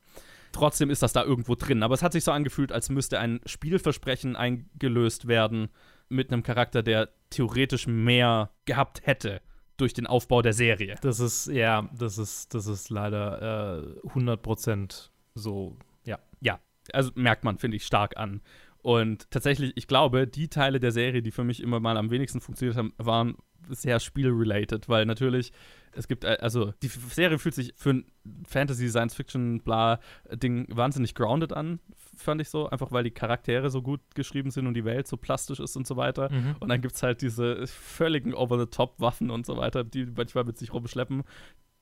Trotzdem 0.52 0.90
ist 0.90 1.02
das 1.02 1.12
da 1.14 1.24
irgendwo 1.24 1.54
drin. 1.54 1.82
Aber 1.82 1.94
es 1.94 2.02
hat 2.02 2.12
sich 2.12 2.24
so 2.24 2.30
angefühlt, 2.30 2.72
als 2.72 2.90
müsste 2.90 3.18
ein 3.18 3.40
Spielversprechen 3.46 4.36
eingelöst 4.36 5.26
werden 5.26 5.70
mit 6.10 6.30
einem 6.30 6.42
Charakter, 6.42 6.82
der 6.82 7.08
theoretisch 7.30 7.86
mehr 7.86 8.50
gehabt 8.66 9.06
hätte 9.06 9.40
durch 9.78 9.94
den 9.94 10.06
Aufbau 10.06 10.42
der 10.42 10.52
Serie. 10.52 10.96
Das 11.00 11.20
ist, 11.20 11.46
ja, 11.46 11.88
das 11.98 12.18
ist, 12.18 12.52
das 12.54 12.66
ist 12.66 12.90
leider 12.90 13.80
äh, 14.04 14.08
100% 14.10 15.08
so, 15.34 15.76
ja. 16.04 16.18
Ja, 16.40 16.60
also 16.92 17.10
merkt 17.14 17.44
man, 17.44 17.56
finde 17.58 17.78
ich, 17.78 17.86
stark 17.86 18.16
an. 18.18 18.42
Und 18.82 19.30
tatsächlich, 19.30 19.72
ich 19.76 19.86
glaube, 19.86 20.26
die 20.26 20.48
Teile 20.48 20.80
der 20.80 20.92
Serie, 20.92 21.22
die 21.22 21.30
für 21.30 21.44
mich 21.44 21.62
immer 21.62 21.80
mal 21.80 21.96
am 21.96 22.10
wenigsten 22.10 22.40
funktioniert 22.40 22.76
haben, 22.76 22.92
waren 22.98 23.36
sehr 23.68 24.00
spielrelated, 24.00 24.88
weil 24.88 25.06
natürlich 25.06 25.52
es 25.92 26.08
gibt, 26.08 26.24
äh, 26.24 26.38
also 26.40 26.72
die 26.82 26.88
Serie 26.88 27.38
fühlt 27.38 27.54
sich 27.54 27.74
für 27.76 27.90
ein 27.90 28.06
Fantasy, 28.46 28.88
Science 28.88 29.14
Fiction, 29.14 29.60
bla 29.60 30.00
Ding 30.32 30.66
wahnsinnig 30.70 31.14
grounded 31.14 31.52
an, 31.52 31.80
fand 32.16 32.40
ich 32.40 32.48
so, 32.48 32.68
einfach 32.68 32.92
weil 32.92 33.04
die 33.04 33.10
Charaktere 33.10 33.70
so 33.70 33.82
gut 33.82 34.00
geschrieben 34.14 34.50
sind 34.50 34.66
und 34.66 34.74
die 34.74 34.84
Welt 34.84 35.06
so 35.06 35.16
plastisch 35.16 35.60
ist 35.60 35.76
und 35.76 35.86
so 35.86 35.96
weiter. 35.96 36.30
Mhm. 36.30 36.56
Und 36.60 36.68
dann 36.68 36.80
gibt 36.80 36.94
es 36.94 37.02
halt 37.02 37.22
diese 37.22 37.66
völligen 37.66 38.34
Over-the-Top-Waffen 38.34 39.30
und 39.30 39.46
so 39.46 39.56
weiter, 39.56 39.84
die 39.84 40.06
manchmal 40.06 40.44
mit 40.44 40.58
sich 40.58 40.72
rumschleppen, 40.72 41.24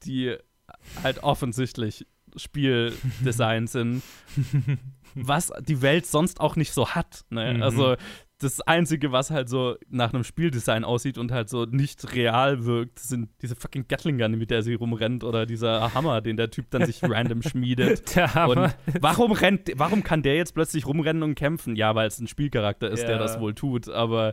die 0.04 0.36
halt 1.02 1.22
offensichtlich 1.22 2.06
Spieldesign 2.36 3.66
sind, 3.66 4.02
was 5.14 5.52
die 5.66 5.82
Welt 5.82 6.06
sonst 6.06 6.40
auch 6.40 6.56
nicht 6.56 6.72
so 6.72 6.90
hat. 6.90 7.24
Ne? 7.30 7.54
Mhm. 7.54 7.62
Also 7.62 7.96
das 8.42 8.62
Einzige, 8.62 9.12
was 9.12 9.30
halt 9.30 9.50
so 9.50 9.76
nach 9.90 10.14
einem 10.14 10.24
Spieldesign 10.24 10.82
aussieht 10.82 11.18
und 11.18 11.30
halt 11.30 11.50
so 11.50 11.66
nicht 11.66 12.14
real 12.14 12.64
wirkt, 12.64 12.98
sind 12.98 13.28
diese 13.42 13.54
fucking 13.54 13.84
Gatling 13.86 14.16
Gun, 14.16 14.38
mit 14.38 14.50
der 14.50 14.62
sie 14.62 14.72
rumrennt 14.72 15.24
oder 15.24 15.44
dieser 15.44 15.92
Hammer, 15.92 16.22
den 16.22 16.38
der 16.38 16.50
Typ 16.50 16.70
dann 16.70 16.86
sich 16.86 17.02
random 17.02 17.42
schmiedet. 17.42 18.16
Der 18.16 18.34
Hammer. 18.34 18.74
Und 18.86 19.02
warum 19.02 19.32
rennt, 19.32 19.70
warum 19.76 20.02
kann 20.02 20.22
der 20.22 20.36
jetzt 20.36 20.54
plötzlich 20.54 20.86
rumrennen 20.86 21.22
und 21.22 21.34
kämpfen? 21.34 21.76
Ja, 21.76 21.94
weil 21.94 22.08
es 22.08 22.18
ein 22.18 22.28
Spielcharakter 22.28 22.88
ist, 22.88 23.02
der 23.02 23.16
Ja. 23.16 23.18
das 23.18 23.40
wohl 23.40 23.54
tut, 23.54 23.90
aber 23.90 24.32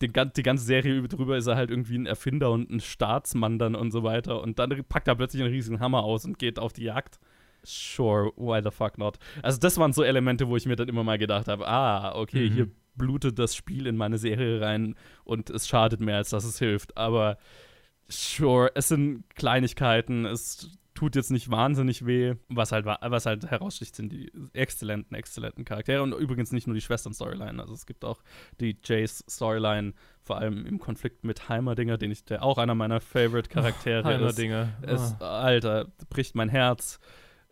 die, 0.00 0.06
die 0.12 0.42
ganze 0.44 0.64
Serie 0.64 1.02
drüber 1.08 1.36
ist 1.36 1.48
er 1.48 1.56
halt 1.56 1.70
irgendwie 1.70 1.98
ein 1.98 2.06
Erfinder 2.06 2.52
und 2.52 2.70
ein 2.70 2.78
Staatsmann 2.78 3.58
dann 3.58 3.74
und 3.74 3.90
so 3.90 4.04
weiter 4.04 4.42
und 4.42 4.60
dann 4.60 4.84
packt 4.88 5.08
er 5.08 5.16
plötzlich 5.16 5.42
einen 5.42 5.52
riesigen 5.52 5.80
Hammer 5.80 6.04
aus 6.04 6.24
und 6.24 6.38
geht 6.38 6.60
auf 6.60 6.72
die 6.72 6.84
Jagd. 6.84 7.18
Sure, 7.62 8.32
why 8.36 8.60
the 8.62 8.70
fuck 8.70 8.96
not? 8.98 9.18
Also 9.42 9.58
das 9.58 9.76
waren 9.78 9.92
so 9.92 10.02
Elemente, 10.02 10.48
wo 10.48 10.56
ich 10.56 10.66
mir 10.66 10.76
dann 10.76 10.88
immer 10.88 11.04
mal 11.04 11.18
gedacht 11.18 11.48
habe, 11.48 11.66
ah, 11.68 12.14
okay, 12.14 12.48
Mhm. 12.50 12.54
hier 12.54 12.68
blutet 12.96 13.38
das 13.38 13.54
Spiel 13.54 13.86
in 13.86 13.96
meine 13.96 14.18
Serie 14.18 14.60
rein 14.60 14.94
und 15.24 15.50
es 15.50 15.68
schadet 15.68 16.00
mehr, 16.00 16.16
als 16.16 16.30
dass 16.30 16.44
es 16.44 16.58
hilft. 16.58 16.96
Aber 16.96 17.38
sure, 18.08 18.70
es 18.74 18.88
sind 18.88 19.24
Kleinigkeiten, 19.34 20.24
es 20.26 20.76
tut 20.94 21.16
jetzt 21.16 21.30
nicht 21.30 21.50
wahnsinnig 21.50 22.04
weh. 22.04 22.34
Was 22.48 22.72
halt, 22.72 22.84
wa- 22.84 22.98
was 23.00 23.24
halt 23.24 23.46
heraussticht, 23.50 23.94
sind 23.96 24.12
die 24.12 24.30
exzellenten, 24.52 25.16
exzellenten 25.16 25.64
Charaktere. 25.64 26.02
Und 26.02 26.12
übrigens 26.12 26.52
nicht 26.52 26.66
nur 26.66 26.74
die 26.74 26.80
Schwestern-Storyline. 26.82 27.58
Also 27.62 27.72
es 27.72 27.86
gibt 27.86 28.04
auch 28.04 28.20
die 28.60 28.76
Jace-Storyline, 28.84 29.94
vor 30.22 30.38
allem 30.38 30.66
im 30.66 30.78
Konflikt 30.78 31.24
mit 31.24 31.48
Heimerdinger, 31.48 31.96
den 31.96 32.10
ich, 32.10 32.24
der 32.24 32.42
auch 32.42 32.58
einer 32.58 32.74
meiner 32.74 33.00
Favorite-Charaktere 33.00 34.00
ist. 34.00 34.04
Heimerdinger. 34.04 34.68
Es, 34.82 35.14
Ah. 35.20 35.40
Alter, 35.42 35.86
bricht 36.10 36.34
mein 36.34 36.48
Herz. 36.50 36.98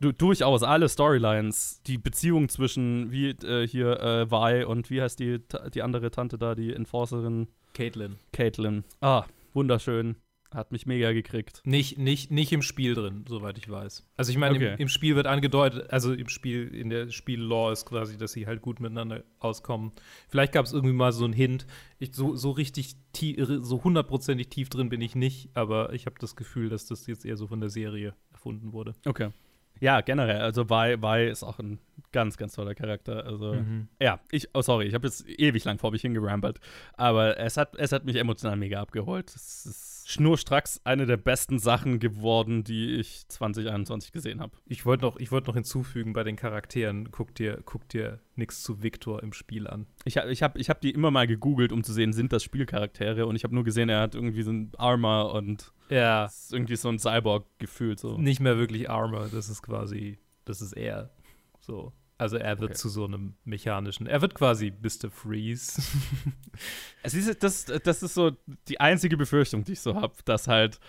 Du, 0.00 0.12
durchaus 0.12 0.62
alle 0.62 0.88
Storylines, 0.88 1.82
die 1.86 1.98
Beziehung 1.98 2.48
zwischen 2.48 3.10
wie 3.10 3.30
äh, 3.30 3.66
hier 3.66 3.98
äh, 4.00 4.30
Vi 4.30 4.64
und 4.64 4.90
wie 4.90 5.02
heißt 5.02 5.18
die, 5.18 5.40
die 5.74 5.82
andere 5.82 6.10
Tante 6.12 6.38
da, 6.38 6.54
die 6.54 6.72
Enforcerin? 6.72 7.48
Caitlin. 7.74 8.16
Caitlin. 8.32 8.84
Ah, 9.00 9.24
wunderschön. 9.54 10.16
Hat 10.54 10.72
mich 10.72 10.86
mega 10.86 11.12
gekriegt. 11.12 11.60
Nicht, 11.66 11.98
nicht, 11.98 12.30
nicht 12.30 12.52
im 12.52 12.62
Spiel 12.62 12.94
drin, 12.94 13.24
soweit 13.28 13.58
ich 13.58 13.68
weiß. 13.68 14.06
Also 14.16 14.30
ich 14.30 14.38
meine, 14.38 14.54
Okay. 14.54 14.72
im, 14.74 14.78
im 14.82 14.88
Spiel 14.88 15.14
wird 15.16 15.26
angedeutet, 15.26 15.90
also 15.90 16.14
im 16.14 16.28
Spiel, 16.28 16.68
in 16.74 16.88
der 16.90 17.10
Spiel-Law 17.10 17.72
ist 17.72 17.84
quasi, 17.84 18.16
dass 18.16 18.32
sie 18.32 18.46
halt 18.46 18.62
gut 18.62 18.80
miteinander 18.80 19.24
auskommen. 19.40 19.92
Vielleicht 20.28 20.52
gab 20.52 20.64
es 20.64 20.72
irgendwie 20.72 20.94
mal 20.94 21.12
so 21.12 21.24
einen 21.24 21.34
Hint. 21.34 21.66
Ich, 21.98 22.14
so, 22.14 22.34
so 22.36 22.52
richtig, 22.52 22.94
tie- 23.12 23.36
so 23.60 23.82
hundertprozentig 23.84 24.48
tief 24.48 24.70
drin 24.70 24.88
bin 24.88 25.02
ich 25.02 25.14
nicht, 25.16 25.50
aber 25.54 25.92
ich 25.92 26.06
habe 26.06 26.16
das 26.18 26.34
Gefühl, 26.34 26.68
dass 26.70 26.86
das 26.86 27.06
jetzt 27.08 27.26
eher 27.26 27.36
so 27.36 27.46
von 27.48 27.60
der 27.60 27.68
Serie 27.68 28.14
erfunden 28.32 28.72
wurde. 28.72 28.94
Okay. 29.04 29.30
Ja, 29.80 30.00
generell. 30.00 30.40
Also 30.40 30.68
Vi, 30.68 30.96
Vi 31.00 31.28
ist 31.30 31.42
auch 31.42 31.58
ein 31.58 31.78
ganz, 32.12 32.36
ganz 32.36 32.54
toller 32.54 32.74
Charakter. 32.74 33.24
Also, 33.26 33.54
Mhm. 33.54 33.88
ja, 34.00 34.20
ich, 34.30 34.48
oh 34.54 34.62
sorry, 34.62 34.86
ich 34.86 34.94
habe 34.94 35.06
jetzt 35.06 35.28
ewig 35.28 35.64
lang 35.64 35.78
vor 35.78 35.90
mich 35.90 36.02
hingerambelt. 36.02 36.58
Aber 36.94 37.38
es 37.38 37.56
hat, 37.56 37.74
es 37.76 37.92
hat 37.92 38.04
mich 38.04 38.16
emotional 38.16 38.56
mega 38.56 38.80
abgeholt. 38.80 39.30
Es 39.34 39.66
ist 39.66 39.94
schnurstracks 40.08 40.80
eine 40.84 41.04
der 41.04 41.18
besten 41.18 41.58
Sachen 41.58 41.98
geworden, 41.98 42.64
die 42.64 42.94
ich 42.94 43.28
2021 43.28 44.10
gesehen 44.10 44.40
habe. 44.40 44.56
Ich 44.66 44.86
wollte 44.86 45.04
noch, 45.04 45.18
ich 45.18 45.30
wollt 45.30 45.46
noch 45.46 45.54
hinzufügen 45.54 46.14
bei 46.14 46.24
den 46.24 46.36
Charakteren, 46.36 47.10
guck 47.10 47.34
dir, 47.34 47.60
guck 47.66 47.86
dir 47.90 48.18
nichts 48.34 48.62
zu 48.62 48.82
Victor 48.82 49.22
im 49.22 49.34
Spiel 49.34 49.66
an. 49.66 49.86
Ich 50.04 50.16
habe 50.16 50.32
ich 50.32 50.42
hab, 50.42 50.56
ich 50.56 50.70
hab 50.70 50.80
die 50.80 50.92
immer 50.92 51.10
mal 51.10 51.26
gegoogelt, 51.26 51.72
um 51.72 51.84
zu 51.84 51.92
sehen, 51.92 52.14
sind 52.14 52.32
das 52.32 52.42
Spielcharaktere. 52.42 53.26
Und 53.26 53.36
ich 53.36 53.44
habe 53.44 53.54
nur 53.54 53.64
gesehen, 53.64 53.90
er 53.90 54.00
hat 54.00 54.14
irgendwie 54.14 54.42
so 54.42 54.50
ein 54.50 54.72
Armor 54.78 55.34
und 55.34 55.72
Ja. 55.90 56.26
ist 56.26 56.52
irgendwie 56.52 56.76
so 56.76 56.88
ein 56.88 56.98
Cyborg 56.98 57.46
gefühlt. 57.58 57.98
So. 57.98 58.18
Nicht 58.18 58.40
mehr 58.40 58.58
wirklich 58.58 58.90
Armor, 58.90 59.28
das 59.32 59.48
ist 59.48 59.62
quasi, 59.62 60.18
das 60.44 60.60
ist 60.60 60.72
er. 60.72 61.10
So. 61.60 61.92
Also 62.18 62.36
er 62.36 62.58
wird 62.58 62.70
Okay. 62.72 62.78
zu 62.78 62.88
so 62.88 63.04
einem 63.04 63.34
mechanischen, 63.44 64.06
er 64.08 64.20
wird 64.20 64.34
quasi 64.34 64.72
Mr. 64.82 65.10
Freeze. 65.10 65.80
Es 67.04 67.14
ist, 67.14 67.42
das, 67.44 67.64
das 67.66 68.02
ist 68.02 68.14
so 68.14 68.32
die 68.66 68.80
einzige 68.80 69.16
Befürchtung, 69.16 69.62
die 69.64 69.72
ich 69.72 69.80
so 69.80 69.94
habe, 69.94 70.14
dass 70.24 70.48
halt, 70.48 70.80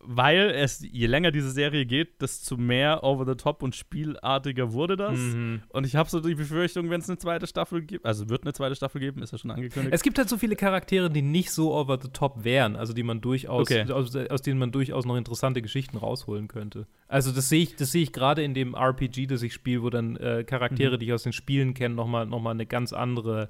weil 0.00 0.50
es, 0.50 0.80
je 0.80 1.06
länger 1.06 1.30
diese 1.30 1.50
Serie 1.50 1.84
geht, 1.84 2.22
desto 2.22 2.56
mehr 2.56 3.04
over 3.04 3.26
the 3.26 3.34
top 3.36 3.62
und 3.62 3.76
spielartiger 3.76 4.72
wurde 4.72 4.96
das. 4.96 5.18
Mhm. 5.18 5.62
Und 5.68 5.84
ich 5.84 5.94
habe 5.94 6.08
so 6.08 6.20
die 6.20 6.34
Befürchtung, 6.34 6.88
wenn 6.88 7.00
es 7.02 7.08
eine 7.10 7.18
zweite 7.18 7.46
Staffel 7.46 7.82
gibt, 7.82 8.06
also 8.06 8.28
wird 8.30 8.42
eine 8.44 8.54
zweite 8.54 8.74
Staffel 8.74 9.00
geben, 9.00 9.22
ist 9.22 9.32
ja 9.32 9.38
schon 9.38 9.50
angekündigt. 9.50 9.94
Es 9.94 10.02
gibt 10.02 10.16
halt 10.18 10.30
so 10.30 10.38
viele 10.38 10.56
Charaktere, 10.56 11.10
die 11.10 11.20
nicht 11.22 11.50
so 11.52 11.74
over 11.74 11.98
the 12.00 12.08
top 12.08 12.42
wären, 12.44 12.74
also 12.74 12.94
die 12.94 13.02
man 13.02 13.20
durchaus, 13.20 13.70
Okay. 13.70 13.92
aus, 13.92 14.16
aus 14.16 14.40
denen 14.42 14.58
man 14.58 14.72
durchaus 14.72 15.04
noch 15.04 15.16
interessante 15.16 15.60
Geschichten 15.60 15.98
rausholen 15.98 16.48
könnte. 16.48 16.86
Also 17.08 17.30
das 17.30 17.50
sehe 17.50 17.62
ich, 17.62 17.76
das 17.76 17.92
sehe 17.92 18.02
ich 18.02 18.12
gerade 18.14 18.42
in 18.42 18.54
dem 18.54 18.74
RPG, 18.74 19.26
das 19.26 19.42
ich 19.42 19.52
spiele, 19.52 19.82
wo 19.82 19.90
dann 19.90 20.16
äh, 20.16 20.44
Charaktere, 20.44 20.77
Mhm. 20.78 20.98
die 20.98 21.06
ich 21.06 21.12
aus 21.12 21.22
den 21.22 21.32
Spielen 21.32 21.74
kenne, 21.74 21.94
noch 21.94 22.06
mal, 22.06 22.26
noch 22.26 22.40
mal 22.40 22.52
eine 22.52 22.66
ganz 22.66 22.92
andere 22.92 23.48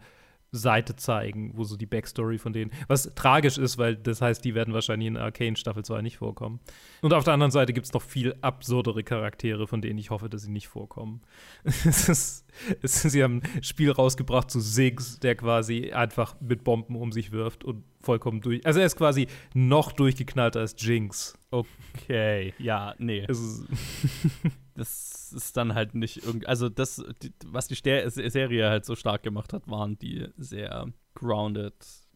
Seite 0.50 0.96
zeigen, 0.96 1.52
wo 1.54 1.64
so 1.64 1.76
die 1.76 1.86
Backstory 1.86 2.38
von 2.38 2.52
denen, 2.52 2.70
was 2.86 3.14
tragisch 3.14 3.58
ist, 3.58 3.76
weil 3.76 3.96
das 3.96 4.22
heißt, 4.22 4.44
die 4.44 4.54
werden 4.54 4.72
wahrscheinlich 4.72 5.08
in 5.08 5.16
Arcane 5.16 5.56
Staffel 5.56 5.84
2 5.84 6.00
nicht 6.00 6.16
vorkommen. 6.16 6.60
Und 7.02 7.12
auf 7.12 7.24
der 7.24 7.34
anderen 7.34 7.50
Seite 7.50 7.74
gibt 7.74 7.86
es 7.86 7.92
noch 7.92 8.02
viel 8.02 8.34
absurdere 8.40 9.02
Charaktere, 9.02 9.66
von 9.66 9.82
denen 9.82 9.98
ich 9.98 10.10
hoffe, 10.10 10.30
dass 10.30 10.42
sie 10.42 10.50
nicht 10.50 10.68
vorkommen. 10.68 11.20
es 11.64 12.08
ist, 12.08 12.46
es 12.80 13.02
sie 13.02 13.22
haben 13.22 13.42
ein 13.42 13.62
Spiel 13.62 13.90
rausgebracht 13.90 14.50
zu 14.50 14.60
Ziggs, 14.60 15.20
der 15.20 15.34
quasi 15.34 15.92
einfach 15.92 16.34
mit 16.40 16.64
Bomben 16.64 16.96
um 16.96 17.12
sich 17.12 17.30
wirft 17.30 17.64
und 17.64 17.84
vollkommen 18.00 18.40
durch. 18.40 18.64
Also 18.64 18.80
er 18.80 18.86
ist 18.86 18.96
quasi 18.96 19.26
noch 19.52 19.92
durchgeknallter 19.92 20.60
als 20.60 20.76
Jinx. 20.78 21.38
Okay, 21.50 22.54
ja, 22.58 22.94
nee. 22.98 23.26
Es 24.78 25.18
das 25.30 25.44
ist 25.44 25.56
dann 25.56 25.74
halt 25.74 25.94
nicht 25.94 26.24
irgendwie, 26.24 26.46
also 26.46 26.68
das, 26.68 27.04
die, 27.22 27.32
was 27.46 27.68
die 27.68 27.74
Ster 27.74 28.10
Serie 28.10 28.68
halt 28.68 28.84
so 28.84 28.96
stark 28.96 29.22
gemacht 29.22 29.52
hat, 29.52 29.68
waren 29.68 29.98
die 29.98 30.28
sehr 30.36 30.86
grounded 31.14 31.74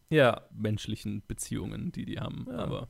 ja. 0.09 0.41
menschlichen 0.51 1.23
Beziehungen, 1.27 1.91
die 1.91 2.05
die 2.05 2.19
haben. 2.19 2.45
Ja. 2.49 2.57
Aber 2.57 2.87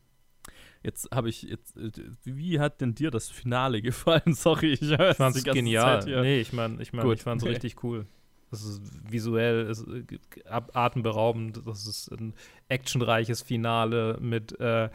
jetzt 0.81 1.09
habe 1.13 1.29
ich 1.29 1.43
jetzt, 1.43 1.75
äh, 1.77 1.91
wie 2.23 2.59
hat 2.59 2.81
denn 2.81 2.95
dir 2.95 3.11
das 3.11 3.29
Finale 3.29 3.81
gefallen? 3.81 4.33
Sorry, 4.33 4.73
ich, 4.73 4.81
Ich 4.81 4.89
die 4.89 4.95
ganze 5.17 5.43
genial. 5.43 6.01
Zeit 6.01 6.09
hier. 6.09 6.21
Nee, 6.21 6.39
ich 6.39 6.53
meine, 6.53 6.81
ich, 6.81 6.93
mein, 6.93 7.05
Gut. 7.05 7.17
ich 7.17 7.23
fand's 7.23 7.43
Okay. 7.43 7.53
richtig 7.53 7.83
cool. 7.83 8.05
Das 8.49 8.63
ist 8.63 8.81
visuell, 9.11 9.65
ist 9.65 9.85
äh, 9.87 10.05
atemberaubend. 10.45 11.65
Das 11.65 11.87
ist 11.87 12.09
ein 12.11 12.33
actionreiches 12.69 13.41
Finale 13.41 14.17
mit 14.21 14.57
äh, 14.59 14.89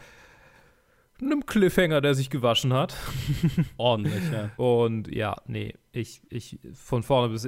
einem 1.21 1.45
Cliffhanger, 1.45 2.01
der 2.01 2.13
sich 2.15 2.29
gewaschen 2.29 2.73
hat. 2.73 2.95
Ordentlich, 3.77 4.23
ja. 4.31 4.51
Und 4.57 5.13
ja, 5.13 5.35
nee, 5.47 5.73
ich, 5.91 6.21
ich 6.29 6.59
von 6.73 7.03
vorne 7.03 7.29
bis 7.29 7.45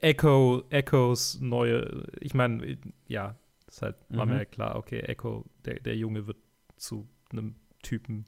Echo, 0.00 0.64
Echos 0.70 1.40
neue, 1.40 2.06
ich 2.20 2.34
meine, 2.34 2.78
ja, 3.06 3.36
ist 3.68 3.82
halt, 3.82 3.96
war 4.08 4.24
Mhm. 4.26 4.32
mir 4.32 4.38
halt 4.38 4.52
klar, 4.52 4.76
okay, 4.76 5.00
Echo, 5.00 5.44
der, 5.64 5.80
der 5.80 5.96
Junge 5.96 6.26
wird 6.26 6.38
zu 6.76 7.08
einem 7.30 7.56
Typen, 7.82 8.26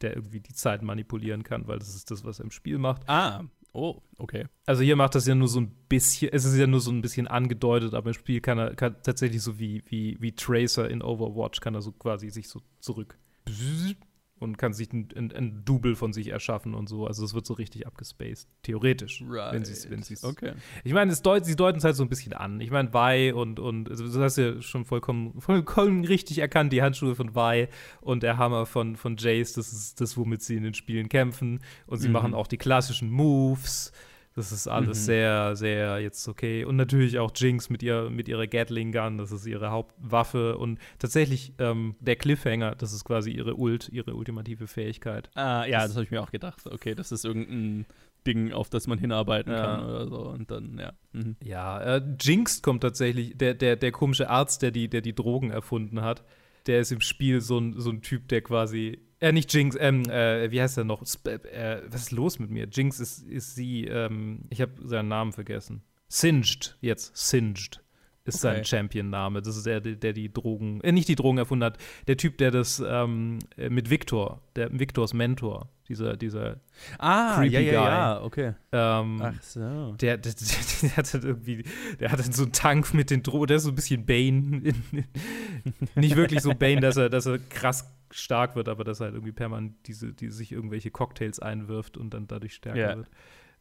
der 0.00 0.16
irgendwie 0.16 0.40
die 0.40 0.54
Zeit 0.54 0.82
manipulieren 0.82 1.42
kann, 1.44 1.66
weil 1.68 1.78
das 1.78 1.94
ist 1.94 2.10
das, 2.10 2.24
was 2.24 2.40
er 2.40 2.44
im 2.46 2.50
Spiel 2.50 2.78
macht. 2.78 3.08
Ah, 3.08 3.44
oh, 3.72 4.00
okay. 4.18 4.46
Also 4.66 4.82
hier 4.82 4.96
macht 4.96 5.14
das 5.14 5.26
ja 5.26 5.34
nur 5.34 5.48
so 5.48 5.60
ein 5.60 5.70
bisschen, 5.88 6.30
es 6.32 6.44
ist 6.44 6.56
ja 6.56 6.66
nur 6.66 6.80
so 6.80 6.90
ein 6.90 7.02
bisschen 7.02 7.28
angedeutet, 7.28 7.94
aber 7.94 8.08
im 8.10 8.14
Spiel 8.14 8.40
kann 8.40 8.58
er 8.58 8.74
kann 8.74 8.96
tatsächlich 9.02 9.42
so 9.42 9.58
wie, 9.58 9.82
wie, 9.86 10.16
wie 10.20 10.32
Tracer 10.32 10.88
in 10.90 11.02
Overwatch, 11.02 11.60
kann 11.60 11.74
er 11.74 11.82
so 11.82 11.92
quasi 11.92 12.30
sich 12.30 12.48
so 12.48 12.60
zurück 12.80 13.16
und 14.38 14.58
kann 14.58 14.72
sich 14.72 14.92
ein, 14.92 15.06
ein, 15.16 15.30
ein 15.32 15.64
Double 15.64 15.94
von 15.94 16.12
sich 16.12 16.28
erschaffen 16.28 16.74
und 16.74 16.88
so. 16.88 17.06
Also 17.06 17.24
es 17.24 17.32
wird 17.32 17.46
so 17.46 17.54
richtig 17.54 17.86
abgespaced, 17.86 18.48
theoretisch. 18.62 19.22
Wenn 19.52 19.64
sie's, 19.64 19.88
wenn 19.88 20.02
sie's, 20.02 20.24
Okay. 20.24 20.54
Ich 20.82 20.92
meine, 20.92 21.14
deut, 21.14 21.44
sie 21.44 21.54
deuten 21.54 21.78
es 21.78 21.84
halt 21.84 21.94
so 21.94 22.02
ein 22.02 22.08
bisschen 22.08 22.32
an. 22.32 22.60
Ich 22.60 22.72
meine, 22.72 22.92
Vi 22.92 23.30
und, 23.32 23.60
und 23.60 23.88
also 23.88 24.04
das 24.04 24.16
hast 24.16 24.38
du 24.38 24.54
ja 24.54 24.60
schon 24.60 24.84
vollkommen, 24.84 25.40
vollkommen 25.40 26.04
richtig 26.04 26.38
erkannt, 26.40 26.72
die 26.72 26.82
Handschuhe 26.82 27.14
von 27.14 27.36
Vi 27.36 27.68
und 28.00 28.24
der 28.24 28.36
Hammer 28.36 28.66
von, 28.66 28.96
von 28.96 29.16
Jace, 29.16 29.52
das 29.52 29.72
ist 29.72 30.00
das, 30.00 30.16
womit 30.16 30.42
sie 30.42 30.56
in 30.56 30.64
den 30.64 30.74
Spielen 30.74 31.08
kämpfen. 31.08 31.60
Und 31.86 31.98
sie 31.98 32.08
Mhm. 32.08 32.12
machen 32.14 32.34
auch 32.34 32.48
die 32.48 32.58
klassischen 32.58 33.10
Moves. 33.10 33.92
Das 34.34 34.50
ist 34.52 34.66
alles 34.66 35.00
Mhm. 35.00 35.04
sehr, 35.04 35.56
sehr 35.56 36.00
jetzt 36.00 36.26
okay. 36.26 36.64
Und 36.64 36.76
natürlich 36.76 37.18
auch 37.18 37.32
Jinx 37.34 37.68
mit, 37.70 37.82
ihr, 37.82 38.08
mit 38.10 38.28
ihrer 38.28 38.46
Gatling 38.46 38.90
Gun, 38.92 39.18
das 39.18 39.30
ist 39.32 39.46
ihre 39.46 39.70
Hauptwaffe. 39.70 40.56
Und 40.58 40.78
tatsächlich 40.98 41.52
ähm, 41.58 41.96
der 42.00 42.16
Cliffhanger, 42.16 42.74
das 42.74 42.92
ist 42.92 43.04
quasi 43.04 43.30
ihre 43.30 43.56
Ult, 43.56 43.88
ihre 43.90 44.14
ultimative 44.14 44.66
Fähigkeit. 44.66 45.30
Ah, 45.34 45.64
ja, 45.66 45.82
das 45.82 45.94
habe 45.94 46.04
ich 46.04 46.10
mir 46.10 46.22
auch 46.22 46.30
gedacht. 46.30 46.62
Okay, 46.66 46.94
das 46.94 47.12
ist 47.12 47.24
irgendein 47.24 47.84
Ding, 48.26 48.52
auf 48.52 48.70
das 48.70 48.86
man 48.86 48.98
hinarbeiten 48.98 49.52
Ja. 49.52 49.60
kann 49.60 49.84
oder 49.84 50.06
so. 50.08 50.20
Und 50.28 50.50
dann, 50.50 50.78
ja. 50.78 50.92
Mhm. 51.12 51.36
Ja, 51.44 51.80
äh, 51.80 52.02
Jinx 52.20 52.62
kommt 52.62 52.82
tatsächlich, 52.82 53.36
der, 53.36 53.54
der, 53.54 53.76
der 53.76 53.92
komische 53.92 54.30
Arzt, 54.30 54.62
der 54.62 54.70
die, 54.70 54.88
der 54.88 55.00
die 55.02 55.14
Drogen 55.14 55.50
erfunden 55.50 56.00
hat, 56.02 56.22
der 56.66 56.80
ist 56.80 56.92
im 56.92 57.00
Spiel 57.00 57.40
so 57.40 57.58
ein, 57.58 57.74
so 57.78 57.90
ein 57.90 58.02
Typ, 58.02 58.28
der 58.28 58.42
quasi. 58.42 59.00
Äh, 59.20 59.32
nicht 59.32 59.52
Jinx, 59.54 59.76
ähm, 59.78 60.08
äh, 60.08 60.50
wie 60.50 60.60
heißt 60.60 60.78
er 60.78 60.84
noch? 60.84 61.02
Sp 61.06 61.28
äh, 61.46 61.82
was 61.88 62.02
ist 62.02 62.12
los 62.12 62.38
mit 62.38 62.50
mir? 62.50 62.66
Jinx 62.70 62.98
ist, 63.00 63.22
ist 63.22 63.54
sie, 63.54 63.84
ähm, 63.84 64.46
ich 64.50 64.60
habe 64.60 64.72
seinen 64.84 65.08
Namen 65.08 65.32
vergessen. 65.32 65.82
Singed, 66.08 66.76
jetzt, 66.80 67.16
Singed. 67.16 67.82
Ist 68.24 68.40
sein 68.40 68.56
Okay. 68.58 68.64
Champion-Name. 68.64 69.42
Das 69.42 69.56
ist 69.56 69.66
der, 69.66 69.80
der 69.80 70.12
die 70.12 70.32
Drogen, 70.32 70.80
äh, 70.82 70.92
nicht 70.92 71.08
die 71.08 71.16
Drogen 71.16 71.38
erfunden 71.38 71.64
hat, 71.64 71.78
der 72.06 72.16
Typ, 72.16 72.38
der 72.38 72.50
das 72.50 72.82
ähm, 72.86 73.38
äh, 73.56 73.68
mit 73.68 73.90
Victor, 73.90 74.40
der 74.56 74.70
Victors 74.78 75.12
Mentor, 75.12 75.68
dieser, 75.88 76.16
dieser 76.16 76.60
Ah, 76.98 77.36
creepy 77.36 77.54
ja, 77.54 77.60
ja, 77.60 77.72
Guy. 77.72 77.88
ja, 77.90 78.22
okay. 78.22 78.52
Ähm, 78.70 79.20
Ach 79.22 79.42
so. 79.42 79.92
Der, 80.00 80.16
der, 80.18 80.32
der, 80.32 80.32
der 80.82 80.96
hatte 80.96 81.18
irgendwie, 81.18 81.64
der 81.98 82.12
hatte 82.12 82.22
so 82.32 82.44
einen 82.44 82.52
Tank 82.52 82.94
mit 82.94 83.10
den 83.10 83.22
Drogen, 83.22 83.48
der 83.48 83.56
ist 83.56 83.64
so 83.64 83.70
ein 83.70 83.74
bisschen 83.74 84.06
Bane. 84.06 84.72
Nicht 85.96 86.16
wirklich 86.16 86.40
so 86.40 86.54
Bane, 86.54 86.80
dass 86.80 86.96
er, 86.96 87.08
dass 87.10 87.26
er 87.26 87.38
krass 87.38 87.90
stark 88.10 88.56
wird, 88.56 88.68
aber 88.68 88.84
dass 88.84 89.00
er 89.00 89.06
halt 89.06 89.14
irgendwie 89.14 89.32
permanent 89.32 89.74
diese, 89.86 90.12
die 90.12 90.28
sich 90.30 90.52
irgendwelche 90.52 90.90
Cocktails 90.90 91.40
einwirft 91.40 91.96
und 91.96 92.14
dann 92.14 92.26
dadurch 92.26 92.54
stärker 92.54 92.78
Ja. 92.78 92.96
wird. 92.98 93.08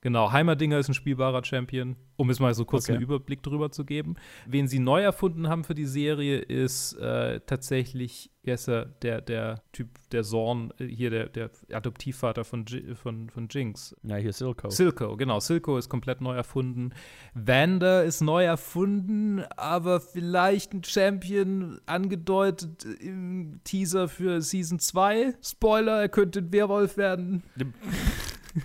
Genau, 0.04 0.32
Heimerdinger 0.32 0.80
ist 0.80 0.90
ein 0.90 0.96
spielbarer 0.96 1.44
Champion, 1.44 1.96
um 2.18 2.32
es 2.32 2.40
mal 2.40 2.56
so 2.56 2.66
kurz 2.66 2.86
Okay. 2.86 2.94
einen 2.94 3.04
Überblick 3.04 3.44
drüber 3.44 3.70
zu 3.72 3.86
geben. 3.86 4.16
Wen 4.48 4.68
sie 4.68 4.80
neu 4.80 5.02
erfunden 5.04 5.48
haben 5.48 5.64
für 5.64 5.76
die 5.76 5.86
Serie, 5.86 6.40
ist 6.40 6.94
äh, 6.94 7.40
tatsächlich, 7.46 8.32
wie 8.42 8.52
heißt 8.52 8.68
er, 8.70 8.86
der, 8.86 9.22
der 9.22 9.62
Typ, 9.72 9.90
der 10.12 10.24
Zorn, 10.24 10.74
äh, 10.80 10.88
hier 10.88 11.12
der, 11.12 11.30
der 11.30 11.52
Adoptivvater 11.72 12.44
von, 12.44 12.66
von, 12.96 13.30
von 13.30 13.48
Jinx. 13.52 13.96
Ja, 14.02 14.16
hier 14.16 14.34
Silco. 14.34 14.72
Silco, 14.72 15.16
genau. 15.18 15.40
Silco 15.40 15.78
ist 15.78 15.88
komplett 15.88 16.20
neu 16.20 16.34
erfunden. 16.36 16.94
Vander 17.36 18.04
ist 18.04 18.22
neu 18.22 18.44
erfunden, 18.44 19.44
aber 19.56 20.02
vielleicht 20.02 20.74
ein 20.74 20.84
Champion 20.84 21.80
angedeutet 21.86 22.86
im 22.86 23.60
Teaser 23.64 24.08
für 24.08 24.42
Season 24.42 24.80
2. 24.80 25.36
Spoiler, 25.44 26.02
er 26.02 26.10
könnte 26.10 26.40
ein 26.40 26.52
Werwolf 26.52 26.98
werden. 26.98 27.44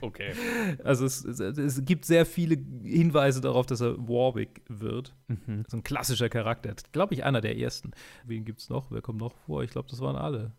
Okay. 0.00 0.32
Also 0.84 1.04
es, 1.04 1.24
es, 1.24 1.40
es 1.40 1.84
gibt 1.84 2.04
sehr 2.04 2.26
viele 2.26 2.56
Hinweise 2.82 3.40
darauf, 3.40 3.66
dass 3.66 3.80
er 3.80 3.96
Warwick 3.98 4.62
wird. 4.68 5.14
Mhm. 5.28 5.64
So 5.68 5.78
ein 5.78 5.82
klassischer 5.82 6.28
Charakter. 6.28 6.74
Glaube 6.92 7.14
ich, 7.14 7.24
einer 7.24 7.40
der 7.40 7.58
ersten. 7.58 7.92
Wen 8.24 8.44
gibt 8.44 8.60
es 8.60 8.68
noch? 8.68 8.90
Wer 8.90 9.02
kommt 9.02 9.18
noch 9.18 9.32
vor? 9.32 9.62
Ich 9.62 9.70
glaube, 9.70 9.88
das 9.90 10.00
waren 10.00 10.16
alle. 10.16 10.52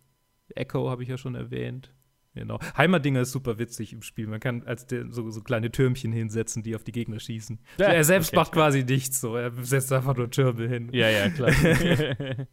Echo 0.56 0.90
habe 0.90 1.04
ich 1.04 1.10
ja 1.10 1.18
schon 1.18 1.36
erwähnt. 1.36 1.92
Genau. 2.38 2.60
Heimerdinger 2.78 3.22
ist 3.22 3.32
super 3.32 3.58
witzig 3.58 3.94
im 3.94 4.04
Spiel. 4.04 4.28
Man 4.28 4.40
kann 4.40 4.64
als 4.64 4.86
der, 4.86 5.12
so, 5.12 5.30
so 5.32 5.42
kleine 5.42 5.72
Türmchen 5.72 6.12
hinsetzen, 6.12 6.62
die 6.62 6.76
auf 6.76 6.84
die 6.84 6.92
Gegner 6.92 7.20
schießen. 7.20 7.60
Ja, 7.80 7.88
er 7.88 8.04
selbst 8.04 8.30
okay, 8.30 8.36
macht 8.36 8.52
quasi 8.52 8.84
nichts 8.84 9.20
so. 9.22 9.36
Er 9.36 9.52
setzt 9.64 9.92
einfach 9.92 10.16
nur 10.16 10.30
Türme 10.30 10.68
hin. 10.68 10.90
Ja, 10.94 11.10
ja, 11.10 11.30
klar. 11.30 11.50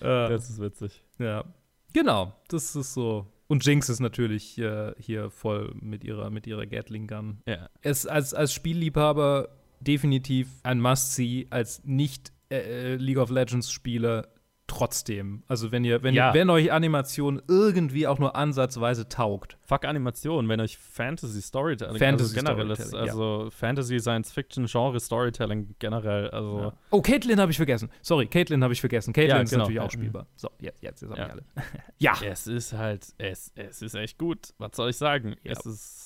Äh, 0.00 0.28
das 0.28 0.50
ist 0.50 0.60
witzig. 0.60 1.02
Ja. 1.18 1.44
Genau. 1.92 2.34
Das 2.48 2.74
ist 2.74 2.94
so. 2.94 3.26
Und 3.50 3.66
Jinx 3.66 3.88
ist 3.88 3.98
natürlich 3.98 4.58
äh, 4.58 4.92
hier 4.96 5.28
voll 5.28 5.74
mit 5.80 6.04
ihrer, 6.04 6.30
mit 6.30 6.46
ihrer 6.46 6.66
Gatling 6.66 7.08
Gun. 7.08 7.38
Ja. 7.46 7.68
Es 7.82 8.06
als, 8.06 8.32
als 8.32 8.54
Spielliebhaber 8.54 9.48
definitiv 9.80 10.46
ein 10.62 10.80
Must-See, 10.80 11.48
als 11.50 11.82
nicht 11.84 12.30
äh, 12.52 12.94
League 12.94 13.18
of 13.18 13.28
Legends 13.28 13.72
Spieler 13.72 14.28
trotzdem. 14.70 15.42
Also 15.48 15.72
wenn 15.72 15.84
ihr, 15.84 16.02
wenn, 16.02 16.14
Ja. 16.14 16.30
ihr, 16.30 16.34
wenn 16.34 16.48
euch 16.48 16.70
Animation 16.72 17.42
irgendwie 17.48 18.06
auch 18.06 18.18
nur 18.18 18.36
ansatzweise 18.36 19.08
taugt. 19.08 19.58
Fuck 19.62 19.84
Animation, 19.84 20.48
wenn 20.48 20.60
euch 20.60 20.78
Fantasy 20.78 21.42
Storytelling, 21.42 21.98
Fantasy 21.98 22.36
also 22.38 22.46
generell 22.46 22.70
ist, 22.70 22.78
Storytelling, 22.88 23.06
ja. 23.06 23.12
also 23.12 23.50
Fantasy 23.50 23.98
Science 24.00 24.32
Fiction 24.32 24.66
Genre 24.66 25.00
Storytelling 25.00 25.74
generell, 25.78 26.30
also 26.30 26.60
Ja. 26.60 26.72
Oh, 26.90 27.02
Caitlin 27.02 27.40
habe 27.40 27.50
ich 27.50 27.56
vergessen. 27.56 27.90
Sorry, 28.02 28.26
Caitlin 28.26 28.62
habe 28.62 28.72
ich 28.72 28.80
vergessen. 28.80 29.12
Caitlin 29.12 29.36
Ja, 29.36 29.42
ist 29.42 29.50
genau. 29.50 29.64
natürlich 29.64 29.80
auch 29.80 29.90
spielbar. 29.90 30.26
So, 30.36 30.48
jetzt, 30.60 30.82
jetzt, 30.82 31.02
jetzt 31.02 31.10
habe 31.10 31.20
Ja. 31.20 31.26
ich 31.26 31.32
alle. 31.32 31.44
ja. 31.98 32.14
Es 32.24 32.46
ist 32.46 32.72
halt, 32.72 33.06
es, 33.18 33.52
es 33.56 33.82
ist 33.82 33.94
echt 33.94 34.18
gut. 34.18 34.54
Was 34.58 34.70
soll 34.76 34.90
ich 34.90 34.96
sagen? 34.96 35.34
Es 35.44 35.66
ist, 35.66 35.99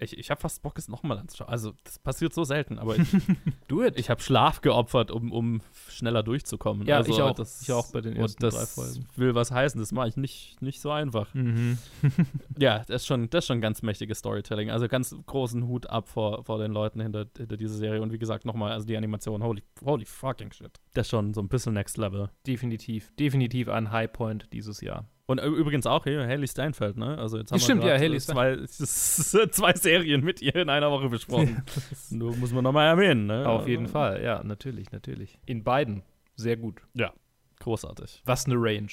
ich, 0.00 0.18
ich 0.18 0.30
habe 0.30 0.40
fast 0.40 0.62
Bock, 0.62 0.78
es 0.78 0.88
nochmal 0.88 1.18
anzuschauen. 1.18 1.48
Also, 1.50 1.72
das 1.84 1.98
passiert 1.98 2.32
so 2.34 2.44
selten, 2.44 2.78
aber 2.78 2.96
ich, 2.96 3.08
Do 3.68 3.84
it. 3.84 3.98
ich 3.98 4.10
habe 4.10 4.20
Schlaf 4.20 4.60
geopfert, 4.60 5.10
um, 5.10 5.30
um 5.32 5.60
schneller 5.88 6.22
durchzukommen. 6.22 6.86
Ja, 6.86 6.96
also, 6.96 7.12
ich 7.12 7.20
auch. 7.22 7.34
Das, 7.34 7.62
Ich 7.62 7.72
auch 7.72 7.90
bei 7.92 8.00
den 8.00 8.16
ersten 8.16 8.40
drei 8.42 8.66
Folgen. 8.66 9.06
will 9.16 9.34
was 9.34 9.50
heißen. 9.50 9.80
Das 9.80 9.92
mache 9.92 10.08
ich 10.08 10.16
nicht, 10.16 10.60
nicht 10.62 10.80
so 10.80 10.90
einfach. 10.90 11.32
Mhm. 11.34 11.78
Ja, 12.58 12.80
das 12.80 13.02
ist 13.02 13.06
schon, 13.06 13.30
das 13.30 13.44
ist 13.44 13.48
schon 13.48 13.60
ganz 13.60 13.80
mächtiges 13.82 14.18
Storytelling. 14.18 14.70
Also 14.70 14.86
ganz 14.88 15.14
großen 15.26 15.66
Hut 15.66 15.88
ab 15.88 16.08
vor, 16.08 16.44
vor 16.44 16.58
den 16.58 16.72
Leuten 16.72 17.00
hinter, 17.00 17.26
hinter 17.36 17.56
dieser 17.56 17.74
Serie. 17.74 18.02
Und 18.02 18.12
wie 18.12 18.18
gesagt, 18.18 18.44
nochmal, 18.44 18.72
also 18.72 18.86
die 18.86 18.96
Animation, 18.96 19.42
holy, 19.42 19.62
holy 19.84 20.04
fucking 20.04 20.52
shit. 20.52 20.72
Das 20.92 21.06
ist 21.06 21.10
schon 21.10 21.32
so 21.32 21.40
ein 21.40 21.48
bisschen 21.48 21.72
next 21.72 21.96
level. 21.96 22.30
Definitiv, 22.46 23.12
definitiv 23.18 23.68
ein 23.68 23.90
Highpoint 23.90 24.52
dieses 24.52 24.80
Jahr. 24.82 25.06
Und 25.30 25.38
ü- 25.40 25.54
übrigens 25.56 25.86
auch 25.86 26.02
hier 26.04 26.26
Haley 26.26 26.48
Steinfeld, 26.48 26.96
ne? 26.96 27.16
Also 27.16 27.38
jetzt 27.38 27.52
haben 27.52 27.60
Stimmt, 27.60 27.84
wir 27.84 27.90
ja, 27.96 28.02
äh, 28.02 28.18
zwei, 28.66 28.66
zwei 28.66 29.72
Serien 29.74 30.24
mit 30.24 30.42
ihr 30.42 30.56
in 30.56 30.68
einer 30.68 30.90
Woche 30.90 31.08
besprochen. 31.08 31.62
Nur 32.10 32.34
muss 32.36 32.52
man 32.52 32.64
nochmal 32.64 32.88
erwähnen, 32.88 33.26
ne? 33.26 33.48
Auf 33.48 33.68
jeden 33.68 33.82
Also, 33.84 33.92
Fall, 33.92 34.24
ja, 34.24 34.42
natürlich, 34.42 34.90
natürlich. 34.90 35.38
In 35.46 35.62
beiden. 35.62 36.02
Sehr 36.34 36.56
gut. 36.56 36.82
Ja, 36.94 37.12
großartig. 37.60 38.22
Was 38.24 38.46
eine 38.46 38.56
Range. 38.56 38.88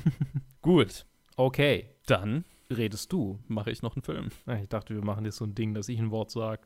Gut, 0.60 1.06
Okay, 1.36 1.88
dann 2.06 2.44
redest 2.70 3.10
du. 3.12 3.38
mache 3.48 3.70
ich 3.70 3.80
noch 3.80 3.96
einen 3.96 4.02
Film. 4.02 4.28
Ah, 4.44 4.56
Ich 4.56 4.68
dachte, 4.68 4.94
wir 4.94 5.02
machen 5.02 5.24
jetzt 5.24 5.36
so 5.38 5.46
ein 5.46 5.54
Ding, 5.54 5.72
dass 5.72 5.88
ich 5.88 5.98
ein 5.98 6.10
Wort 6.10 6.30
sage. 6.30 6.60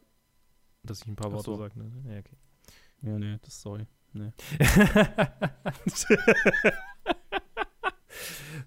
Dass 0.83 1.03
ich 1.03 1.07
ein 1.07 1.15
paar 1.15 1.31
Worte 1.31 1.45
so. 1.45 1.57
sage. 1.57 1.79
Ne? 1.79 1.93
Ja, 2.13 2.19
okay. 2.19 2.37
Ja, 3.03 3.19
nee, 3.19 3.39
das 3.43 3.61
sorry. 3.63 3.87
Nee. 4.13 4.33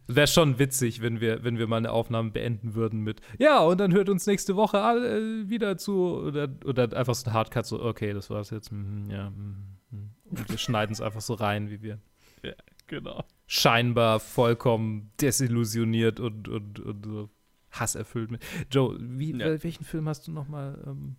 Wäre 0.08 0.28
schon 0.28 0.58
witzig, 0.58 1.02
wenn 1.02 1.20
wir, 1.20 1.44
wenn 1.44 1.58
wir 1.58 1.68
mal 1.68 1.78
eine 1.78 1.92
Aufnahme 1.92 2.32
beenden 2.32 2.76
würden 2.76 3.02
mit 3.02 3.20
Ja, 3.40 3.60
und 3.60 3.78
dann 3.80 3.92
hört 3.94 4.08
uns 4.10 4.26
nächste 4.26 4.56
Woche 4.56 4.82
alle 4.82 5.18
äh, 5.44 5.50
wieder 5.50 5.78
zu. 5.78 6.16
Oder, 6.18 6.48
oder 6.66 6.96
einfach 6.96 7.14
so 7.14 7.30
ein 7.30 7.34
Hardcut, 7.34 7.66
so, 7.66 7.82
okay, 7.84 8.14
das 8.14 8.30
war's 8.30 8.50
jetzt. 8.52 8.72
mhm, 8.72 9.10
ja, 9.10 9.30
mhm, 9.32 9.56
mhm. 9.92 10.10
und 10.30 10.50
wir 10.50 10.58
schneiden 10.58 10.94
es 10.94 11.02
einfach 11.02 11.20
so 11.22 11.34
rein, 11.34 11.70
wie 11.70 11.82
wir 11.82 12.00
Ja, 12.42 12.54
genau. 12.88 13.24
scheinbar 13.48 14.20
vollkommen 14.22 15.12
desillusioniert 15.20 16.20
und, 16.22 16.48
und, 16.48 16.80
und 16.80 17.06
so 17.06 17.30
hasserfüllt 17.72 18.32
mit. 18.32 18.42
Joe, 18.72 18.96
wie, 19.00 19.32
Ja. 19.38 19.46
wel- 19.48 19.64
welchen 19.64 19.84
Film 19.84 20.08
hast 20.08 20.26
du 20.28 20.32
noch 20.32 20.48
mal? 20.48 20.82
Ähm? 20.88 21.18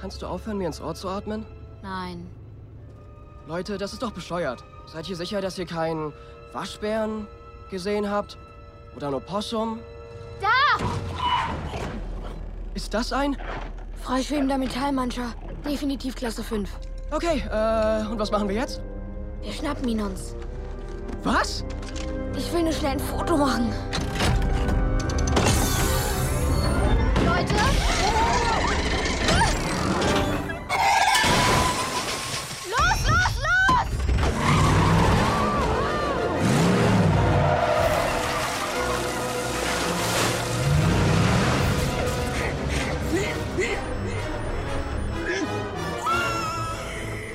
Kannst 0.00 0.22
du 0.22 0.26
aufhören, 0.26 0.58
mir 0.58 0.66
ins 0.66 0.80
Ohr 0.80 0.94
zu 0.94 1.08
atmen? 1.08 1.44
Nein. 1.82 2.26
Leute, 3.46 3.76
das 3.78 3.92
ist 3.92 4.02
doch 4.02 4.12
bescheuert. 4.12 4.64
Seid 4.86 5.08
ihr 5.08 5.16
sicher, 5.16 5.40
dass 5.40 5.58
ihr 5.58 5.66
keinen 5.66 6.12
Waschbären 6.52 7.26
gesehen 7.70 8.10
habt? 8.10 8.36
Oder 8.96 9.08
ein 9.08 9.14
Opossum? 9.14 9.80
Da! 10.40 10.84
Ist 12.74 12.92
das 12.92 13.12
ein? 13.12 13.36
Freischwebender 14.02 14.58
Metallmancher. 14.58 15.32
Definitiv 15.64 16.14
Klasse 16.14 16.42
5. 16.42 16.68
Okay, 17.10 17.42
äh, 17.50 18.06
und 18.10 18.18
was 18.18 18.30
machen 18.30 18.48
wir 18.48 18.56
jetzt? 18.56 18.80
Wir 19.42 19.52
schnappen 19.52 19.88
ihn 19.88 20.00
uns. 20.00 20.34
Was? 21.22 21.64
Ich 22.36 22.52
will 22.52 22.62
nur 22.62 22.72
schnell 22.72 22.92
ein 22.92 23.00
Foto 23.00 23.36
machen. 23.36 23.72
Leute! 27.24 27.54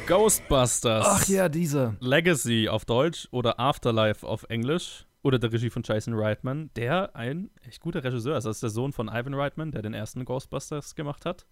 Ghostbusters. 0.07 1.05
Ach 1.05 1.27
ja, 1.27 1.49
dieser. 1.49 1.97
Legacy 1.99 2.69
auf 2.69 2.85
Deutsch 2.85 3.27
oder 3.31 3.59
Afterlife 3.59 4.25
auf 4.25 4.45
Englisch 4.47 5.05
oder 5.21 5.37
der 5.37 5.51
Regie 5.51 5.69
von 5.69 5.83
Jason 5.83 6.13
Reitman, 6.13 6.69
der 6.77 7.13
ein 7.13 7.49
echt 7.67 7.81
guter 7.81 8.01
Regisseur 8.05 8.37
ist. 8.37 8.45
Das 8.45 8.55
ist 8.55 8.63
der 8.63 8.69
Sohn 8.69 8.93
von 8.93 9.09
Ivan 9.09 9.33
Reitman, 9.33 9.71
der 9.71 9.81
den 9.81 9.93
ersten 9.93 10.23
Ghostbusters 10.23 10.95
gemacht 10.95 11.25
hat. 11.25 11.45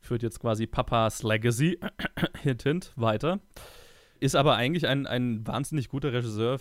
Führt 0.00 0.22
jetzt 0.22 0.38
quasi 0.38 0.68
Papas 0.68 1.24
Legacy, 1.24 1.80
hint, 2.40 2.62
hint, 2.62 2.92
weiter. 2.94 3.40
Ist 4.20 4.36
aber 4.36 4.54
eigentlich 4.54 4.86
ein, 4.86 5.08
ein 5.08 5.44
wahnsinnig 5.44 5.88
guter 5.88 6.12
Regisseur 6.12 6.60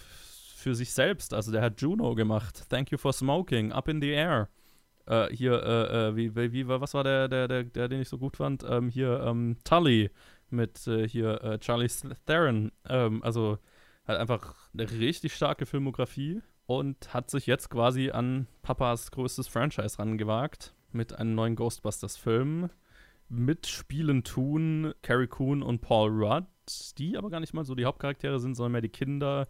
für 0.55 0.73
sich 0.73 0.91
selbst. 0.91 1.35
Also 1.35 1.51
der 1.51 1.61
hat 1.61 1.79
Juno 1.79 2.15
gemacht, 2.15 2.65
Thank 2.67 2.91
You 2.91 2.97
for 2.97 3.13
Smoking, 3.13 3.71
Up 3.71 3.88
in 3.88 4.01
the 4.01 4.09
Air. 4.09 4.49
Äh, 5.05 5.27
hier, 5.27 5.53
äh, 5.63 6.07
äh, 6.07 6.15
wie, 6.15 6.35
wie, 6.51 6.67
was 6.67 6.95
war 6.95 7.03
der, 7.03 7.27
der, 7.27 7.47
der, 7.47 7.63
der, 7.63 7.88
den 7.88 8.01
ich 8.01 8.09
so 8.09 8.17
gut 8.17 8.38
fand? 8.38 8.65
Ähm, 8.67 8.89
hier, 8.89 9.21
ähm, 9.23 9.57
Tully 9.63 10.09
mit 10.49 10.87
äh, 10.87 11.07
hier 11.07 11.43
äh, 11.43 11.59
Charlie 11.59 11.89
Theron. 12.25 12.71
Ähm, 12.87 13.23
also 13.23 13.57
hat 14.05 14.17
einfach 14.17 14.55
eine 14.73 14.89
richtig 14.89 15.35
starke 15.35 15.65
Filmografie 15.65 16.41
und 16.65 17.13
hat 17.13 17.29
sich 17.29 17.45
jetzt 17.45 17.69
quasi 17.69 18.11
an 18.11 18.47
Papas 18.61 19.11
größtes 19.11 19.47
Franchise 19.47 19.99
rangewagt 19.99 20.73
mit 20.91 21.13
einem 21.13 21.35
neuen 21.35 21.55
Ghostbusters-Film. 21.55 22.69
Mitspielen 23.29 24.23
tun 24.23 24.93
Carrie 25.01 25.27
Coon 25.27 25.61
und 25.61 25.81
Paul 25.81 26.11
Rudd, 26.11 26.45
die 26.97 27.17
aber 27.17 27.29
gar 27.29 27.41
nicht 27.41 27.53
mal 27.53 27.65
so 27.65 27.75
die 27.75 27.85
Hauptcharaktere 27.85 28.39
sind, 28.39 28.55
sondern 28.55 28.73
mehr 28.73 28.81
die 28.81 28.89
Kinder 28.89 29.47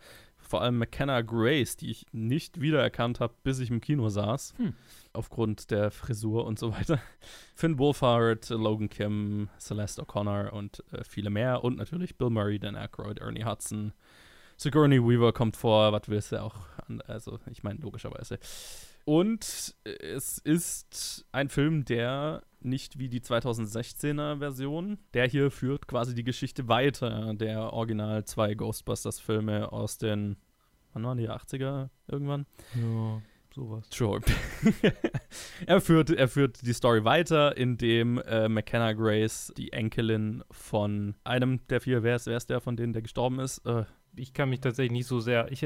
vor 0.48 0.62
allem 0.62 0.78
McKenna 0.78 1.22
Grace, 1.22 1.76
die 1.76 1.92
ich 1.92 2.06
nicht 2.12 2.62
wiedererkannt 2.62 3.20
habe, 3.20 3.34
bis 3.44 3.60
ich 3.60 3.70
im 3.70 3.82
Kino 3.82 4.10
saß. 4.10 4.54
Hm. 4.58 4.74
Aufgrund 5.14 5.72
der 5.72 5.92
Frisur 5.92 6.46
und 6.46 6.58
so 6.58 6.72
weiter. 6.74 7.00
Finn 7.56 7.78
Wolfhard, 7.78 8.50
Logan 8.50 8.90
Kim, 8.90 9.50
Celeste 9.60 10.02
O'Connor 10.02 10.52
und 10.52 10.84
äh, 10.92 11.04
viele 11.04 11.30
mehr. 11.30 11.64
Und 11.64 11.78
natürlich 11.78 12.18
Bill 12.18 12.30
Murray, 12.30 12.60
Dan 12.60 12.76
Aykroyd, 12.76 13.20
Ernie 13.20 13.44
Hudson. 13.44 13.94
Sigourney 14.56 15.00
Weaver 15.00 15.34
kommt 15.34 15.56
vor, 15.56 15.92
was 15.92 16.08
willst 16.08 16.32
du 16.32 16.42
auch? 16.42 16.56
An, 16.88 17.02
also, 17.02 17.40
ich 17.52 17.64
meine, 17.64 17.80
logischerweise. 17.80 18.40
Und 19.08 19.74
es 19.86 20.38
ist 20.38 21.26
ein 21.32 21.48
Film, 21.48 21.86
der 21.86 22.44
nicht 22.60 23.00
wie 23.00 23.08
die 23.08 23.22
2016er 23.22 24.40
Version, 24.40 24.98
der 25.14 25.30
hier 25.30 25.50
führt 25.50 25.88
quasi 25.88 26.14
die 26.14 26.26
Geschichte 26.26 26.68
weiter 26.68 27.34
der 27.34 27.72
Original 27.72 28.26
zwei 28.26 28.54
Ghostbusters-Filme 28.54 29.72
aus 29.72 29.98
den, 29.98 30.36
wann 30.92 31.06
waren 31.06 31.18
die, 31.18 31.30
80er 31.30 31.88
irgendwann? 32.10 32.48
Ja, 32.76 33.22
sowas. 33.58 33.88
Sure. 33.92 34.22
er, 35.66 35.82
führt, 35.82 36.12
er 36.12 36.28
führt 36.28 36.66
die 36.66 36.74
Story 36.74 37.04
weiter, 37.04 37.58
indem 37.58 38.20
äh, 38.20 38.48
McKenna 38.48 38.94
Grace, 38.94 39.52
die 39.58 39.74
Enkelin 39.74 40.44
von 40.52 41.16
einem 41.24 41.66
der 41.68 41.82
vier, 41.82 42.04
wer 42.04 42.16
ist, 42.16 42.28
wer 42.28 42.38
ist 42.38 42.50
der 42.50 42.62
von 42.62 42.78
denen, 42.78 42.94
der 42.94 43.02
gestorben 43.02 43.40
ist? 43.40 43.66
Äh, 43.66 43.86
ich 44.16 44.34
kann 44.34 44.50
mich 44.50 44.62
tatsächlich 44.62 44.92
nicht 44.92 45.08
so 45.08 45.20
sehr. 45.20 45.52
Ich, 45.52 45.66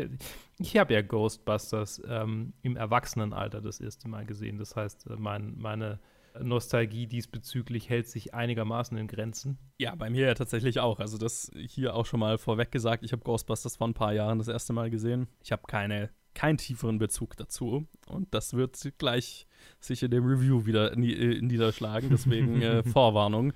ich 0.59 0.77
habe 0.77 0.93
ja 0.93 1.01
Ghostbusters 1.01 2.01
ähm, 2.07 2.53
im 2.63 2.75
Erwachsenenalter 2.75 3.61
das 3.61 3.79
erste 3.79 4.07
Mal 4.07 4.25
gesehen. 4.25 4.57
Das 4.57 4.75
heißt, 4.75 5.07
äh, 5.07 5.15
mein, 5.17 5.57
meine 5.57 5.99
Nostalgie 6.39 7.07
diesbezüglich 7.07 7.89
hält 7.89 8.07
sich 8.07 8.33
einigermaßen 8.33 8.97
in 8.97 9.07
Grenzen. 9.07 9.57
Ja, 9.77 9.95
bei 9.95 10.09
mir 10.09 10.27
ja 10.27 10.33
tatsächlich 10.33 10.79
auch. 10.79 10.99
Also 10.99 11.17
das 11.17 11.51
hier 11.55 11.93
auch 11.93 12.05
schon 12.05 12.21
mal 12.21 12.37
vorweg 12.37 12.71
gesagt. 12.71 13.03
Ich 13.03 13.11
habe 13.11 13.23
Ghostbusters 13.23 13.75
vor 13.75 13.87
ein 13.87 13.93
paar 13.93 14.13
Jahren 14.13 14.37
das 14.37 14.47
erste 14.47 14.73
Mal 14.73 14.89
gesehen. 14.89 15.27
Ich 15.43 15.51
habe 15.51 15.63
keine 15.67 16.09
keinen 16.33 16.57
tieferen 16.57 16.99
Bezug 16.99 17.35
dazu. 17.37 17.87
Und 18.07 18.33
das 18.33 18.53
wird 18.53 18.77
gleich 18.97 19.47
sich 19.79 20.03
in 20.03 20.11
dem 20.11 20.25
Review 20.25 20.65
wieder 20.65 20.95
niederschlagen. 20.95 22.09
Deswegen 22.09 22.61
äh, 22.61 22.83
Vorwarnung. 22.91 23.53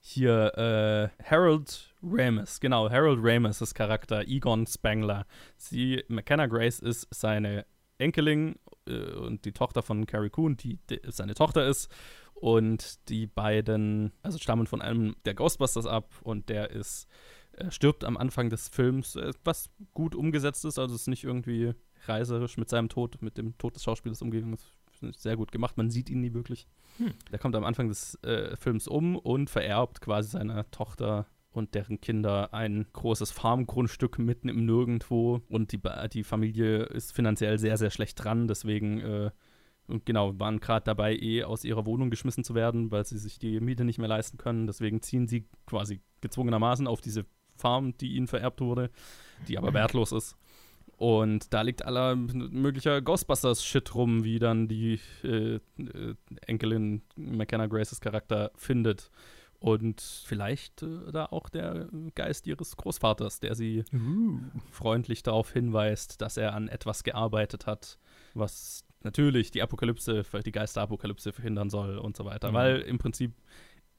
Hier 0.00 0.56
äh, 0.56 1.24
Harold 1.24 1.92
Ramis, 2.02 2.60
genau, 2.60 2.88
Harold 2.88 3.18
Ramis 3.20 3.60
ist 3.60 3.74
Charakter 3.74 4.22
Egon 4.26 4.66
Spangler. 4.66 5.26
Sie, 5.56 6.04
McKenna 6.08 6.46
Grace 6.46 6.78
ist 6.78 7.08
seine 7.10 7.66
Enkelin 7.98 8.56
äh, 8.86 9.12
und 9.12 9.44
die 9.44 9.52
Tochter 9.52 9.82
von 9.82 10.06
Carrie 10.06 10.30
Coon, 10.30 10.56
die, 10.56 10.78
die 10.88 11.00
seine 11.08 11.34
Tochter 11.34 11.66
ist. 11.66 11.90
Und 12.34 13.08
die 13.08 13.26
beiden, 13.26 14.12
also 14.22 14.38
stammen 14.38 14.68
von 14.68 14.80
einem 14.80 15.16
der 15.24 15.34
Ghostbusters 15.34 15.86
ab 15.86 16.14
und 16.22 16.48
der 16.48 16.70
ist, 16.70 17.08
äh, 17.52 17.70
stirbt 17.70 18.04
am 18.04 18.16
Anfang 18.16 18.48
des 18.48 18.68
Films, 18.68 19.16
äh, 19.16 19.32
was 19.44 19.70
gut 19.92 20.14
umgesetzt 20.14 20.64
ist, 20.64 20.78
also 20.78 20.94
ist 20.94 21.08
nicht 21.08 21.24
irgendwie 21.24 21.74
reiserisch 22.06 22.56
mit 22.56 22.68
seinem 22.68 22.88
Tod, 22.88 23.20
mit 23.20 23.38
dem 23.38 23.56
Tod 23.58 23.74
des 23.74 23.82
Schauspielers 23.84 24.22
umgegangen. 24.22 24.56
Ist 25.00 25.22
sehr 25.22 25.36
gut 25.36 25.52
gemacht, 25.52 25.76
man 25.76 25.90
sieht 25.90 26.10
ihn 26.10 26.20
nie 26.20 26.34
wirklich. 26.34 26.66
Hm. 26.96 27.12
Der 27.30 27.38
kommt 27.38 27.54
am 27.54 27.64
Anfang 27.64 27.88
des 27.88 28.16
äh, 28.24 28.56
Films 28.56 28.88
um 28.88 29.16
und 29.16 29.48
vererbt 29.48 30.00
quasi 30.00 30.30
seiner 30.30 30.68
Tochter 30.70 31.26
und 31.52 31.74
deren 31.74 32.00
Kinder 32.00 32.52
ein 32.52 32.86
großes 32.92 33.30
Farmgrundstück 33.30 34.18
mitten 34.18 34.48
im 34.48 34.66
Nirgendwo 34.66 35.40
und 35.48 35.72
die, 35.72 35.80
die 36.12 36.24
Familie 36.24 36.84
ist 36.84 37.14
finanziell 37.14 37.58
sehr, 37.58 37.78
sehr 37.78 37.90
schlecht 37.90 38.22
dran, 38.22 38.48
deswegen 38.48 39.00
äh, 39.00 39.30
und 39.88 40.04
genau, 40.04 40.38
waren 40.38 40.60
gerade 40.60 40.84
dabei, 40.84 41.16
eh 41.16 41.44
aus 41.44 41.64
ihrer 41.64 41.86
Wohnung 41.86 42.10
geschmissen 42.10 42.44
zu 42.44 42.54
werden, 42.54 42.90
weil 42.90 43.06
sie 43.06 43.18
sich 43.18 43.38
die 43.38 43.58
Miete 43.58 43.84
nicht 43.84 43.98
mehr 43.98 44.08
leisten 44.08 44.36
können. 44.36 44.66
Deswegen 44.66 45.00
ziehen 45.00 45.26
sie 45.26 45.48
quasi 45.66 46.00
gezwungenermaßen 46.20 46.86
auf 46.86 47.00
diese 47.00 47.24
Farm, 47.56 47.96
die 47.96 48.14
ihnen 48.14 48.28
vererbt 48.28 48.60
wurde, 48.60 48.90
die 49.48 49.56
aber 49.56 49.72
wertlos 49.74 50.12
ist. 50.12 50.36
Und 50.98 51.54
da 51.54 51.62
liegt 51.62 51.84
aller 51.84 52.16
möglicher 52.16 53.00
Ghostbusters-Shit 53.00 53.94
rum, 53.94 54.24
wie 54.24 54.40
dann 54.40 54.66
die 54.66 54.98
äh, 55.22 55.60
äh, 55.78 56.14
Enkelin 56.44 57.02
McKenna 57.14 57.66
Graces 57.66 58.00
Charakter 58.00 58.50
findet. 58.56 59.08
Und 59.60 60.00
vielleicht 60.00 60.82
äh, 60.82 61.12
da 61.12 61.26
auch 61.26 61.50
der 61.50 61.88
Geist 62.16 62.48
ihres 62.48 62.76
Großvaters, 62.76 63.38
der 63.38 63.54
sie 63.54 63.84
uh. 63.94 64.40
freundlich 64.72 65.22
darauf 65.22 65.52
hinweist, 65.52 66.20
dass 66.20 66.36
er 66.36 66.54
an 66.54 66.66
etwas 66.66 67.04
gearbeitet 67.04 67.66
hat, 67.66 67.98
was 68.34 68.84
natürlich 69.04 69.52
die 69.52 69.62
Apokalypse, 69.62 70.24
die 70.44 70.52
Geisterapokalypse 70.52 71.32
verhindern 71.32 71.70
soll 71.70 71.98
und 71.98 72.16
so 72.16 72.24
weiter. 72.24 72.50
Mhm. 72.50 72.54
Weil 72.54 72.80
im 72.80 72.98
Prinzip 72.98 73.34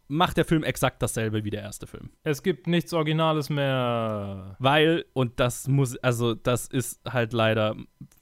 macht 0.10 0.38
der 0.38 0.44
Film 0.44 0.64
exakt 0.64 1.02
dasselbe 1.02 1.46
wie 1.46 1.50
der 1.50 1.62
erste 1.62 1.88
Film. 1.88 2.10
Es 2.24 2.44
gibt 2.44 2.68
nichts 2.68 2.92
Originales 2.94 3.50
mehr. 3.50 4.58
Weil, 4.60 5.06
und 5.14 5.40
das 5.40 5.68
muss, 5.68 5.96
also 5.98 6.34
das 6.34 6.68
ist 6.68 7.00
halt 7.08 7.32
leider, 7.32 7.78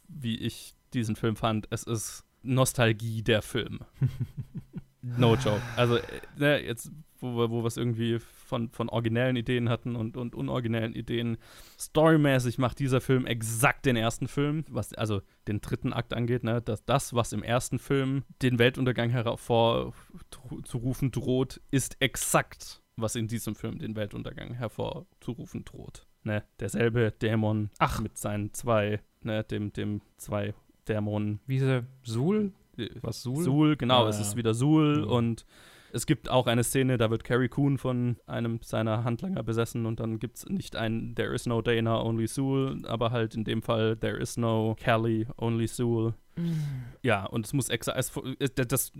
wie 0.07 0.37
ich 0.37 0.75
diesen 0.93 1.15
Film 1.15 1.35
fand, 1.35 1.67
es 1.71 1.83
ist 1.83 2.23
Nostalgie 2.43 3.23
der 3.23 3.41
Film. 3.41 3.79
no 5.01 5.35
joke. 5.35 5.61
Also, 5.75 5.97
äh, 5.97 6.03
ne, 6.37 6.63
jetzt 6.63 6.91
wo 7.19 7.49
wo 7.49 7.63
wir 7.63 7.67
es 7.67 7.77
irgendwie 7.77 8.19
von, 8.47 8.71
von 8.71 8.89
originellen 8.89 9.35
Ideen 9.35 9.69
hatten 9.69 9.95
und, 9.95 10.17
und 10.17 10.33
unoriginellen 10.33 10.93
Ideen. 10.93 11.37
Storymäßig 11.77 12.57
macht 12.57 12.79
dieser 12.79 13.01
Film 13.01 13.25
exakt 13.25 13.85
den 13.85 13.95
ersten 13.95 14.27
Film, 14.27 14.65
was 14.69 14.93
also 14.93 15.21
den 15.47 15.61
dritten 15.61 15.93
Akt 15.93 16.13
angeht, 16.13 16.43
ne? 16.43 16.61
dass 16.61 16.85
das, 16.85 17.13
was 17.13 17.33
im 17.33 17.43
ersten 17.43 17.77
Film 17.77 18.23
den 18.41 18.57
Weltuntergang 18.57 19.09
hervorzurufen 19.09 21.11
droht, 21.11 21.61
ist 21.71 21.97
exakt, 21.99 22.81
was 22.95 23.15
in 23.15 23.27
diesem 23.27 23.55
Film 23.55 23.79
den 23.79 23.95
Weltuntergang 23.95 24.53
hervorzurufen 24.53 25.65
droht. 25.65 26.07
Ne? 26.23 26.43
Derselbe 26.59 27.11
Dämon 27.11 27.69
Ach. 27.79 27.99
mit 27.99 28.17
seinen 28.17 28.53
zwei, 28.53 29.01
ne, 29.21 29.43
dem, 29.43 29.73
dem 29.73 30.01
zwei 30.17 30.53
Dämonen. 30.87 31.41
Wie 31.45 31.57
ist 31.57 31.63
er? 31.63 31.85
Sul? 32.03 32.53
Was 33.01 33.23
Sul? 33.23 33.43
Sul, 33.43 33.75
genau, 33.75 34.05
ah, 34.05 34.09
es 34.09 34.19
ist 34.19 34.35
wieder 34.35 34.53
Sul 34.53 34.99
ja. 34.99 35.11
und 35.11 35.45
es 35.91 36.05
gibt 36.05 36.29
auch 36.29 36.47
eine 36.47 36.63
Szene, 36.63 36.97
da 36.97 37.09
wird 37.09 37.23
Carrie 37.23 37.49
Coon 37.49 37.77
von 37.77 38.17
einem 38.25 38.59
seiner 38.63 39.03
Handlanger 39.03 39.43
besessen 39.43 39.85
und 39.85 39.99
dann 39.99 40.19
gibt 40.19 40.37
es 40.37 40.45
nicht 40.47 40.75
ein 40.75 41.15
There 41.15 41.33
is 41.33 41.45
no 41.45 41.61
Dana, 41.61 42.01
only 42.01 42.27
Sewell, 42.27 42.85
aber 42.85 43.11
halt 43.11 43.35
in 43.35 43.43
dem 43.43 43.61
Fall 43.61 43.97
There 43.97 44.17
is 44.17 44.37
no 44.37 44.75
Kelly, 44.79 45.27
only 45.37 45.67
Sewell. 45.67 46.13
Mm. 46.35 46.53
Ja, 47.01 47.25
und 47.25 47.45
es 47.45 47.53
muss 47.53 47.69
exakt, 47.69 47.97
das, 47.97 48.91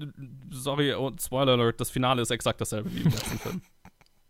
sorry, 0.50 0.96
Spoiler 1.20 1.54
Alert, 1.54 1.80
das 1.80 1.90
Finale 1.90 2.22
ist 2.22 2.32
exakt 2.32 2.62
dasselbe 2.62 2.94
wie 2.94 3.02
im 3.02 3.12
letzten 3.12 3.38
Film. 3.38 3.62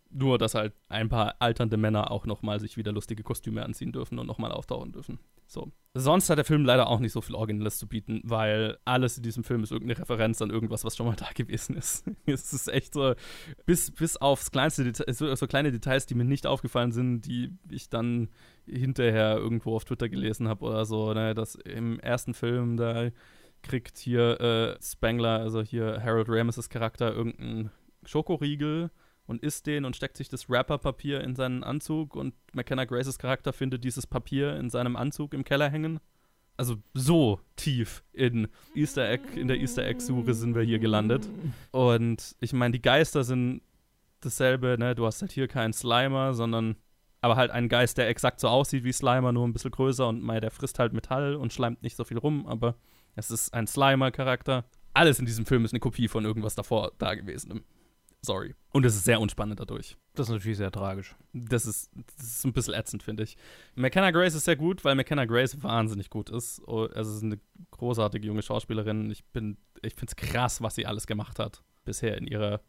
Nur, 0.10 0.38
dass 0.38 0.55
halt 0.55 0.74
ein 0.88 1.10
paar 1.10 1.36
alternde 1.39 1.78
Männer 1.78 2.12
auch 2.12 2.26
nochmal 2.26 2.60
sich 2.60 2.78
wieder 2.78 2.91
lustige 2.91 3.24
Kostüme 3.24 3.64
anziehen 3.64 3.91
dürfen 3.91 4.20
und 4.20 4.28
nochmal 4.28 4.51
auftauchen 4.51 4.91
dürfen. 4.91 5.20
So. 5.47 5.72
Sonst 5.93 6.30
hat 6.30 6.38
der 6.38 6.45
Film 6.45 6.66
leider 6.66 6.88
auch 6.88 6.99
nicht 6.99 7.12
so 7.12 7.22
viel 7.22 7.36
Originelles 7.36 7.78
zu 7.78 7.88
bieten, 7.88 8.22
weil 8.24 8.78
alles 8.86 9.18
in 9.18 9.24
diesem 9.24 9.43
Film 9.43 9.64
ist 9.64 9.72
irgendeine 9.72 9.99
Referenz 9.99 10.41
an 10.41 10.49
irgendwas, 10.49 10.84
was 10.84 10.95
schon 10.95 11.08
mal 11.08 11.16
da 11.18 11.30
gewesen 11.34 11.76
ist. 11.76 12.05
es 12.26 12.53
ist 12.53 12.68
echt 12.68 12.93
so, 12.93 13.16
bis, 13.66 13.91
bis 13.91 14.18
aufs 14.18 14.51
kleinste 14.51 14.84
Detail, 14.84 15.12
so, 15.14 15.34
so, 15.34 15.47
kleine 15.47 15.72
Details, 15.72 16.05
die 16.05 16.16
mir 16.16 16.26
nicht 16.26 16.45
aufgefallen 16.45 16.91
sind, 16.91 17.22
die 17.22 17.58
ich 17.70 17.89
dann 17.89 18.30
hinterher 18.66 19.38
irgendwo 19.38 19.76
auf 19.76 19.86
Twitter 19.86 20.10
gelesen 20.10 20.47
habe 20.47 20.66
oder 20.66 20.86
so, 20.86 21.14
ne, 21.14 21.34
dass 21.34 21.55
im 21.55 21.99
ersten 21.99 22.34
Film 22.34 22.78
da 22.78 23.10
kriegt 23.64 23.97
hier 23.97 24.39
äh, 24.39 24.84
Spangler, 24.84 25.39
also 25.39 25.62
hier 25.62 26.01
Harold 26.03 26.28
Ramis' 26.30 26.70
Charakter, 26.70 27.14
irgendeinen 27.14 27.72
Schokoriegel 28.05 28.91
und 29.28 29.43
isst 29.43 29.67
den 29.67 29.86
und 29.86 29.95
steckt 29.95 30.17
sich 30.17 30.30
das 30.30 30.49
Rapper-Papier 30.49 31.21
in 31.21 31.36
seinen 31.36 31.63
Anzug 31.63 32.15
und 32.15 32.34
McKenna 32.53 32.86
Graces 32.86 33.19
Charakter 33.19 33.53
findet 33.53 33.84
dieses 33.84 34.07
Papier 34.07 34.57
in 34.57 34.69
seinem 34.69 34.95
Anzug 34.95 35.34
im 35.34 35.43
Keller 35.43 35.69
hängen. 35.69 35.99
Also 36.55 36.78
so 36.95 37.39
tief 37.55 38.03
in 38.13 38.47
Easter 38.73 39.07
Egg, 39.07 39.23
in 39.36 39.47
der 39.47 39.57
Easter 39.57 39.86
Egg-Suche 39.86 40.34
sind 40.34 40.55
wir 40.55 40.63
hier 40.63 40.80
gelandet. 40.80 41.30
Und 41.71 42.36
ich 42.39 42.53
meine, 42.53 42.71
die 42.71 42.82
Geister 42.82 43.23
sind 43.23 43.61
dasselbe, 44.21 44.78
ne? 44.80 44.95
Du 44.95 45.05
hast 45.05 45.21
halt 45.21 45.32
hier 45.32 45.47
keinen 45.47 45.73
Slimer, 45.73 46.34
sondern 46.34 46.75
aber 47.21 47.36
halt 47.36 47.51
einen 47.51 47.69
Geist, 47.69 47.97
der 47.97 48.07
exakt 48.07 48.39
so 48.39 48.47
aussieht 48.47 48.84
wie 48.84 48.91
Slimer, 48.93 49.32
nur 49.32 49.47
ein 49.47 49.53
bisschen 49.53 49.71
größer 49.71 50.07
und 50.07 50.23
mei, 50.23 50.39
der 50.39 50.49
frisst 50.49 50.80
halt 50.80 50.93
Metall 50.93 51.36
und 51.36 51.53
schleimt 51.53 51.84
nicht 51.84 51.95
so 51.95 52.03
viel 52.03 52.17
rum, 52.17 52.47
aber 52.47 52.75
es 53.15 53.30
ist 53.30 53.53
ein 53.53 53.67
Slimer-Charakter. 53.67 54.65
Alles 54.93 55.19
in 55.19 55.25
diesem 55.25 55.45
Film 55.45 55.65
ist 55.65 55.73
eine 55.73 55.80
Kopie 55.80 56.07
von 56.07 56.25
irgendwas 56.25 56.55
davor 56.55 56.91
da 56.97 57.13
gewesen. 57.15 57.63
Sorry. 58.28 58.53
Und 58.73 58.86
es 58.86 58.95
ist 58.95 59.05
sehr 59.05 59.21
unspannend 59.21 59.59
dadurch. 59.59 59.95
Das 60.13 60.28
ist 60.28 60.34
natürlich 60.34 60.57
sehr 60.57 60.69
tragisch. 60.69 61.15
Das 61.34 61.65
ist, 61.65 61.89
das 62.17 62.28
ist 62.28 62.45
ein 62.45 62.51
bisschen 62.51 62.73
ätzend, 62.73 63.01
finde 63.01 63.23
ich. 63.23 63.38
McKenna 63.75 64.11
Grace 64.11 64.36
ist 64.36 64.45
sehr 64.45 64.57
gut, 64.57 64.84
weil 64.84 64.95
McKenna 64.95 65.23
Grace 65.25 65.63
wahnsinnig 65.63 66.09
gut 66.09 66.30
ist. 66.30 66.61
Oh, 66.67 66.88
also 66.93 67.09
es 67.09 67.17
ist 67.17 67.23
eine 67.23 67.39
großartige 67.71 68.28
junge 68.28 68.41
Schauspielerin. 68.41 69.09
Ich 69.09 69.23
ich 69.82 69.93
finde 69.95 70.05
es 70.07 70.15
krass, 70.17 70.61
was 70.61 70.75
sie 70.75 70.86
alles 70.86 71.07
gemacht 71.07 71.39
hat 71.39 71.63
bisher 71.86 72.17
in 72.17 72.28
ihrer 72.28 72.59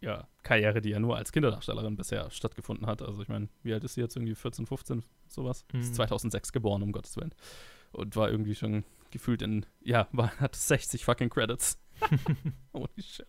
ja, 0.00 0.26
Karriere, 0.42 0.80
die 0.80 0.90
ja 0.90 0.98
nur 0.98 1.16
als 1.16 1.30
Kinderdarstellerin 1.30 1.96
bisher 1.96 2.30
stattgefunden 2.30 2.86
hat. 2.86 3.02
Also 3.02 3.20
ich 3.20 3.28
meine, 3.28 3.48
wie 3.62 3.74
alt 3.74 3.84
ist 3.84 3.94
sie 3.94 4.00
jetzt? 4.00 4.16
Irgendwie 4.16 4.34
14, 4.34 4.66
15, 4.66 5.04
sowas? 5.28 5.64
Mhm. 5.72 5.80
Ist 5.80 5.94
2006 5.94 6.52
geboren, 6.52 6.82
um 6.82 6.90
Gottes 6.90 7.16
Willen. 7.16 7.34
Und 7.92 8.16
war 8.16 8.30
irgendwie 8.30 8.54
schon 8.54 8.84
gefühlt 9.10 9.42
in, 9.42 9.66
ja, 9.82 10.08
war, 10.12 10.34
hat 10.38 10.56
60 10.56 11.04
fucking 11.04 11.28
Credits. 11.28 11.78
Holy 12.72 13.02
shit. 13.02 13.26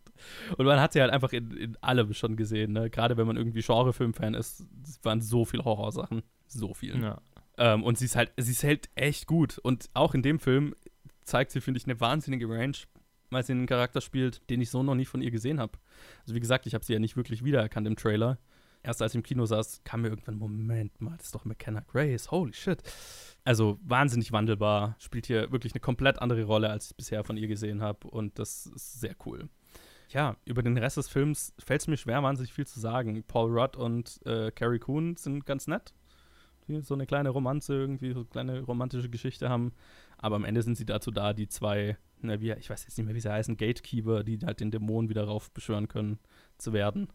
Und 0.57 0.65
man 0.65 0.79
hat 0.79 0.93
sie 0.93 1.01
halt 1.01 1.11
einfach 1.11 1.33
in, 1.33 1.51
in 1.51 1.77
allem 1.77 2.13
schon 2.13 2.35
gesehen, 2.35 2.73
ne? 2.73 2.89
Gerade 2.89 3.17
wenn 3.17 3.27
man 3.27 3.37
irgendwie 3.37 3.61
Genrefilm-Fan 3.61 4.33
ist, 4.33 4.65
waren 5.03 5.21
so 5.21 5.45
viele 5.45 5.65
Horrorsachen. 5.65 6.23
So 6.47 6.73
viel. 6.73 7.01
Ja. 7.01 7.21
Ähm, 7.57 7.83
und 7.83 7.97
sie 7.97 8.05
ist 8.05 8.15
halt, 8.15 8.31
sie 8.37 8.51
ist 8.51 8.63
halt 8.63 8.89
echt 8.95 9.27
gut. 9.27 9.57
Und 9.57 9.89
auch 9.93 10.13
in 10.13 10.21
dem 10.21 10.39
Film 10.39 10.75
zeigt 11.23 11.51
sie, 11.51 11.61
finde 11.61 11.79
ich, 11.79 11.85
eine 11.85 11.99
wahnsinnige 11.99 12.49
Range, 12.49 12.77
weil 13.29 13.43
sie 13.43 13.53
einen 13.53 13.65
Charakter 13.65 14.01
spielt, 14.01 14.47
den 14.49 14.61
ich 14.61 14.69
so 14.69 14.83
noch 14.83 14.95
nie 14.95 15.05
von 15.05 15.21
ihr 15.21 15.31
gesehen 15.31 15.59
habe. 15.59 15.77
Also 16.21 16.35
wie 16.35 16.39
gesagt, 16.39 16.67
ich 16.67 16.73
habe 16.73 16.85
sie 16.85 16.93
ja 16.93 16.99
nicht 16.99 17.17
wirklich 17.17 17.43
wiedererkannt 17.43 17.87
im 17.87 17.95
Trailer. 17.95 18.37
Erst 18.83 19.01
als 19.01 19.13
ich 19.13 19.17
im 19.17 19.23
Kino 19.23 19.45
saß, 19.45 19.81
kam 19.83 20.01
mir 20.01 20.09
irgendwann, 20.09 20.37
Moment 20.37 20.99
mal, 21.01 21.15
das 21.17 21.27
ist 21.27 21.35
doch 21.35 21.45
McKenna 21.45 21.81
Grace, 21.81 22.31
holy 22.31 22.53
shit. 22.53 22.83
Also 23.45 23.79
wahnsinnig 23.81 24.31
wandelbar, 24.31 24.95
spielt 24.99 25.25
hier 25.25 25.51
wirklich 25.51 25.73
eine 25.73 25.79
komplett 25.79 26.19
andere 26.19 26.43
Rolle, 26.43 26.69
als 26.69 26.91
ich 26.91 26.95
bisher 26.95 27.23
von 27.23 27.37
ihr 27.37 27.47
gesehen 27.47 27.81
habe. 27.81 28.07
Und 28.07 28.37
das 28.39 28.65
ist 28.67 28.99
sehr 28.99 29.15
cool. 29.25 29.49
Ja, 30.09 30.35
über 30.45 30.61
den 30.61 30.77
Rest 30.77 30.97
des 30.97 31.09
Films 31.09 31.53
fällt 31.59 31.81
es 31.81 31.87
mir 31.87 31.97
schwer, 31.97 32.21
wahnsinnig 32.21 32.53
viel 32.53 32.67
zu 32.67 32.79
sagen. 32.79 33.23
Paul 33.23 33.57
Rudd 33.57 33.77
und 33.77 34.19
äh, 34.25 34.51
Carrie 34.51 34.79
Coon 34.79 35.15
sind 35.15 35.45
ganz 35.45 35.67
nett 35.67 35.93
die 36.67 36.81
so 36.81 36.93
eine 36.93 37.05
kleine 37.05 37.29
Romanze 37.29 37.73
irgendwie, 37.73 38.13
so 38.13 38.19
eine 38.19 38.25
kleine 38.25 38.61
romantische 38.61 39.09
Geschichte 39.09 39.49
haben. 39.49 39.73
Aber 40.17 40.35
am 40.35 40.45
Ende 40.45 40.61
sind 40.61 40.77
sie 40.77 40.85
dazu 40.85 41.11
da, 41.11 41.33
die 41.33 41.47
zwei, 41.47 41.97
na, 42.21 42.39
wie, 42.39 42.51
ich 42.53 42.69
weiß 42.69 42.83
jetzt 42.83 42.97
nicht 42.97 43.05
mehr, 43.05 43.15
wie 43.15 43.19
sie 43.19 43.31
heißen, 43.31 43.57
Gatekeeper, 43.57 44.23
die 44.23 44.39
halt 44.45 44.59
den 44.59 44.71
Dämonen 44.71 45.09
wieder 45.09 45.25
raufbeschwören 45.25 45.87
können, 45.87 46.19
zu 46.57 46.73
werden. 46.73 47.07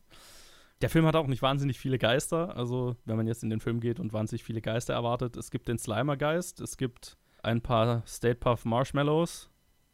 Der 0.80 0.90
Film 0.90 1.06
hat 1.06 1.16
auch 1.16 1.26
nicht 1.26 1.42
wahnsinnig 1.42 1.78
viele 1.78 1.98
Geister. 1.98 2.56
Also, 2.56 2.96
wenn 3.04 3.16
man 3.16 3.26
jetzt 3.26 3.42
in 3.42 3.50
den 3.50 3.60
Film 3.60 3.80
geht 3.80 3.98
und 3.98 4.12
wahnsinnig 4.12 4.44
viele 4.44 4.60
Geister 4.60 4.94
erwartet, 4.94 5.36
es 5.36 5.50
gibt 5.50 5.68
den 5.68 5.78
Slimer-Geist, 5.78 6.60
es 6.60 6.76
gibt 6.76 7.16
ein 7.42 7.60
paar 7.60 8.06
State 8.06 8.36
Puff 8.36 8.64
Marshmallows, 8.64 9.50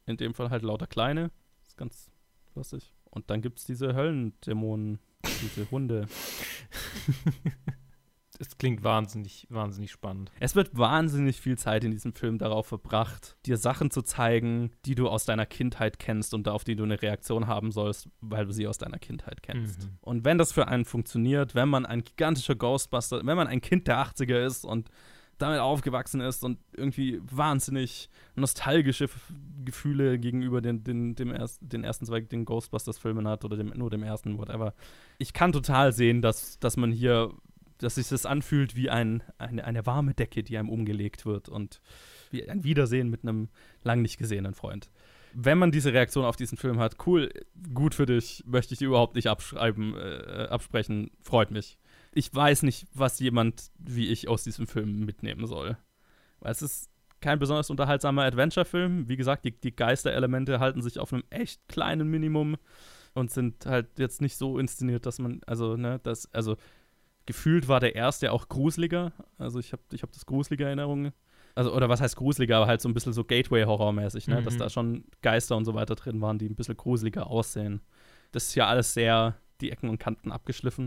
in 0.06 0.16
dem 0.16 0.34
Fall 0.34 0.50
halt 0.50 0.62
lauter 0.62 0.86
kleine. 0.86 1.30
Ist 1.66 1.76
ganz 1.76 2.10
lustig. 2.54 2.92
Und 3.10 3.30
dann 3.30 3.40
gibt 3.40 3.58
es 3.58 3.64
diese 3.64 3.94
Höllendämonen, 3.94 4.98
diese 5.42 5.70
Hunde. 5.70 6.06
es 8.48 8.58
klingt 8.58 8.84
wahnsinnig, 8.84 9.46
wahnsinnig 9.50 9.90
spannend. 9.90 10.30
Es 10.40 10.54
wird 10.54 10.76
wahnsinnig 10.76 11.40
viel 11.40 11.58
Zeit 11.58 11.84
in 11.84 11.90
diesem 11.90 12.12
Film 12.12 12.38
darauf 12.38 12.66
verbracht, 12.66 13.36
dir 13.46 13.56
Sachen 13.56 13.90
zu 13.90 14.02
zeigen, 14.02 14.70
die 14.84 14.94
du 14.94 15.08
aus 15.08 15.24
deiner 15.24 15.46
Kindheit 15.46 15.98
kennst 15.98 16.34
und 16.34 16.48
auf 16.48 16.64
die 16.64 16.76
du 16.76 16.84
eine 16.84 17.00
Reaktion 17.00 17.46
haben 17.46 17.72
sollst, 17.72 18.08
weil 18.20 18.46
du 18.46 18.52
sie 18.52 18.66
aus 18.66 18.78
deiner 18.78 18.98
Kindheit 18.98 19.42
kennst. 19.42 19.82
Mhm. 19.82 19.98
Und 20.00 20.24
wenn 20.24 20.38
das 20.38 20.52
für 20.52 20.68
einen 20.68 20.84
funktioniert, 20.84 21.54
wenn 21.54 21.68
man 21.68 21.86
ein 21.86 22.02
gigantischer 22.02 22.54
Ghostbuster, 22.54 23.24
wenn 23.24 23.36
man 23.36 23.48
ein 23.48 23.60
Kind 23.60 23.88
der 23.88 23.98
80er 23.98 24.44
ist 24.44 24.64
und 24.64 24.90
damit 25.38 25.60
aufgewachsen 25.60 26.20
ist 26.20 26.44
und 26.44 26.58
irgendwie 26.76 27.20
wahnsinnig 27.24 28.08
nostalgische 28.36 29.08
Gefühle 29.64 30.18
gegenüber 30.18 30.60
den, 30.60 30.84
den, 30.84 31.14
dem 31.14 31.32
erst, 31.32 31.58
den 31.60 31.84
ersten 31.84 32.06
zwei 32.06 32.20
den 32.20 32.44
Ghostbusters-Filmen 32.44 33.26
hat 33.26 33.44
oder 33.44 33.56
dem, 33.56 33.72
nur 33.74 33.90
dem 33.90 34.02
ersten, 34.02 34.38
whatever. 34.38 34.74
Ich 35.18 35.32
kann 35.32 35.52
total 35.52 35.92
sehen, 35.92 36.22
dass, 36.22 36.58
dass 36.58 36.76
man 36.76 36.92
hier 36.92 37.32
dass 37.78 37.96
sich 37.96 38.08
das 38.08 38.26
anfühlt 38.26 38.76
wie 38.76 38.90
ein, 38.90 39.22
eine, 39.38 39.64
eine 39.64 39.86
warme 39.86 40.14
Decke, 40.14 40.42
die 40.42 40.56
einem 40.58 40.68
umgelegt 40.68 41.26
wird 41.26 41.48
und 41.48 41.80
wie 42.30 42.48
ein 42.48 42.64
Wiedersehen 42.64 43.10
mit 43.10 43.22
einem 43.22 43.48
lang 43.82 44.02
nicht 44.02 44.18
gesehenen 44.18 44.54
Freund. 44.54 44.90
Wenn 45.32 45.58
man 45.58 45.72
diese 45.72 45.92
Reaktion 45.92 46.24
auf 46.24 46.36
diesen 46.36 46.56
Film 46.56 46.78
hat, 46.78 46.96
cool, 47.06 47.30
gut 47.72 47.94
für 47.94 48.06
dich, 48.06 48.44
möchte 48.46 48.74
ich 48.74 48.78
dir 48.78 48.86
überhaupt 48.86 49.16
nicht 49.16 49.26
abschreiben, 49.26 49.94
äh, 49.96 50.46
absprechen, 50.48 51.10
freut 51.22 51.50
mich. 51.50 51.78
Ich 52.12 52.32
weiß 52.32 52.62
nicht, 52.62 52.86
was 52.94 53.18
jemand 53.18 53.70
wie 53.78 54.08
ich 54.08 54.28
aus 54.28 54.44
diesem 54.44 54.68
Film 54.68 55.04
mitnehmen 55.04 55.46
soll. 55.46 55.76
Weil 56.38 56.52
es 56.52 56.62
ist 56.62 56.88
kein 57.20 57.38
besonders 57.38 57.70
unterhaltsamer 57.70 58.22
Adventure-Film. 58.22 59.08
Wie 59.08 59.16
gesagt, 59.16 59.44
die, 59.44 59.58
die 59.58 59.74
Geisterelemente 59.74 60.60
halten 60.60 60.82
sich 60.82 60.98
auf 61.00 61.12
einem 61.12 61.24
echt 61.30 61.66
kleinen 61.68 62.08
Minimum 62.08 62.56
und 63.14 63.30
sind 63.30 63.66
halt 63.66 63.98
jetzt 63.98 64.20
nicht 64.20 64.36
so 64.36 64.58
inszeniert, 64.58 65.06
dass 65.06 65.18
man, 65.18 65.40
also, 65.46 65.76
ne, 65.76 66.00
das, 66.02 66.32
also 66.32 66.56
gefühlt 67.26 67.68
war 67.68 67.80
der 67.80 67.94
erste 67.94 68.32
auch 68.32 68.48
gruseliger. 68.48 69.12
Also 69.38 69.58
ich 69.58 69.72
habe 69.72 69.82
ich 69.92 70.02
hab 70.02 70.12
das 70.12 70.26
gruselige 70.26 70.64
Erinnerungen. 70.64 71.12
Also, 71.54 71.72
oder 71.72 71.88
was 71.88 72.00
heißt 72.00 72.16
gruseliger, 72.16 72.56
aber 72.56 72.66
halt 72.66 72.80
so 72.80 72.88
ein 72.88 72.94
bisschen 72.94 73.12
so 73.12 73.22
Gateway-Horror-mäßig, 73.22 74.26
ne? 74.26 74.40
Mhm. 74.40 74.44
Dass 74.44 74.56
da 74.56 74.68
schon 74.68 75.04
Geister 75.22 75.56
und 75.56 75.64
so 75.64 75.74
weiter 75.74 75.94
drin 75.94 76.20
waren, 76.20 76.38
die 76.38 76.48
ein 76.48 76.56
bisschen 76.56 76.76
gruseliger 76.76 77.28
aussehen. 77.28 77.80
Das 78.32 78.48
ist 78.48 78.54
ja 78.56 78.66
alles 78.66 78.92
sehr 78.92 79.36
die 79.60 79.70
Ecken 79.70 79.88
und 79.88 79.98
Kanten 79.98 80.32
abgeschliffen, 80.32 80.86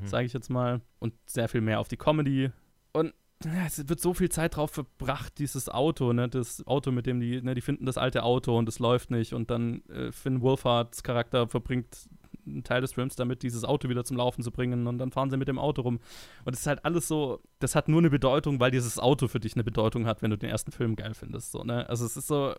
mhm. 0.00 0.06
sage 0.06 0.26
ich 0.26 0.32
jetzt 0.32 0.50
mal. 0.50 0.80
Und 0.98 1.14
sehr 1.26 1.48
viel 1.48 1.60
mehr 1.60 1.78
auf 1.78 1.86
die 1.86 1.96
Comedy. 1.96 2.50
Und 2.92 3.14
ja, 3.44 3.66
es 3.66 3.88
wird 3.88 4.00
so 4.00 4.14
viel 4.14 4.28
Zeit 4.30 4.56
drauf 4.56 4.72
verbracht, 4.72 5.38
dieses 5.38 5.68
Auto, 5.68 6.12
ne, 6.12 6.28
das 6.28 6.66
Auto, 6.66 6.90
mit 6.90 7.06
dem 7.06 7.20
die, 7.20 7.40
ne, 7.40 7.54
die 7.54 7.60
finden 7.60 7.86
das 7.86 7.96
alte 7.96 8.24
Auto 8.24 8.58
und 8.58 8.68
es 8.68 8.80
läuft 8.80 9.12
nicht 9.12 9.32
und 9.32 9.50
dann 9.50 9.82
äh, 9.88 10.10
Finn 10.10 10.40
Wolfhards 10.40 11.04
Charakter 11.04 11.46
verbringt 11.46 12.08
einen 12.48 12.64
Teil 12.64 12.80
des 12.80 12.92
Films 12.92 13.16
damit, 13.16 13.42
dieses 13.42 13.64
Auto 13.64 13.88
wieder 13.88 14.04
zum 14.04 14.16
Laufen 14.16 14.42
zu 14.42 14.50
bringen 14.50 14.86
und 14.86 14.98
dann 14.98 15.12
fahren 15.12 15.30
sie 15.30 15.36
mit 15.36 15.48
dem 15.48 15.58
Auto 15.58 15.82
rum. 15.82 16.00
Und 16.44 16.54
es 16.54 16.60
ist 16.60 16.66
halt 16.66 16.84
alles 16.84 17.08
so, 17.08 17.40
das 17.58 17.74
hat 17.74 17.88
nur 17.88 18.00
eine 18.00 18.10
Bedeutung, 18.10 18.60
weil 18.60 18.70
dieses 18.70 18.98
Auto 18.98 19.28
für 19.28 19.40
dich 19.40 19.54
eine 19.54 19.64
Bedeutung 19.64 20.06
hat, 20.06 20.22
wenn 20.22 20.30
du 20.30 20.38
den 20.38 20.50
ersten 20.50 20.72
Film 20.72 20.96
geil 20.96 21.14
findest. 21.14 21.52
So, 21.52 21.64
ne? 21.64 21.88
Also 21.88 22.04
es 22.04 22.16
ist 22.16 22.28
so, 22.28 22.54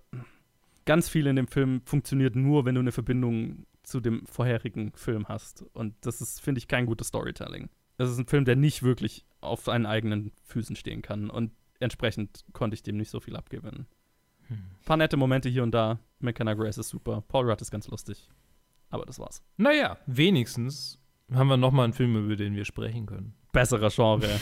ganz 0.90 1.08
viel 1.08 1.28
in 1.28 1.36
dem 1.36 1.48
Film 1.48 1.82
funktioniert 1.86 2.36
nur, 2.36 2.66
wenn 2.66 2.74
du 2.74 2.82
eine 2.82 2.92
Verbindung 2.92 3.68
zu 3.84 4.00
dem 4.00 4.26
vorherigen 4.26 4.92
Film 4.94 5.28
hast. 5.28 5.64
Und 5.74 5.94
das 6.02 6.20
ist, 6.20 6.42
finde 6.42 6.58
ich, 6.58 6.68
kein 6.68 6.88
gutes 6.88 7.10
Storytelling. 7.10 7.70
Das 7.98 8.10
ist 8.10 8.18
ein 8.18 8.26
Film, 8.26 8.44
der 8.44 8.56
nicht 8.56 8.82
wirklich 8.82 9.24
auf 9.40 9.62
seinen 9.62 9.86
eigenen 9.86 10.32
Füßen 10.46 10.76
stehen 10.76 11.04
kann. 11.04 11.30
Und 11.30 11.52
entsprechend 11.80 12.44
konnte 12.54 12.74
ich 12.74 12.82
dem 12.82 12.98
nicht 12.98 13.12
so 13.12 13.20
viel 13.20 13.36
abgewinnen. 13.36 13.86
Hm. 14.48 14.58
Ein 14.58 14.86
paar 14.86 14.98
nette 14.98 15.16
Momente 15.16 15.48
hier 15.48 15.62
und 15.62 15.72
da. 15.72 16.00
McKenna 16.20 16.56
Grace 16.56 16.80
ist 16.80 16.90
super. 16.90 17.24
Paul 17.28 17.50
Rudd 17.50 17.62
ist 17.62 17.70
ganz 17.70 17.88
lustig. 17.88 18.28
Aber 18.90 19.06
das 19.06 19.20
war's. 19.20 19.42
Naja, 19.58 19.98
wenigstens 20.06 21.00
haben 21.34 21.48
wir 21.48 21.58
nochmal 21.58 21.86
einen 21.86 21.94
Film, 21.94 22.16
über 22.16 22.36
den 22.36 22.56
wir 22.56 22.66
sprechen 22.66 23.06
können. 23.06 23.34
Besserer 23.52 23.90
Genre. 23.90 24.28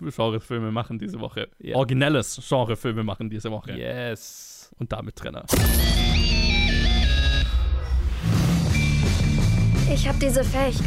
Genrefilme 0.00 0.70
machen 0.72 0.98
diese 0.98 1.20
Woche. 1.20 1.48
Yeah. 1.62 1.76
Originelles 1.76 2.40
Genrefilme 2.48 3.04
machen 3.04 3.28
diese 3.28 3.50
Woche. 3.50 3.72
Yes. 3.72 4.74
Und 4.78 4.90
damit 4.92 5.16
Trenner. 5.16 5.44
Ich 9.92 10.08
habe 10.08 10.18
diese 10.18 10.42
Fähigkeit. 10.42 10.86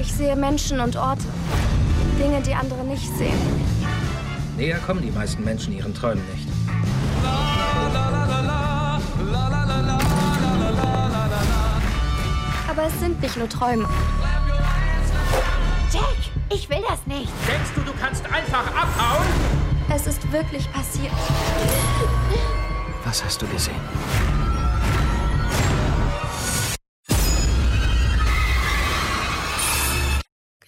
Ich 0.00 0.12
sehe 0.12 0.34
Menschen 0.34 0.80
und 0.80 0.96
Orte. 0.96 1.22
Dinge, 2.18 2.42
die 2.42 2.54
andere 2.54 2.84
nicht 2.84 3.06
sehen. 3.16 3.38
Näher 4.56 4.78
kommen 4.78 5.02
die 5.02 5.10
meisten 5.10 5.44
Menschen 5.44 5.72
ihren 5.76 5.94
Träumen 5.94 6.24
nicht. 6.34 6.51
Aber 12.72 12.86
es 12.86 13.00
sind 13.00 13.20
nicht 13.20 13.36
nur 13.36 13.48
Träume. 13.50 13.86
Jack, 15.92 16.16
ich 16.50 16.70
will 16.70 16.82
das 16.88 17.06
nicht. 17.06 17.30
Denkst 17.46 17.70
du, 17.74 17.82
du 17.82 17.92
kannst 18.00 18.24
einfach 18.24 18.66
abhauen? 18.74 19.26
Es 19.94 20.06
ist 20.06 20.32
wirklich 20.32 20.72
passiert. 20.72 21.12
Was 23.04 23.22
hast 23.22 23.42
du 23.42 23.46
gesehen? 23.48 23.74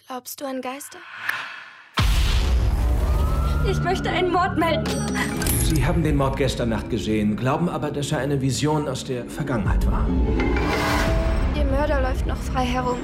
Glaubst 0.07 0.41
du 0.43 0.45
an 0.45 0.61
Geister? 0.61 0.99
Ich 3.67 3.81
möchte 3.81 4.11
einen 4.11 4.31
Mord 4.31 4.59
melden. 4.59 4.85
Sie 5.63 5.85
haben 5.87 6.03
den 6.03 6.17
Mord 6.17 6.37
gestern 6.37 6.69
Nacht 6.69 6.91
gesehen, 6.91 7.35
glauben 7.35 7.71
aber, 7.71 7.91
dass 7.91 8.13
er 8.13 8.19
eine 8.19 8.43
Vision 8.43 8.89
aus 8.89 9.05
der 9.05 9.25
Vergangenheit 9.25 9.91
war. 9.91 10.07
Mörder 11.87 12.01
läuft 12.01 12.27
noch 12.27 12.39
frei 12.39 12.65
herum. 12.65 12.99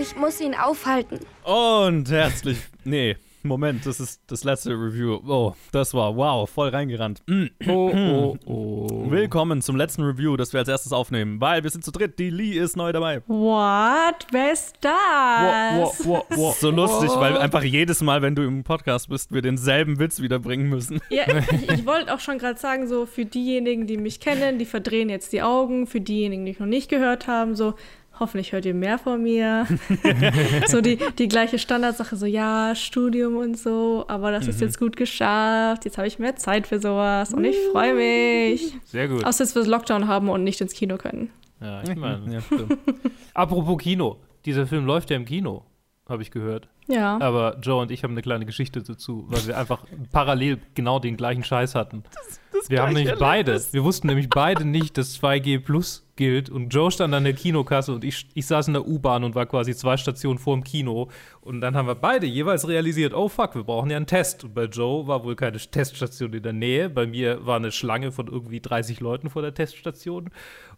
Ich 0.00 0.16
muss 0.16 0.40
ihn 0.40 0.54
aufhalten. 0.54 1.20
Und 1.44 2.10
herzlich. 2.10 2.56
Nee, 2.84 3.18
Moment, 3.42 3.86
das 3.86 4.00
ist 4.00 4.20
das 4.26 4.44
letzte 4.44 4.72
Review. 4.72 5.18
Oh, 5.26 5.54
das 5.72 5.94
war 5.94 6.14
wow, 6.14 6.48
voll 6.48 6.68
reingerannt. 6.68 7.22
Oh, 7.66 7.72
oh, 7.90 8.36
oh. 8.46 9.10
Willkommen 9.10 9.62
zum 9.62 9.76
letzten 9.76 10.02
Review, 10.02 10.36
das 10.36 10.52
wir 10.52 10.60
als 10.60 10.68
erstes 10.68 10.92
aufnehmen, 10.92 11.40
weil 11.40 11.62
wir 11.62 11.70
sind 11.70 11.82
zu 11.82 11.90
dritt. 11.90 12.18
Die 12.18 12.28
Lee 12.28 12.58
ist 12.58 12.76
neu 12.76 12.92
dabei. 12.92 13.22
What? 13.28 14.26
Wer 14.30 14.52
ist 14.52 14.76
das? 14.82 14.92
Wow, 14.92 16.00
wow, 16.04 16.24
wow, 16.28 16.58
so 16.58 16.70
lustig, 16.70 17.10
weil 17.14 17.38
einfach 17.38 17.62
jedes 17.62 18.02
Mal, 18.02 18.20
wenn 18.20 18.34
du 18.34 18.42
im 18.42 18.62
Podcast 18.62 19.08
bist, 19.08 19.32
wir 19.32 19.40
denselben 19.40 19.98
Witz 19.98 20.20
wiederbringen 20.20 20.68
müssen. 20.68 21.00
Ja, 21.08 21.24
ich, 21.50 21.70
ich 21.70 21.86
wollte 21.86 22.14
auch 22.14 22.20
schon 22.20 22.36
gerade 22.36 22.58
sagen, 22.58 22.88
so 22.88 23.06
für 23.06 23.24
diejenigen, 23.24 23.86
die 23.86 23.96
mich 23.96 24.20
kennen, 24.20 24.58
die 24.58 24.66
verdrehen 24.66 25.08
jetzt 25.08 25.32
die 25.32 25.40
Augen. 25.40 25.86
Für 25.86 26.02
diejenigen, 26.02 26.44
die 26.44 26.52
ich 26.52 26.60
noch 26.60 26.66
nicht 26.66 26.90
gehört 26.90 27.26
haben, 27.26 27.56
so 27.56 27.74
hoffentlich 28.20 28.52
hört 28.52 28.66
ihr 28.66 28.74
mehr 28.74 28.98
von 28.98 29.22
mir. 29.22 29.66
so 30.66 30.80
die, 30.80 30.98
die 31.18 31.28
gleiche 31.28 31.58
Standardsache, 31.58 32.16
so 32.16 32.26
ja, 32.26 32.74
Studium 32.74 33.36
und 33.36 33.58
so, 33.58 34.04
aber 34.08 34.30
das 34.30 34.44
mhm. 34.44 34.50
ist 34.50 34.60
jetzt 34.60 34.78
gut 34.78 34.96
geschafft. 34.96 35.84
Jetzt 35.84 35.98
habe 35.98 36.06
ich 36.06 36.18
mehr 36.18 36.36
Zeit 36.36 36.66
für 36.66 36.78
sowas 36.78 37.34
und 37.34 37.44
ich 37.44 37.56
freue 37.72 37.94
mich. 37.94 38.74
Sehr 38.84 39.08
gut. 39.08 39.24
Außer 39.24 39.42
dass 39.44 39.54
wir 39.54 39.62
das 39.62 39.68
Lockdown 39.68 40.06
haben 40.06 40.28
und 40.28 40.44
nicht 40.44 40.60
ins 40.60 40.74
Kino 40.74 40.96
können. 40.98 41.30
Ja, 41.60 41.82
ich 41.82 41.96
meine. 41.96 42.32
ja, 42.34 42.40
Apropos 43.34 43.78
Kino, 43.78 44.20
dieser 44.44 44.66
Film 44.66 44.86
läuft 44.86 45.10
ja 45.10 45.16
im 45.16 45.24
Kino, 45.24 45.64
habe 46.08 46.22
ich 46.22 46.30
gehört. 46.30 46.68
Ja. 46.88 47.20
Aber 47.20 47.58
Joe 47.60 47.80
und 47.82 47.90
ich 47.90 48.02
haben 48.02 48.12
eine 48.12 48.22
kleine 48.22 48.46
Geschichte 48.46 48.82
dazu, 48.82 49.24
weil 49.28 49.46
wir 49.46 49.56
einfach 49.56 49.84
parallel 50.10 50.58
genau 50.74 50.98
den 50.98 51.16
gleichen 51.16 51.44
Scheiß 51.44 51.74
hatten. 51.74 52.02
Das, 52.12 52.39
das 52.60 52.70
Wir 52.70 52.82
haben 52.82 52.92
nämlich 52.92 53.18
beide. 53.18 53.60
Wir 53.72 53.84
wussten 53.84 54.06
nämlich 54.06 54.28
beide 54.28 54.64
nicht, 54.64 54.98
dass 54.98 55.20
2G 55.20 55.60
Plus 55.60 56.06
gilt. 56.20 56.50
Und 56.50 56.68
Joe 56.68 56.90
stand 56.90 57.14
an 57.14 57.24
der 57.24 57.32
Kinokasse 57.32 57.94
und 57.94 58.04
ich, 58.04 58.26
ich 58.34 58.46
saß 58.46 58.68
in 58.68 58.74
der 58.74 58.86
U-Bahn 58.86 59.24
und 59.24 59.34
war 59.34 59.46
quasi 59.46 59.74
zwei 59.74 59.96
Stationen 59.96 60.38
vor 60.38 60.54
dem 60.54 60.64
Kino. 60.64 61.08
Und 61.40 61.62
dann 61.62 61.74
haben 61.74 61.88
wir 61.88 61.94
beide 61.94 62.26
jeweils 62.26 62.68
realisiert, 62.68 63.14
oh 63.14 63.28
fuck, 63.28 63.54
wir 63.54 63.64
brauchen 63.64 63.90
ja 63.90 63.96
einen 63.96 64.06
Test. 64.06 64.44
Und 64.44 64.54
bei 64.54 64.64
Joe 64.64 65.06
war 65.06 65.24
wohl 65.24 65.34
keine 65.34 65.56
Teststation 65.56 66.34
in 66.34 66.42
der 66.42 66.52
Nähe. 66.52 66.90
Bei 66.90 67.06
mir 67.06 67.46
war 67.46 67.56
eine 67.56 67.72
Schlange 67.72 68.12
von 68.12 68.28
irgendwie 68.28 68.60
30 68.60 69.00
Leuten 69.00 69.30
vor 69.30 69.40
der 69.40 69.54
Teststation. 69.54 70.24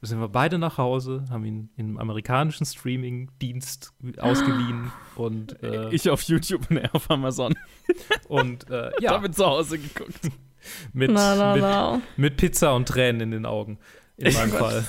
Und 0.00 0.08
sind 0.08 0.20
wir 0.20 0.28
beide 0.28 0.58
nach 0.58 0.78
Hause, 0.78 1.24
haben 1.28 1.44
ihn 1.44 1.70
im 1.76 1.98
amerikanischen 1.98 2.64
Streaming-Dienst 2.64 3.94
ausgeliehen. 4.18 4.92
und 5.16 5.60
äh, 5.62 5.92
Ich 5.92 6.08
auf 6.08 6.22
YouTube 6.22 6.70
und 6.70 6.76
er 6.76 6.94
auf 6.94 7.10
Amazon. 7.10 7.54
Und 8.28 8.70
äh, 8.70 8.92
ja. 9.00 9.10
Damit 9.14 9.34
zu 9.34 9.44
Hause 9.44 9.78
geguckt. 9.80 10.30
mit, 10.92 11.10
na, 11.10 11.54
mit, 11.54 11.62
na. 11.62 12.02
mit 12.16 12.36
Pizza 12.36 12.74
und 12.74 12.88
Tränen 12.88 13.20
in 13.20 13.30
den 13.30 13.46
Augen. 13.46 13.78
In 14.16 14.34
meinem 14.34 14.52
Fall. 14.52 14.84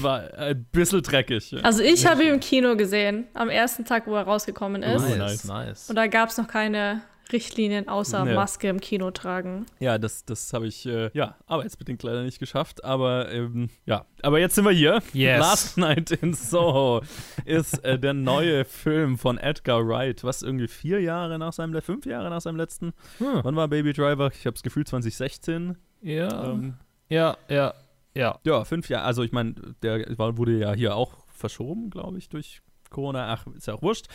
War 0.00 0.32
ein 0.34 0.64
bisschen 0.72 1.02
dreckig. 1.02 1.54
Also 1.62 1.82
ich 1.82 2.06
habe 2.06 2.22
ihn 2.22 2.34
im 2.34 2.40
Kino 2.40 2.76
gesehen, 2.76 3.26
am 3.34 3.50
ersten 3.50 3.84
Tag, 3.84 4.06
wo 4.06 4.14
er 4.14 4.22
rausgekommen 4.22 4.82
ist. 4.82 5.04
Oh, 5.04 5.16
nice. 5.16 5.44
nice. 5.44 5.90
Und 5.90 5.96
da 5.96 6.06
gab 6.06 6.30
es 6.30 6.38
noch 6.38 6.46
keine 6.46 7.02
Richtlinien 7.32 7.88
außer 7.88 8.24
Nee. 8.24 8.34
Maske 8.34 8.68
im 8.68 8.80
Kino 8.80 9.10
tragen. 9.10 9.66
Ja, 9.80 9.98
das, 9.98 10.24
das 10.24 10.52
habe 10.52 10.66
ich, 10.66 10.86
äh, 10.86 11.10
ja, 11.14 11.36
arbeitsbedingt 11.46 12.02
leider 12.02 12.22
nicht 12.22 12.38
geschafft, 12.38 12.84
aber 12.84 13.30
ähm, 13.32 13.68
ja. 13.86 14.04
Aber 14.22 14.38
jetzt 14.38 14.54
sind 14.54 14.64
wir 14.64 14.72
hier. 14.72 15.02
Yes. 15.12 15.40
Last 15.40 15.78
Night 15.78 16.10
in 16.12 16.34
Soho 16.34 17.02
ist 17.44 17.84
äh, 17.84 17.98
der 17.98 18.14
neue 18.14 18.64
Film 18.64 19.18
von 19.18 19.38
Edgar 19.38 19.86
Wright, 19.86 20.22
was 20.24 20.42
irgendwie 20.42 20.68
vier 20.68 21.00
Jahre 21.00 21.38
nach 21.38 21.52
seinem, 21.52 21.72
le- 21.72 21.82
fünf 21.82 22.06
Jahre 22.06 22.30
nach 22.30 22.40
seinem 22.40 22.56
letzten. 22.56 22.92
Hm. 23.18 23.40
Wann 23.42 23.56
war 23.56 23.68
Baby 23.68 23.92
Driver? 23.92 24.30
Ich 24.32 24.46
habe 24.46 24.54
das 24.54 24.62
Gefühl 24.62 24.86
2016. 24.86 25.76
Ja. 26.02 26.44
Ähm, 26.52 26.74
ja, 27.08 27.36
ja, 27.48 27.74
ja. 28.14 28.38
Ja, 28.44 28.64
fünf 28.64 28.88
Jahre. 28.88 29.04
Also 29.04 29.22
ich 29.22 29.32
meine, 29.32 29.54
der 29.82 30.06
war, 30.18 30.36
wurde 30.36 30.58
ja 30.58 30.72
hier 30.72 30.94
auch 30.96 31.14
verschoben, 31.28 31.90
glaube 31.90 32.18
ich, 32.18 32.28
durch 32.28 32.60
Corona. 32.92 33.32
Ach, 33.32 33.46
ist 33.56 33.66
ja 33.66 33.74
auch 33.74 33.82
wurscht. 33.82 34.06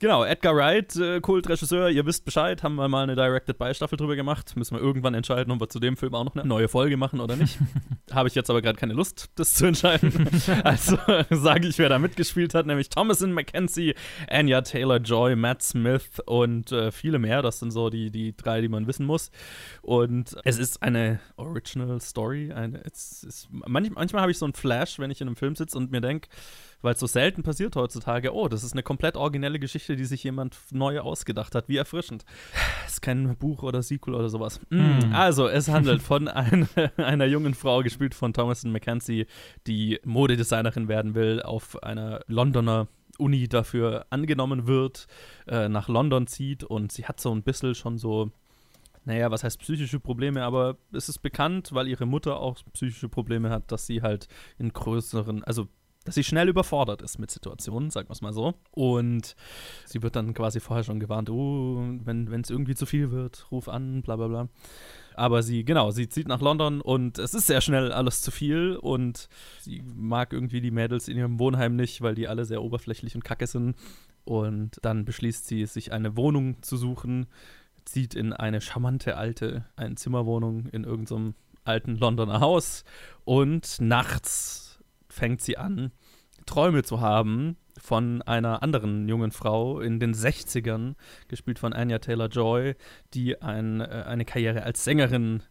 Genau, 0.00 0.24
Edgar 0.24 0.56
Wright, 0.56 0.96
äh, 0.96 1.20
Kultregisseur, 1.20 1.88
ihr 1.90 2.04
wisst 2.06 2.24
Bescheid, 2.24 2.62
haben 2.62 2.74
wir 2.74 2.88
mal 2.88 3.04
eine 3.04 3.14
Directed 3.14 3.58
by 3.58 3.72
Staffel 3.74 3.96
drüber 3.96 4.16
gemacht. 4.16 4.56
Müssen 4.56 4.76
wir 4.76 4.82
irgendwann 4.82 5.14
entscheiden, 5.14 5.52
ob 5.52 5.60
wir 5.60 5.68
zu 5.68 5.78
dem 5.78 5.96
Film 5.96 6.14
auch 6.14 6.24
noch 6.24 6.34
eine 6.34 6.44
neue 6.44 6.68
Folge 6.68 6.96
machen 6.96 7.20
oder 7.20 7.36
nicht. 7.36 7.58
Habe 8.12 8.28
ich 8.28 8.34
jetzt 8.34 8.50
aber 8.50 8.60
gerade 8.60 8.78
keine 8.78 8.94
Lust, 8.94 9.30
das 9.36 9.54
zu 9.54 9.66
entscheiden. 9.66 10.28
also 10.64 10.98
sage 11.30 11.68
ich, 11.68 11.78
wer 11.78 11.88
da 11.88 11.98
mitgespielt 11.98 12.54
hat, 12.54 12.66
nämlich 12.66 12.88
Thomason 12.88 13.32
McKenzie, 13.32 13.94
Anya 14.28 14.62
Taylor-Joy, 14.62 15.36
Matt 15.36 15.62
Smith 15.62 16.20
und 16.26 16.72
äh, 16.72 16.90
viele 16.90 17.18
mehr. 17.18 17.42
Das 17.42 17.58
sind 17.58 17.70
so 17.70 17.90
die, 17.90 18.10
die 18.10 18.36
drei, 18.36 18.60
die 18.60 18.68
man 18.68 18.86
wissen 18.86 19.06
muss. 19.06 19.30
Und 19.82 20.36
es 20.44 20.58
ist 20.58 20.82
eine 20.82 21.20
Original 21.36 22.00
Story. 22.00 22.52
Eine, 22.52 22.82
es 22.84 23.22
ist, 23.22 23.48
manch, 23.50 23.90
manchmal 23.90 24.22
habe 24.22 24.32
ich 24.32 24.38
so 24.38 24.46
einen 24.46 24.54
Flash, 24.54 24.98
wenn 24.98 25.10
ich 25.10 25.20
in 25.20 25.28
einem 25.28 25.36
Film 25.36 25.54
sitze 25.56 25.78
und 25.78 25.90
mir 25.90 26.00
denke, 26.00 26.28
weil 26.82 26.94
es 26.94 27.00
so 27.00 27.06
selten 27.06 27.42
passiert 27.42 27.76
heutzutage, 27.76 28.21
oh, 28.30 28.48
das 28.48 28.64
ist 28.64 28.72
eine 28.72 28.82
komplett 28.82 29.16
originelle 29.16 29.58
Geschichte, 29.58 29.96
die 29.96 30.04
sich 30.04 30.22
jemand 30.24 30.56
neu 30.70 31.00
ausgedacht 31.00 31.54
hat. 31.54 31.68
Wie 31.68 31.76
erfrischend. 31.76 32.24
Das 32.84 32.94
ist 32.94 33.02
kein 33.02 33.36
Buch 33.36 33.62
oder 33.62 33.82
Sequel 33.82 34.14
oder 34.14 34.28
sowas. 34.28 34.60
Mm. 34.70 35.12
Also, 35.12 35.48
es 35.48 35.68
handelt 35.68 36.02
von 36.02 36.28
ein, 36.28 36.68
einer 36.96 37.26
jungen 37.26 37.54
Frau, 37.54 37.82
gespielt 37.82 38.14
von 38.14 38.32
Thomason 38.32 38.72
McKenzie, 38.72 39.26
die 39.66 39.98
Modedesignerin 40.04 40.88
werden 40.88 41.14
will, 41.14 41.42
auf 41.42 41.82
einer 41.82 42.20
Londoner 42.26 42.88
Uni 43.18 43.48
dafür 43.48 44.06
angenommen 44.10 44.66
wird, 44.66 45.06
äh, 45.46 45.68
nach 45.68 45.88
London 45.88 46.26
zieht 46.26 46.64
und 46.64 46.92
sie 46.92 47.04
hat 47.04 47.20
so 47.20 47.34
ein 47.34 47.42
bisschen 47.42 47.74
schon 47.74 47.98
so 47.98 48.30
naja, 49.04 49.30
was 49.30 49.42
heißt 49.42 49.58
psychische 49.58 49.98
Probleme, 49.98 50.44
aber 50.44 50.76
es 50.92 51.08
ist 51.08 51.18
bekannt, 51.18 51.70
weil 51.72 51.88
ihre 51.88 52.06
Mutter 52.06 52.38
auch 52.38 52.58
psychische 52.72 53.08
Probleme 53.08 53.50
hat, 53.50 53.72
dass 53.72 53.86
sie 53.86 54.02
halt 54.02 54.28
in 54.58 54.72
größeren, 54.72 55.42
also 55.44 55.68
dass 56.04 56.14
sie 56.14 56.24
schnell 56.24 56.48
überfordert 56.48 57.02
ist 57.02 57.18
mit 57.18 57.30
Situationen, 57.30 57.90
sagen 57.90 58.08
wir 58.08 58.12
es 58.12 58.22
mal 58.22 58.32
so. 58.32 58.54
Und 58.70 59.36
sie 59.86 60.02
wird 60.02 60.16
dann 60.16 60.34
quasi 60.34 60.60
vorher 60.60 60.84
schon 60.84 61.00
gewarnt, 61.00 61.30
oh, 61.30 61.82
wenn 62.04 62.40
es 62.40 62.50
irgendwie 62.50 62.74
zu 62.74 62.86
viel 62.86 63.10
wird, 63.10 63.46
ruf 63.50 63.68
an, 63.68 64.02
bla 64.02 64.16
bla 64.16 64.28
bla. 64.28 64.48
Aber 65.14 65.42
sie, 65.42 65.64
genau, 65.64 65.90
sie 65.90 66.08
zieht 66.08 66.28
nach 66.28 66.40
London 66.40 66.80
und 66.80 67.18
es 67.18 67.34
ist 67.34 67.46
sehr 67.46 67.60
schnell 67.60 67.92
alles 67.92 68.22
zu 68.22 68.30
viel 68.30 68.76
und 68.76 69.28
sie 69.60 69.82
mag 69.94 70.32
irgendwie 70.32 70.60
die 70.60 70.70
Mädels 70.70 71.08
in 71.08 71.18
ihrem 71.18 71.38
Wohnheim 71.38 71.76
nicht, 71.76 72.00
weil 72.00 72.14
die 72.14 72.28
alle 72.28 72.44
sehr 72.44 72.62
oberflächlich 72.62 73.14
und 73.14 73.24
kacke 73.24 73.46
sind. 73.46 73.76
Und 74.24 74.78
dann 74.82 75.04
beschließt 75.04 75.46
sie, 75.46 75.66
sich 75.66 75.92
eine 75.92 76.16
Wohnung 76.16 76.62
zu 76.62 76.76
suchen, 76.76 77.26
zieht 77.84 78.14
in 78.14 78.32
eine 78.32 78.60
charmante 78.60 79.16
alte 79.16 79.66
Einzimmerwohnung 79.76 80.66
in 80.66 80.84
irgendeinem 80.84 81.34
alten 81.64 81.96
Londoner 81.96 82.40
Haus 82.40 82.84
und 83.24 83.80
nachts 83.80 84.71
fängt 85.12 85.40
sie 85.42 85.58
an, 85.58 85.92
Träume 86.46 86.82
zu 86.82 87.00
haben 87.00 87.56
von 87.78 88.22
einer 88.22 88.62
anderen 88.62 89.08
jungen 89.08 89.30
Frau 89.30 89.80
in 89.80 90.00
den 90.00 90.14
60ern, 90.14 90.94
gespielt 91.28 91.58
von 91.58 91.72
Anya 91.72 91.98
Taylor-Joy, 91.98 92.74
die 93.14 93.40
ein, 93.40 93.80
äh, 93.80 94.04
eine 94.06 94.24
Karriere 94.24 94.62
als 94.64 94.84
Sängerin 94.84 95.42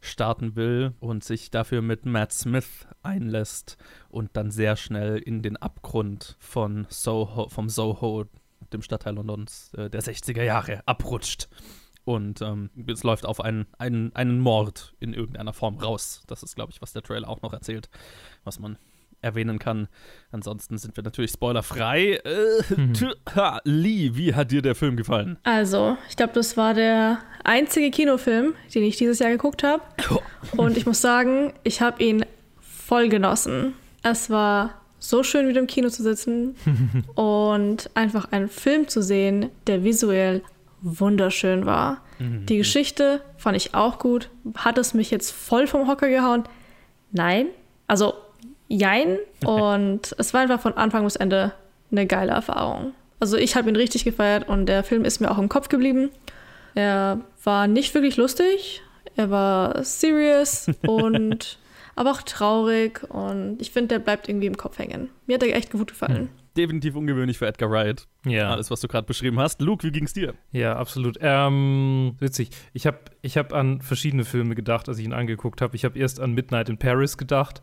starten 0.00 0.56
will 0.56 0.94
und 0.98 1.24
sich 1.24 1.50
dafür 1.50 1.82
mit 1.82 2.06
Matt 2.06 2.32
Smith 2.32 2.86
einlässt 3.02 3.76
und 4.08 4.30
dann 4.34 4.50
sehr 4.50 4.76
schnell 4.76 5.18
in 5.18 5.42
den 5.42 5.56
Abgrund 5.58 6.36
von 6.38 6.86
Soho, 6.88 7.48
vom 7.50 7.68
Soho, 7.68 8.24
dem 8.72 8.82
Stadtteil 8.82 9.14
Londons 9.14 9.72
äh, 9.74 9.90
der 9.90 10.02
60er 10.02 10.42
Jahre, 10.42 10.82
abrutscht. 10.86 11.48
Und 12.04 12.40
ähm, 12.40 12.70
es 12.86 13.02
läuft 13.02 13.26
auf 13.26 13.40
einen, 13.40 13.66
einen, 13.78 14.14
einen 14.16 14.40
Mord 14.40 14.94
in 15.00 15.12
irgendeiner 15.12 15.52
Form 15.52 15.76
raus. 15.76 16.22
Das 16.26 16.42
ist, 16.42 16.54
glaube 16.54 16.72
ich, 16.72 16.80
was 16.80 16.92
der 16.92 17.02
Trailer 17.02 17.28
auch 17.28 17.42
noch 17.42 17.52
erzählt, 17.52 17.90
was 18.42 18.58
man 18.58 18.78
erwähnen 19.22 19.58
kann. 19.58 19.88
Ansonsten 20.30 20.78
sind 20.78 20.96
wir 20.96 21.04
natürlich 21.04 21.32
spoilerfrei. 21.32 22.20
Äh, 22.24 22.62
ha, 23.34 23.60
Lee, 23.64 24.10
wie 24.14 24.34
hat 24.34 24.50
dir 24.50 24.62
der 24.62 24.74
Film 24.74 24.96
gefallen? 24.96 25.38
Also, 25.42 25.96
ich 26.08 26.16
glaube, 26.16 26.32
das 26.34 26.56
war 26.56 26.74
der 26.74 27.18
einzige 27.44 27.90
Kinofilm, 27.90 28.54
den 28.74 28.82
ich 28.82 28.96
dieses 28.96 29.18
Jahr 29.18 29.30
geguckt 29.30 29.62
habe. 29.62 29.82
Und 30.56 30.76
ich 30.76 30.86
muss 30.86 31.00
sagen, 31.00 31.52
ich 31.64 31.80
habe 31.80 32.02
ihn 32.02 32.24
voll 32.60 33.08
genossen. 33.08 33.74
Es 34.02 34.30
war 34.30 34.80
so 34.98 35.22
schön, 35.22 35.48
wieder 35.48 35.60
im 35.60 35.66
Kino 35.66 35.88
zu 35.88 36.02
sitzen 36.02 36.56
und 37.14 37.90
einfach 37.94 38.32
einen 38.32 38.48
Film 38.48 38.86
zu 38.86 39.02
sehen, 39.02 39.50
der 39.66 39.82
visuell 39.82 40.42
wunderschön 40.82 41.66
war. 41.66 42.02
Mhm. 42.18 42.46
Die 42.46 42.58
Geschichte 42.58 43.22
fand 43.36 43.56
ich 43.56 43.74
auch 43.74 43.98
gut. 43.98 44.30
Hat 44.56 44.78
es 44.78 44.94
mich 44.94 45.10
jetzt 45.10 45.30
voll 45.30 45.66
vom 45.66 45.88
Hocker 45.88 46.08
gehauen? 46.08 46.44
Nein. 47.12 47.46
Also, 47.86 48.14
jein. 48.70 49.18
Und 49.44 50.14
es 50.16 50.32
war 50.32 50.40
einfach 50.40 50.60
von 50.60 50.74
Anfang 50.74 51.04
bis 51.04 51.16
Ende 51.16 51.52
eine 51.90 52.06
geile 52.06 52.32
Erfahrung. 52.32 52.94
Also, 53.18 53.36
ich 53.36 53.56
habe 53.56 53.68
ihn 53.68 53.76
richtig 53.76 54.04
gefeiert 54.04 54.48
und 54.48 54.64
der 54.64 54.82
Film 54.82 55.04
ist 55.04 55.20
mir 55.20 55.30
auch 55.30 55.36
im 55.36 55.50
Kopf 55.50 55.68
geblieben. 55.68 56.08
Er 56.74 57.20
war 57.44 57.66
nicht 57.66 57.92
wirklich 57.92 58.16
lustig. 58.16 58.80
Er 59.14 59.30
war 59.30 59.84
serious 59.84 60.70
und 60.86 61.58
aber 61.96 62.12
auch 62.12 62.22
traurig. 62.22 63.02
Und 63.10 63.60
ich 63.60 63.72
finde, 63.72 63.88
der 63.88 63.98
bleibt 63.98 64.28
irgendwie 64.28 64.46
im 64.46 64.56
Kopf 64.56 64.78
hängen. 64.78 65.10
Mir 65.26 65.34
hat 65.34 65.42
er 65.42 65.54
echt 65.54 65.72
gut 65.72 65.88
gefallen. 65.88 66.30
Definitiv 66.56 66.96
ungewöhnlich 66.96 67.38
für 67.38 67.46
Edgar 67.46 67.70
Wright. 67.70 68.06
Ja. 68.24 68.50
Alles, 68.50 68.70
was 68.70 68.80
du 68.80 68.88
gerade 68.88 69.06
beschrieben 69.06 69.38
hast. 69.38 69.60
Luke, 69.60 69.86
wie 69.86 69.92
ging's 69.92 70.14
dir? 70.14 70.34
Ja, 70.50 70.76
absolut. 70.76 71.18
Ähm, 71.20 72.16
witzig. 72.18 72.50
Ich 72.72 72.86
habe 72.86 72.98
ich 73.22 73.36
hab 73.36 73.52
an 73.52 73.82
verschiedene 73.82 74.24
Filme 74.24 74.54
gedacht, 74.54 74.88
als 74.88 74.98
ich 74.98 75.04
ihn 75.04 75.12
angeguckt 75.12 75.60
habe. 75.60 75.76
Ich 75.76 75.84
habe 75.84 75.98
erst 75.98 76.20
an 76.20 76.32
Midnight 76.32 76.68
in 76.68 76.78
Paris 76.78 77.18
gedacht. 77.18 77.62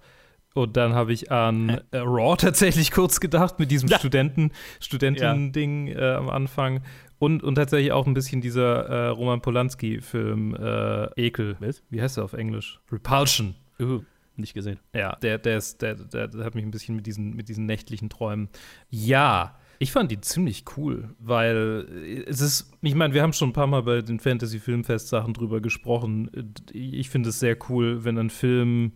Und 0.57 0.75
dann 0.75 0.93
habe 0.93 1.13
ich 1.13 1.31
an 1.31 1.81
äh, 1.91 1.99
Raw 1.99 2.35
tatsächlich 2.35 2.91
kurz 2.91 3.19
gedacht, 3.19 3.59
mit 3.59 3.69
diesem 3.69 3.89
Studenten, 3.89 4.51
Studenten-Ding 4.79 5.89
äh, 5.89 6.15
am 6.17 6.29
Anfang. 6.29 6.81
Und, 7.19 7.43
und 7.43 7.55
tatsächlich 7.55 7.91
auch 7.91 8.07
ein 8.07 8.15
bisschen 8.15 8.41
dieser 8.41 8.87
äh, 8.87 9.07
Roman 9.09 9.39
Polanski-Film 9.41 10.55
äh, 10.55 11.05
Ekel. 11.15 11.57
Wie 11.91 12.01
heißt 12.01 12.17
er 12.17 12.23
auf 12.23 12.33
Englisch? 12.33 12.79
Repulsion. 12.91 13.53
Uh, 13.79 14.01
nicht 14.35 14.55
gesehen. 14.55 14.79
Ja, 14.93 15.15
der, 15.17 15.37
der, 15.37 15.57
ist, 15.57 15.83
der, 15.83 15.93
der, 15.93 16.27
der 16.27 16.43
hat 16.43 16.55
mich 16.55 16.65
ein 16.65 16.71
bisschen 16.71 16.95
mit 16.95 17.05
diesen, 17.05 17.35
mit 17.35 17.49
diesen 17.49 17.67
nächtlichen 17.67 18.09
Träumen. 18.09 18.49
Ja, 18.89 19.59
ich 19.77 19.91
fand 19.91 20.09
die 20.09 20.21
ziemlich 20.21 20.65
cool, 20.75 21.09
weil 21.19 22.23
es 22.25 22.41
ist, 22.41 22.71
ich 22.81 22.95
meine, 22.95 23.13
wir 23.13 23.21
haben 23.21 23.33
schon 23.33 23.49
ein 23.49 23.53
paar 23.53 23.67
Mal 23.67 23.83
bei 23.83 24.01
den 24.01 24.19
Fantasy-Filmfest-Sachen 24.19 25.35
drüber 25.35 25.61
gesprochen. 25.61 26.55
Ich 26.73 27.11
finde 27.11 27.29
es 27.29 27.39
sehr 27.39 27.57
cool, 27.69 28.03
wenn 28.03 28.17
ein 28.17 28.31
Film 28.31 28.93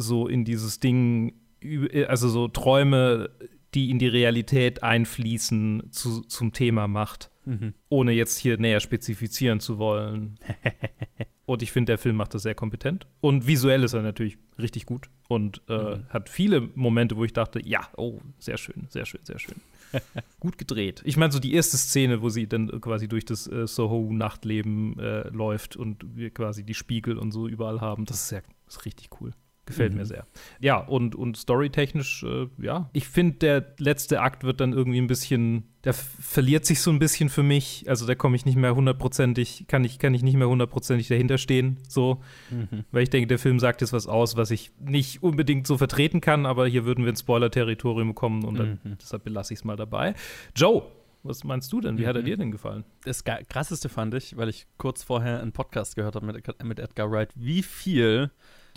so 0.00 0.26
in 0.26 0.44
dieses 0.44 0.80
Ding, 0.80 1.34
üb- 1.62 2.04
also 2.06 2.28
so 2.28 2.48
Träume, 2.48 3.30
die 3.74 3.90
in 3.90 3.98
die 3.98 4.08
Realität 4.08 4.82
einfließen, 4.82 5.88
zu, 5.90 6.22
zum 6.22 6.52
Thema 6.52 6.88
macht. 6.88 7.30
Mhm. 7.44 7.74
Ohne 7.88 8.12
jetzt 8.12 8.38
hier 8.38 8.58
näher 8.58 8.80
spezifizieren 8.80 9.60
zu 9.60 9.78
wollen. 9.78 10.38
Und 11.46 11.62
ich 11.62 11.72
finde, 11.72 11.90
der 11.90 11.98
Film 11.98 12.14
macht 12.14 12.32
das 12.34 12.42
sehr 12.42 12.54
kompetent. 12.54 13.08
Und 13.20 13.46
visuell 13.46 13.82
ist 13.82 13.92
er 13.92 14.02
natürlich 14.02 14.38
richtig 14.60 14.86
gut 14.86 15.10
und 15.26 15.62
äh, 15.68 15.96
mhm. 15.96 16.04
hat 16.08 16.28
viele 16.28 16.60
Momente, 16.60 17.16
wo 17.16 17.24
ich 17.24 17.32
dachte, 17.32 17.60
ja, 17.66 17.88
oh, 17.96 18.20
sehr 18.38 18.56
schön, 18.56 18.86
sehr 18.88 19.04
schön, 19.04 19.20
sehr 19.24 19.40
schön. 19.40 19.56
gut 20.38 20.58
gedreht. 20.58 21.02
Ich 21.04 21.16
meine, 21.16 21.32
so 21.32 21.40
die 21.40 21.54
erste 21.54 21.76
Szene, 21.76 22.22
wo 22.22 22.28
sie 22.28 22.46
dann 22.46 22.80
quasi 22.80 23.08
durch 23.08 23.24
das 23.24 23.48
äh, 23.48 23.66
Soho-Nachtleben 23.66 24.96
äh, 25.00 25.28
läuft 25.30 25.76
und 25.76 26.04
wir 26.14 26.30
quasi 26.30 26.62
die 26.62 26.74
Spiegel 26.74 27.18
und 27.18 27.32
so 27.32 27.48
überall 27.48 27.80
haben, 27.80 28.04
das 28.04 28.24
ist 28.24 28.30
ja 28.30 28.42
das 28.66 28.76
ist 28.76 28.84
richtig 28.84 29.08
cool. 29.20 29.32
Gefällt 29.70 29.92
mhm. 29.92 29.98
mir 29.98 30.04
sehr. 30.04 30.26
Ja, 30.58 30.78
und, 30.78 31.14
und 31.14 31.36
storytechnisch, 31.36 32.24
äh, 32.24 32.48
ja. 32.58 32.90
Ich 32.92 33.08
finde, 33.08 33.38
der 33.38 33.74
letzte 33.78 34.20
Akt 34.20 34.42
wird 34.42 34.60
dann 34.60 34.72
irgendwie 34.72 35.00
ein 35.00 35.06
bisschen, 35.06 35.68
der 35.84 35.94
verliert 35.94 36.66
sich 36.66 36.80
so 36.80 36.90
ein 36.90 36.98
bisschen 36.98 37.28
für 37.28 37.44
mich. 37.44 37.84
Also 37.88 38.04
da 38.06 38.16
komme 38.16 38.34
ich 38.34 38.44
nicht 38.44 38.56
mehr 38.56 38.74
hundertprozentig, 38.74 39.66
kann 39.68 39.84
ich, 39.84 39.98
kann 40.00 40.12
ich 40.12 40.22
nicht 40.22 40.36
mehr 40.36 40.48
hundertprozentig 40.48 41.06
dahinter 41.06 41.38
stehen, 41.38 41.78
so. 41.88 42.20
Mhm. 42.50 42.84
Weil 42.90 43.04
ich 43.04 43.10
denke, 43.10 43.28
der 43.28 43.38
Film 43.38 43.60
sagt 43.60 43.80
jetzt 43.80 43.92
was 43.92 44.08
aus, 44.08 44.36
was 44.36 44.50
ich 44.50 44.72
nicht 44.80 45.22
unbedingt 45.22 45.66
so 45.66 45.78
vertreten 45.78 46.20
kann, 46.20 46.46
aber 46.46 46.66
hier 46.66 46.84
würden 46.84 47.04
wir 47.04 47.10
ins 47.10 47.20
Spoiler-Territorium 47.20 48.14
kommen 48.14 48.44
und 48.44 48.58
dann, 48.58 48.80
mhm. 48.82 48.98
deshalb 49.00 49.22
belasse 49.22 49.54
ich 49.54 49.60
es 49.60 49.64
mal 49.64 49.76
dabei. 49.76 50.14
Joe, 50.56 50.82
was 51.22 51.44
meinst 51.44 51.70
du 51.72 51.80
denn? 51.80 51.98
Wie 51.98 52.06
hat 52.06 52.16
er 52.16 52.22
mhm. 52.22 52.26
dir 52.26 52.36
denn 52.36 52.50
gefallen? 52.50 52.84
Das 53.04 53.24
krasseste 53.24 53.88
fand 53.88 54.14
ich, 54.14 54.36
weil 54.36 54.48
ich 54.48 54.66
kurz 54.78 55.02
vorher 55.02 55.40
einen 55.40 55.52
Podcast 55.52 55.96
gehört 55.96 56.14
habe 56.14 56.26
mit, 56.26 56.64
mit 56.64 56.78
Edgar 56.78 57.10
Wright, 57.10 57.30
wie 57.34 57.62
viel 57.62 58.30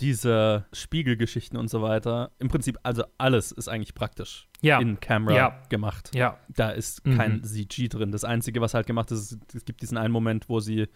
diese 0.04 0.66
Spiegelgeschichten 0.74 1.58
und 1.58 1.68
so 1.68 1.80
weiter. 1.80 2.30
Im 2.38 2.48
Prinzip, 2.48 2.78
also 2.82 3.04
alles 3.16 3.52
ist 3.52 3.68
eigentlich 3.68 3.94
praktisch 3.94 4.48
ja. 4.60 4.78
in 4.78 5.00
Camera 5.00 5.34
ja. 5.34 5.62
gemacht. 5.70 6.10
Ja. 6.14 6.38
Da 6.54 6.70
ist 6.70 7.06
mhm. 7.06 7.16
kein 7.16 7.42
CG 7.42 7.88
drin. 7.88 8.12
Das 8.12 8.22
Einzige, 8.22 8.60
was 8.60 8.74
halt 8.74 8.86
gemacht 8.86 9.10
ist, 9.10 9.38
es 9.54 9.64
gibt 9.64 9.80
diesen 9.80 9.96
einen 9.96 10.12
Moment, 10.12 10.50
wo 10.50 10.60
sie 10.60 10.88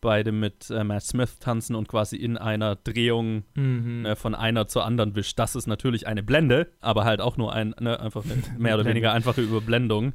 beide 0.00 0.30
mit 0.30 0.70
äh, 0.70 0.84
Matt 0.84 1.02
Smith 1.02 1.40
tanzen 1.40 1.74
und 1.74 1.88
quasi 1.88 2.14
in 2.14 2.36
einer 2.36 2.76
Drehung 2.76 3.42
mhm. 3.56 4.06
äh, 4.06 4.14
von 4.14 4.36
einer 4.36 4.68
zur 4.68 4.84
anderen 4.84 5.16
wischt. 5.16 5.36
Das 5.36 5.56
ist 5.56 5.66
natürlich 5.66 6.06
eine 6.06 6.22
Blende, 6.22 6.70
aber 6.80 7.04
halt 7.04 7.20
auch 7.20 7.36
nur 7.36 7.52
ein, 7.52 7.74
ne, 7.80 7.98
einfach 7.98 8.22
eine 8.24 8.40
mehr 8.58 8.76
oder 8.76 8.84
weniger 8.84 9.12
einfache 9.12 9.40
Überblendung 9.40 10.12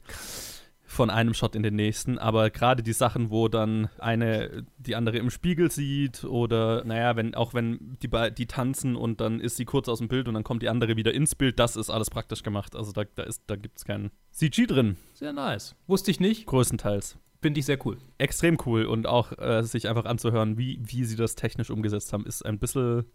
von 0.90 1.12
einem 1.12 1.36
Shot 1.36 1.56
in 1.56 1.62
den 1.62 1.76
nächsten, 1.76 2.18
aber 2.18 2.50
gerade 2.50 2.82
die 2.82 2.94
Sachen, 2.94 3.30
wo 3.30 3.48
dann 3.48 3.90
eine 4.00 4.66
die 4.80 4.96
andere 4.96 5.20
im 5.20 5.30
Spiegel 5.30 5.70
sieht 5.70 6.24
oder 6.24 6.84
naja, 6.84 7.16
wenn 7.16 7.36
auch 7.36 7.54
wenn 7.54 7.96
die 8.02 8.10
die 8.36 8.48
tanzen 8.48 8.96
und 8.96 9.22
dann 9.22 9.40
ist 9.40 9.58
sie 9.58 9.66
kurz 9.66 9.88
aus 9.88 10.00
dem 10.00 10.08
Bild 10.08 10.28
und 10.28 10.34
dann 10.34 10.44
kommt 10.44 10.64
die 10.64 10.68
andere 10.68 10.96
wieder 10.96 11.14
ins 11.14 11.36
Bild, 11.36 11.60
das 11.60 11.76
ist 11.76 11.92
alles 11.92 12.10
praktisch 12.10 12.42
gemacht. 12.42 12.76
Also 12.76 12.92
da, 12.92 13.04
da 13.16 13.22
ist 13.22 13.44
da 13.46 13.56
gibt's 13.56 13.86
keinen 13.86 14.10
CG 14.32 14.66
drin. 14.66 14.98
Sehr 15.14 15.32
nice. 15.32 15.76
Wusste 15.86 16.10
ich 16.10 16.20
nicht. 16.20 16.48
Größtenteils. 16.48 17.20
Finde 17.40 17.60
ich 17.60 17.68
sehr 17.68 17.86
cool. 17.86 18.00
Extrem 18.18 18.58
cool 18.66 18.86
und 18.86 19.06
auch 19.06 19.38
äh, 19.38 19.62
sich 19.62 19.88
einfach 19.88 20.06
anzuhören, 20.06 20.58
wie, 20.58 20.80
wie 20.82 21.06
sie 21.06 21.16
das 21.16 21.36
technisch 21.36 21.70
umgesetzt 21.70 22.14
haben, 22.14 22.26
ist 22.26 22.44
ein 22.44 22.58
bisschen 22.58 23.06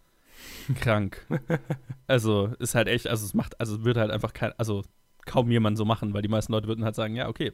krank. 0.81 1.27
also 2.07 2.55
ist 2.61 2.77
halt 2.77 2.87
echt, 2.87 3.09
also 3.09 3.27
es 3.27 3.35
macht, 3.35 3.59
also 3.59 3.85
wird 3.85 3.97
halt 3.97 4.12
einfach 4.12 4.33
kein, 4.33 4.53
also 4.59 4.85
kaum 5.27 5.51
jemand 5.51 5.79
so 5.79 5.85
machen, 5.85 6.14
weil 6.14 6.22
die 6.22 6.29
meisten 6.29 6.53
Leute 6.53 6.66
würden 6.68 6.85
halt 6.85 6.95
sagen, 6.95 7.16
ja, 7.16 7.29
okay, 7.29 7.53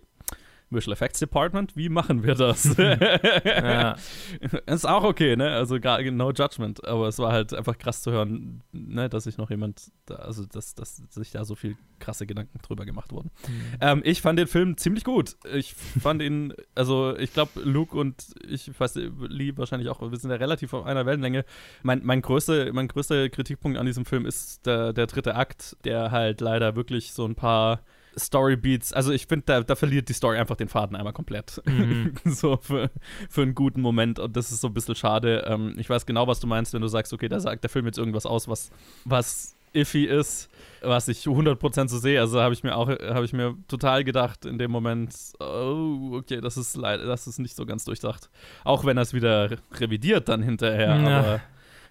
Visual 0.71 0.93
Effects 0.93 1.19
Department, 1.19 1.77
wie 1.77 1.89
machen 1.89 2.23
wir 2.23 2.35
das? 2.35 2.77
ja. 3.45 3.97
Ist 4.67 4.89
auch 4.89 5.05
okay, 5.05 5.37
ne? 5.37 5.51
Also 5.51 5.81
gar, 5.81 6.01
no 6.03 6.31
judgment, 6.31 6.85
aber 6.87 7.09
es 7.09 7.19
war 7.19 7.33
halt 7.33 7.53
einfach 7.53 7.77
krass 7.77 8.03
zu 8.03 8.13
hören, 8.13 8.63
ne, 8.73 9.09
dass 9.09 9.25
sich 9.25 9.37
noch 9.37 9.51
jemand, 9.51 9.91
da, 10.07 10.17
also 10.17 10.47
dass, 10.47 10.75
dass 10.75 10.97
sich 11.11 11.33
da 11.33 11.45
so 11.45 11.55
viel 11.55 11.77
krasse 11.99 12.27
Gedanken 12.27 12.59
drüber 12.63 12.87
gemacht 12.87 13.13
wurden. 13.13 13.31
Mhm. 13.49 13.77
Ähm, 13.81 14.03
ich 14.05 14.23
fand 14.23 14.39
den 14.39 14.47
Film 14.47 14.77
ziemlich 14.77 15.05
gut. 15.05 15.37
Ich 15.53 15.75
fand 15.75 16.23
ihn, 16.23 16.55
also 16.75 17.17
ich 17.17 17.33
glaube, 17.33 17.61
Luke 17.63 17.97
und 17.97 18.27
ich 18.49 18.71
weiß, 18.79 18.95
Lee 19.29 19.57
wahrscheinlich 19.57 19.89
auch, 19.89 20.01
wir 20.01 20.19
sind 20.19 20.31
ja 20.31 20.37
relativ 20.37 20.73
auf 20.73 20.87
einer 20.87 21.05
Wellenlänge. 21.05 21.45
Mein, 21.83 22.01
mein, 22.05 22.23
größte, 22.23 22.73
mein 22.73 22.89
größter 22.89 23.29
Kritikpunkt 23.29 23.77
an 23.77 23.87
diesem 23.87 24.05
Film 24.05 24.25
ist 24.25 24.67
der, 24.67 24.93
der 24.93 25.07
dritte 25.07 25.35
Akt, 25.35 25.77
der 25.85 26.11
halt 26.11 26.41
leider 26.41 26.77
wirklich 26.77 27.13
so 27.13 27.25
ein 27.25 27.35
paar 27.35 27.81
Storybeats, 28.19 28.93
also 28.93 29.13
ich 29.13 29.27
finde, 29.27 29.45
da, 29.47 29.61
da, 29.63 29.77
verliert 29.77 30.09
die 30.09 30.13
Story 30.13 30.39
einfach 30.39 30.57
den 30.57 30.69
Faden 30.69 30.97
einmal 30.97 31.13
komplett. 31.13 31.61
Mhm. 31.67 32.15
so 32.25 32.57
für, 32.57 32.91
für 33.29 33.43
einen 33.43 33.55
guten 33.55 33.81
Moment 33.81 34.19
und 34.19 34.37
das 34.37 34.51
ist 34.51 34.61
so 34.61 34.69
ein 34.69 34.75
bisschen 34.75 34.95
schade. 34.95 35.45
Ähm, 35.47 35.75
ich 35.79 35.89
weiß 35.89 36.07
genau, 36.07 36.27
was 36.27 36.41
du 36.41 36.47
meinst, 36.47 36.75
wenn 36.75 36.83
du 36.83 36.89
sagst, 36.89 37.13
okay, 37.13 37.29
da 37.29 37.41
sagt 37.41 37.63
der 37.63 37.71
Film 37.71 37.87
jetzt 37.87 37.99
irgendwas 37.99 38.27
aus, 38.27 38.49
was, 38.49 38.71
was 39.05 39.55
iffy 39.73 40.05
ist, 40.05 40.51
was 40.83 41.09
ich 41.09 41.27
100% 41.27 41.89
so 41.89 41.99
sehe. 41.99 42.21
Also 42.21 42.41
habe 42.41 42.55
ich 42.55 42.63
mir 42.63 42.77
auch, 42.77 42.89
habe 42.89 43.25
ich 43.25 43.33
mir 43.33 43.57
total 43.69 44.05
gedacht 44.05 44.45
in 44.45 44.59
dem 44.59 44.71
Moment, 44.71 45.15
oh, 45.39 46.11
okay, 46.15 46.41
das 46.41 46.57
ist 46.57 46.77
leider, 46.77 47.05
das 47.05 47.27
ist 47.27 47.39
nicht 47.39 47.57
so 47.57 47.67
ganz 47.67 47.85
durchdacht. 47.85 48.31
Auch 48.65 48.85
wenn 48.85 48.97
er 48.97 49.03
es 49.03 49.15
wieder 49.15 49.51
revidiert 49.73 50.29
dann 50.29 50.43
hinterher, 50.43 50.97
ja. 50.97 51.19
aber 51.19 51.41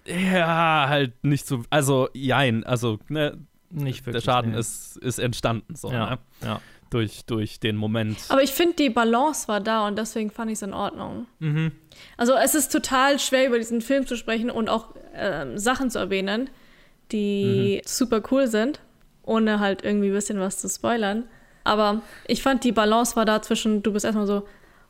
ja, 0.06 0.86
halt 0.88 1.24
nicht 1.24 1.46
so, 1.46 1.62
also 1.70 2.08
jein, 2.14 2.64
also 2.64 2.98
ne, 3.08 3.38
nicht 3.70 4.06
wirklich. 4.06 4.24
Der 4.24 4.32
Schaden 4.32 4.52
nee. 4.52 4.58
ist, 4.58 4.96
ist 4.98 5.18
entstanden, 5.18 5.74
so, 5.74 5.90
ja, 5.90 6.10
ne? 6.10 6.18
ja. 6.42 6.60
Durch, 6.90 7.24
durch 7.24 7.60
den 7.60 7.76
Moment. 7.76 8.18
Aber 8.30 8.42
ich 8.42 8.50
finde, 8.50 8.74
die 8.74 8.90
Balance 8.90 9.46
war 9.46 9.60
da 9.60 9.86
und 9.86 9.96
deswegen 9.96 10.30
fand 10.30 10.50
ich 10.50 10.56
es 10.56 10.62
in 10.62 10.74
Ordnung. 10.74 11.26
Mhm. 11.38 11.70
Also 12.16 12.34
es 12.34 12.56
ist 12.56 12.72
total 12.72 13.20
schwer, 13.20 13.46
über 13.46 13.58
diesen 13.58 13.80
Film 13.80 14.06
zu 14.08 14.16
sprechen 14.16 14.50
und 14.50 14.68
auch 14.68 14.88
ähm, 15.14 15.56
Sachen 15.56 15.90
zu 15.90 16.00
erwähnen, 16.00 16.50
die 17.12 17.80
mhm. 17.80 17.88
super 17.88 18.20
cool 18.32 18.48
sind, 18.48 18.80
ohne 19.22 19.60
halt 19.60 19.84
irgendwie 19.84 20.08
ein 20.08 20.14
bisschen 20.14 20.40
was 20.40 20.58
zu 20.58 20.68
spoilern. 20.68 21.28
Aber 21.62 22.02
ich 22.26 22.42
fand, 22.42 22.64
die 22.64 22.72
Balance 22.72 23.14
war 23.14 23.24
da 23.24 23.40
zwischen, 23.40 23.84
du 23.84 23.92
bist 23.92 24.04
erstmal 24.04 24.26
so, 24.26 24.46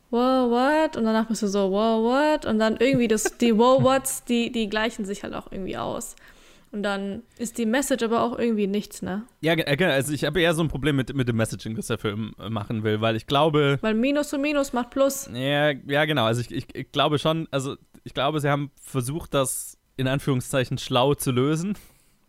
wow, 0.09 0.49
what? 0.49 0.97
Und 0.97 1.05
danach 1.05 1.27
bist 1.27 1.41
du 1.41 1.47
so, 1.47 1.71
wow, 1.71 2.03
what? 2.03 2.45
Und 2.45 2.59
dann 2.59 2.77
irgendwie 2.77 3.07
das, 3.07 3.37
die 3.37 3.57
wow, 3.57 3.83
whats, 3.83 4.23
die, 4.23 4.51
die 4.51 4.69
gleichen 4.69 5.05
sich 5.05 5.23
halt 5.23 5.33
auch 5.33 5.51
irgendwie 5.51 5.77
aus. 5.77 6.15
Und 6.71 6.83
dann 6.83 7.23
ist 7.37 7.57
die 7.57 7.65
Message 7.65 8.03
aber 8.03 8.23
auch 8.23 8.39
irgendwie 8.39 8.67
nichts, 8.67 9.01
ne? 9.01 9.23
Ja, 9.41 9.55
genau. 9.55 9.91
Also 9.91 10.13
ich 10.13 10.23
habe 10.23 10.39
eher 10.39 10.53
so 10.53 10.63
ein 10.63 10.69
Problem 10.69 10.95
mit, 10.95 11.13
mit 11.13 11.27
dem 11.27 11.35
Messaging, 11.35 11.75
das 11.75 11.87
der 11.87 11.97
Film 11.97 12.33
äh, 12.39 12.49
machen 12.49 12.83
will, 12.83 13.01
weil 13.01 13.17
ich 13.17 13.27
glaube. 13.27 13.77
Weil 13.81 13.93
Minus 13.93 14.33
und 14.33 14.41
Minus 14.41 14.71
macht 14.71 14.89
Plus. 14.89 15.29
Ja, 15.33 15.71
ja 15.71 16.05
genau. 16.05 16.23
Also 16.23 16.39
ich, 16.39 16.51
ich, 16.51 16.73
ich 16.73 16.91
glaube 16.93 17.19
schon, 17.19 17.47
also 17.51 17.75
ich 18.05 18.13
glaube, 18.13 18.39
sie 18.39 18.49
haben 18.49 18.71
versucht, 18.81 19.33
das 19.33 19.77
in 19.97 20.07
Anführungszeichen 20.07 20.77
schlau 20.77 21.13
zu 21.13 21.31
lösen. 21.31 21.77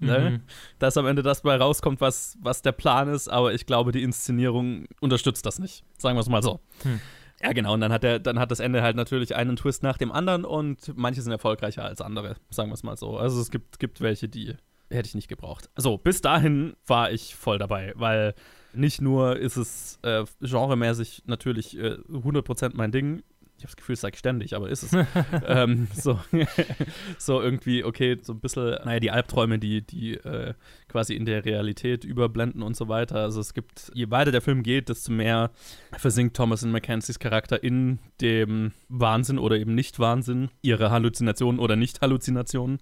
Ne? 0.00 0.18
Mhm. 0.18 0.40
Dass 0.80 0.96
am 0.96 1.06
Ende 1.06 1.22
das 1.22 1.42
bei 1.42 1.56
rauskommt, 1.56 2.00
was, 2.00 2.36
was 2.40 2.62
der 2.62 2.72
Plan 2.72 3.08
ist, 3.08 3.28
aber 3.28 3.54
ich 3.54 3.66
glaube, 3.66 3.92
die 3.92 4.02
Inszenierung 4.02 4.86
unterstützt 5.00 5.46
das 5.46 5.60
nicht. 5.60 5.84
Sagen 5.96 6.16
wir 6.16 6.20
es 6.20 6.28
mal 6.28 6.42
so. 6.42 6.58
Hm. 6.82 7.00
Ja, 7.42 7.52
genau. 7.52 7.74
Und 7.74 7.80
dann 7.80 7.92
hat, 7.92 8.04
der, 8.04 8.18
dann 8.20 8.38
hat 8.38 8.50
das 8.50 8.60
Ende 8.60 8.82
halt 8.82 8.94
natürlich 8.96 9.34
einen 9.34 9.56
Twist 9.56 9.82
nach 9.82 9.98
dem 9.98 10.12
anderen 10.12 10.44
und 10.44 10.96
manche 10.96 11.22
sind 11.22 11.32
erfolgreicher 11.32 11.84
als 11.84 12.00
andere, 12.00 12.36
sagen 12.50 12.70
wir 12.70 12.74
es 12.74 12.84
mal 12.84 12.96
so. 12.96 13.16
Also 13.16 13.40
es 13.40 13.50
gibt, 13.50 13.80
gibt 13.80 14.00
welche, 14.00 14.28
die 14.28 14.54
hätte 14.90 15.08
ich 15.08 15.14
nicht 15.14 15.28
gebraucht. 15.28 15.68
So, 15.76 15.98
bis 15.98 16.20
dahin 16.20 16.74
war 16.86 17.10
ich 17.10 17.34
voll 17.34 17.58
dabei, 17.58 17.92
weil 17.96 18.34
nicht 18.74 19.00
nur 19.00 19.36
ist 19.36 19.56
es 19.56 19.98
äh, 20.02 20.24
genremäßig 20.40 21.24
natürlich 21.26 21.76
äh, 21.76 21.96
100% 22.08 22.72
mein 22.74 22.92
Ding, 22.92 23.22
ich 23.62 23.66
habe 23.66 23.70
das 23.70 23.76
Gefühl, 23.76 23.92
es 23.92 24.00
sage 24.00 24.14
ich 24.14 24.18
ständig, 24.18 24.56
aber 24.56 24.68
ist 24.68 24.82
es. 24.82 24.92
ähm, 25.46 25.86
so, 25.94 26.18
so 27.18 27.40
irgendwie, 27.40 27.84
okay, 27.84 28.18
so 28.20 28.32
ein 28.32 28.40
bisschen, 28.40 28.76
naja, 28.84 28.98
die 28.98 29.12
Albträume, 29.12 29.60
die, 29.60 29.82
die 29.82 30.14
äh, 30.14 30.54
quasi 30.88 31.14
in 31.14 31.24
der 31.26 31.44
Realität 31.44 32.04
überblenden 32.04 32.62
und 32.62 32.76
so 32.76 32.88
weiter. 32.88 33.20
Also 33.20 33.40
es 33.40 33.54
gibt, 33.54 33.92
je 33.94 34.10
weiter 34.10 34.32
der 34.32 34.40
Film 34.40 34.64
geht, 34.64 34.88
desto 34.88 35.12
mehr 35.12 35.52
versinkt 35.96 36.36
Thomas 36.36 36.64
und 36.64 36.72
Mackenzies 36.72 37.20
Charakter 37.20 37.62
in 37.62 38.00
dem 38.20 38.72
Wahnsinn 38.88 39.38
oder 39.38 39.56
eben 39.56 39.76
Nicht-Wahnsinn, 39.76 40.50
ihre 40.60 40.90
Halluzinationen 40.90 41.60
oder 41.60 41.76
Nicht-Halluzinationen. 41.76 42.80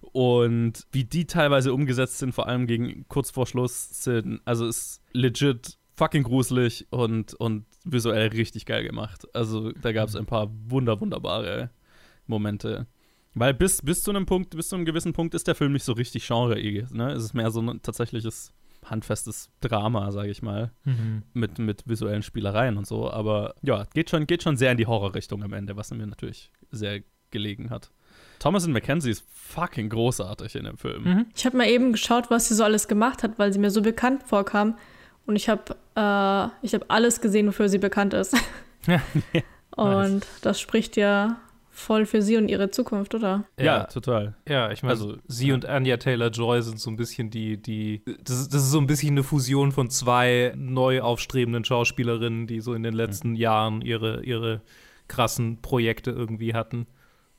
Und 0.00 0.86
wie 0.90 1.04
die 1.04 1.26
teilweise 1.26 1.74
umgesetzt 1.74 2.18
sind, 2.18 2.34
vor 2.34 2.48
allem 2.48 2.66
gegen 2.66 3.06
kurz 3.08 3.30
vor 3.30 3.46
Schluss, 3.46 4.02
sind, 4.02 4.40
also 4.46 4.66
ist 4.66 5.02
legit 5.12 5.76
fucking 5.96 6.22
gruselig 6.22 6.86
und, 6.90 7.34
und 7.34 7.66
visuell 7.84 8.28
richtig 8.28 8.66
geil 8.66 8.84
gemacht. 8.84 9.26
Also 9.34 9.72
da 9.72 9.92
gab 9.92 10.08
es 10.08 10.16
ein 10.16 10.26
paar 10.26 10.50
wunder, 10.68 11.00
wunderbare 11.00 11.70
Momente. 12.26 12.86
Weil 13.34 13.52
bis, 13.52 13.82
bis 13.82 14.02
zu 14.02 14.10
einem 14.10 14.26
Punkt, 14.26 14.56
bis 14.56 14.68
zu 14.68 14.76
einem 14.76 14.84
gewissen 14.84 15.12
Punkt 15.12 15.34
ist 15.34 15.46
der 15.46 15.54
Film 15.54 15.72
nicht 15.72 15.84
so 15.84 15.92
richtig 15.92 16.26
genreig. 16.26 16.90
Ne? 16.92 17.12
Es 17.12 17.24
ist 17.24 17.34
mehr 17.34 17.50
so 17.50 17.60
ein 17.60 17.82
tatsächliches 17.82 18.52
handfestes 18.84 19.50
Drama, 19.60 20.12
sage 20.12 20.30
ich 20.30 20.42
mal, 20.42 20.70
mhm. 20.84 21.22
mit, 21.32 21.58
mit 21.58 21.88
visuellen 21.88 22.22
Spielereien 22.22 22.76
und 22.76 22.86
so. 22.86 23.10
Aber 23.10 23.54
ja, 23.62 23.84
geht 23.94 24.10
schon, 24.10 24.26
geht 24.26 24.42
schon 24.42 24.56
sehr 24.56 24.70
in 24.70 24.78
die 24.78 24.86
Horrorrichtung 24.86 25.42
am 25.42 25.52
Ende, 25.52 25.76
was 25.76 25.90
mir 25.90 26.06
natürlich 26.06 26.50
sehr 26.70 27.02
gelegen 27.30 27.70
hat. 27.70 27.90
Thomas 28.38 28.66
Mackenzie 28.66 29.10
ist 29.10 29.24
fucking 29.28 29.88
großartig 29.88 30.54
in 30.54 30.64
dem 30.64 30.78
Film. 30.78 31.04
Mhm. 31.04 31.26
Ich 31.34 31.44
habe 31.46 31.56
mal 31.56 31.68
eben 31.68 31.92
geschaut, 31.92 32.30
was 32.30 32.48
sie 32.48 32.54
so 32.54 32.62
alles 32.62 32.88
gemacht 32.88 33.22
hat, 33.22 33.38
weil 33.38 33.52
sie 33.52 33.58
mir 33.58 33.70
so 33.70 33.82
bekannt 33.82 34.22
vorkam. 34.22 34.76
Und 35.26 35.36
ich 35.36 35.48
habe 35.48 35.76
äh, 35.94 36.00
hab 36.00 36.84
alles 36.88 37.20
gesehen, 37.20 37.46
wofür 37.46 37.68
sie 37.68 37.78
bekannt 37.78 38.14
ist. 38.14 38.36
und 39.76 40.12
nice. 40.12 40.40
das 40.42 40.60
spricht 40.60 40.96
ja 40.96 41.38
voll 41.74 42.06
für 42.06 42.22
sie 42.22 42.36
und 42.36 42.48
ihre 42.48 42.70
Zukunft, 42.70 43.14
oder? 43.14 43.44
Ja, 43.58 43.64
ja 43.64 43.84
total. 43.84 44.36
Ja, 44.48 44.70
ich 44.70 44.82
meine, 44.82 44.92
also, 44.92 45.16
sie 45.26 45.50
und 45.50 45.66
Anya 45.66 45.96
Taylor-Joy 45.96 46.62
sind 46.62 46.78
so 46.78 46.88
ein 46.88 46.96
bisschen 46.96 47.30
die, 47.30 47.60
die 47.60 48.02
das, 48.22 48.42
ist, 48.42 48.54
das 48.54 48.62
ist 48.62 48.70
so 48.70 48.78
ein 48.78 48.86
bisschen 48.86 49.14
eine 49.14 49.24
Fusion 49.24 49.72
von 49.72 49.90
zwei 49.90 50.52
neu 50.56 51.00
aufstrebenden 51.00 51.64
Schauspielerinnen, 51.64 52.46
die 52.46 52.60
so 52.60 52.74
in 52.74 52.84
den 52.84 52.94
letzten 52.94 53.30
mhm. 53.30 53.36
Jahren 53.36 53.80
ihre, 53.82 54.22
ihre 54.22 54.62
krassen 55.08 55.60
Projekte 55.62 56.12
irgendwie 56.12 56.54
hatten. 56.54 56.86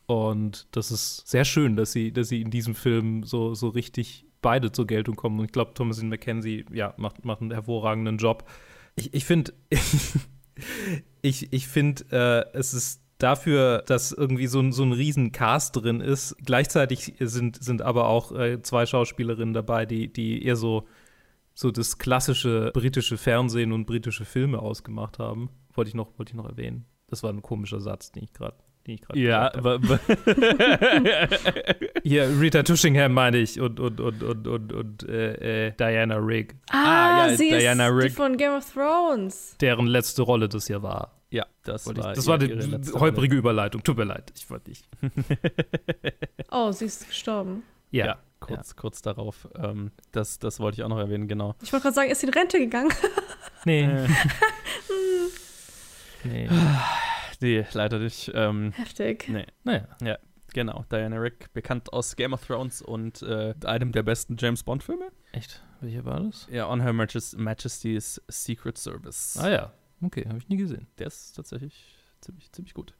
Und 0.06 0.68
das 0.72 0.92
ist 0.92 1.28
sehr 1.28 1.46
schön, 1.46 1.76
dass 1.76 1.94
sie, 1.94 2.12
dass 2.12 2.28
sie 2.28 2.42
in 2.42 2.52
diesem 2.52 2.76
Film 2.76 3.24
so, 3.24 3.56
so 3.56 3.70
richtig 3.70 4.26
beide 4.46 4.72
zur 4.72 4.86
Geltung 4.86 5.16
kommen. 5.16 5.40
Und 5.40 5.46
ich 5.46 5.52
glaube, 5.52 5.74
Thomasin 5.74 6.08
McKenzie 6.08 6.66
ja, 6.72 6.94
macht, 6.98 7.26
macht 7.26 7.42
einen 7.42 7.50
hervorragenden 7.50 8.18
Job. 8.18 8.48
Ich, 8.96 9.12
ich 9.12 9.26
finde, 9.26 9.54
ich, 11.24 11.52
ich 11.52 11.68
finde, 11.68 12.06
äh, 12.54 12.56
es 12.56 12.76
ist 12.76 13.02
dafür, 13.18 13.82
dass 13.88 14.12
irgendwie 14.12 14.46
so 14.46 14.60
ein, 14.60 14.72
so 14.72 14.84
ein 14.84 14.92
riesen 14.92 15.32
Cast 15.32 15.76
drin 15.76 16.00
ist. 16.00 16.38
Gleichzeitig 16.46 17.16
sind, 17.20 17.64
sind 17.64 17.82
aber 17.82 18.08
auch 18.08 18.34
äh, 18.34 18.62
zwei 18.62 18.86
Schauspielerinnen 18.86 19.56
dabei, 19.56 19.88
die, 19.88 20.14
die 20.14 20.46
eher 20.46 20.58
so, 20.58 20.88
so 21.56 21.72
das 21.72 21.98
klassische 21.98 22.70
britische 22.72 23.18
Fernsehen 23.18 23.72
und 23.72 23.88
britische 23.88 24.26
Filme 24.26 24.60
ausgemacht 24.60 25.18
haben. 25.18 25.50
Wollte 25.74 25.90
ich 25.90 25.96
noch, 25.96 26.20
wollte 26.20 26.34
ich 26.34 26.36
noch 26.36 26.48
erwähnen. 26.48 26.86
Das 27.08 27.24
war 27.24 27.34
ein 27.34 27.42
komischer 27.42 27.82
Satz, 27.82 28.12
den 28.12 28.26
ich 28.26 28.34
gerade 28.34 28.58
den 28.88 28.96
ich 28.96 29.02
gerade 29.02 29.20
Ja, 29.20 29.54
aber 29.54 29.80
Hier, 32.04 32.30
Rita 32.40 32.64
Tushingham 32.64 33.14
meine 33.14 33.38
ich 33.38 33.60
und, 33.60 33.80
und, 33.80 34.00
und, 34.00 34.24
und, 34.24 34.48
und, 34.48 34.74
und 34.74 35.04
äh, 35.10 35.68
äh, 35.68 35.72
Diana 35.72 36.16
Rigg. 36.18 36.54
Ah, 36.70 37.28
ja, 37.30 37.36
sie 37.36 37.50
Diana 37.50 37.88
ist 37.88 37.94
Rigg. 37.96 38.08
die 38.10 38.16
von 38.16 38.38
Game 38.38 38.54
of 38.54 38.72
Thrones. 38.74 39.56
Deren 39.60 39.88
letzte 39.88 40.22
Rolle 40.22 40.48
das 40.50 40.68
hier 40.68 40.82
war. 40.84 41.12
Ja, 41.32 41.46
das 41.64 41.86
Wollte 41.88 42.00
ich, 42.02 42.06
war 42.06 42.14
das 42.14 42.26
ihr- 42.26 42.72
war 42.72 42.78
die 42.80 42.92
holprige 42.94 43.36
Überleitung. 43.36 43.84
Tut 43.84 43.98
mir 43.98 44.04
leid, 44.06 44.32
ich 44.36 44.50
wollte 44.50 44.70
nicht. 44.70 44.88
Oh, 46.52 46.72
sie 46.72 46.86
ist 46.86 47.08
gestorben. 47.10 47.64
Ja. 47.92 48.18
kurz, 48.40 48.76
kurz 48.76 49.02
darauf. 49.02 49.48
Ähm, 49.58 49.92
das, 50.12 50.40
das 50.40 50.60
wollte 50.60 50.76
ich 50.80 50.84
auch 50.84 50.90
noch 50.90 51.00
erwähnen, 51.00 51.28
genau. 51.28 51.56
Ich 51.64 51.74
wollte 51.74 51.84
gerade 51.84 51.96
sagen, 51.96 52.12
ist 52.12 52.22
sie 52.22 52.28
in 52.28 52.34
Rente 52.34 52.60
gegangen? 52.60 52.94
Nee. 53.66 53.84
Äh, 53.84 54.08
nee. 56.24 56.48
Nee, 57.46 57.66
leider 57.74 58.00
nicht. 58.00 58.32
Ähm, 58.34 58.72
Heftig. 58.76 59.28
Nee. 59.30 59.46
Naja. 59.64 59.88
Ja, 60.02 60.18
genau. 60.54 60.86
Diana 60.92 61.18
Rick, 61.18 61.54
bekannt 61.54 61.94
aus 61.94 62.16
Game 62.16 62.34
of 62.34 62.46
Thrones 62.46 62.82
und 62.82 63.22
äh, 63.22 63.54
einem 63.66 63.92
der 63.92 64.04
besten 64.04 64.36
James 64.40 64.64
Bond-Filme. 64.64 65.10
Echt? 65.32 65.64
Welcher 65.82 66.06
war 66.06 66.20
das? 66.22 66.48
Ja, 66.52 66.70
On 66.70 66.82
Her 66.82 66.94
Majest 66.94 67.38
Majesty's 67.38 68.22
Secret 68.28 68.78
Service. 68.78 69.38
Ah 69.40 69.50
ja. 69.50 69.74
Okay, 70.02 70.26
habe 70.28 70.38
ich 70.40 70.50
nie 70.50 70.58
gesehen. 70.58 70.88
Der 70.98 71.08
ist 71.08 71.34
tatsächlich 71.34 71.96
ziemlich, 72.22 72.52
ziemlich 72.52 72.74
gut. 72.74 72.94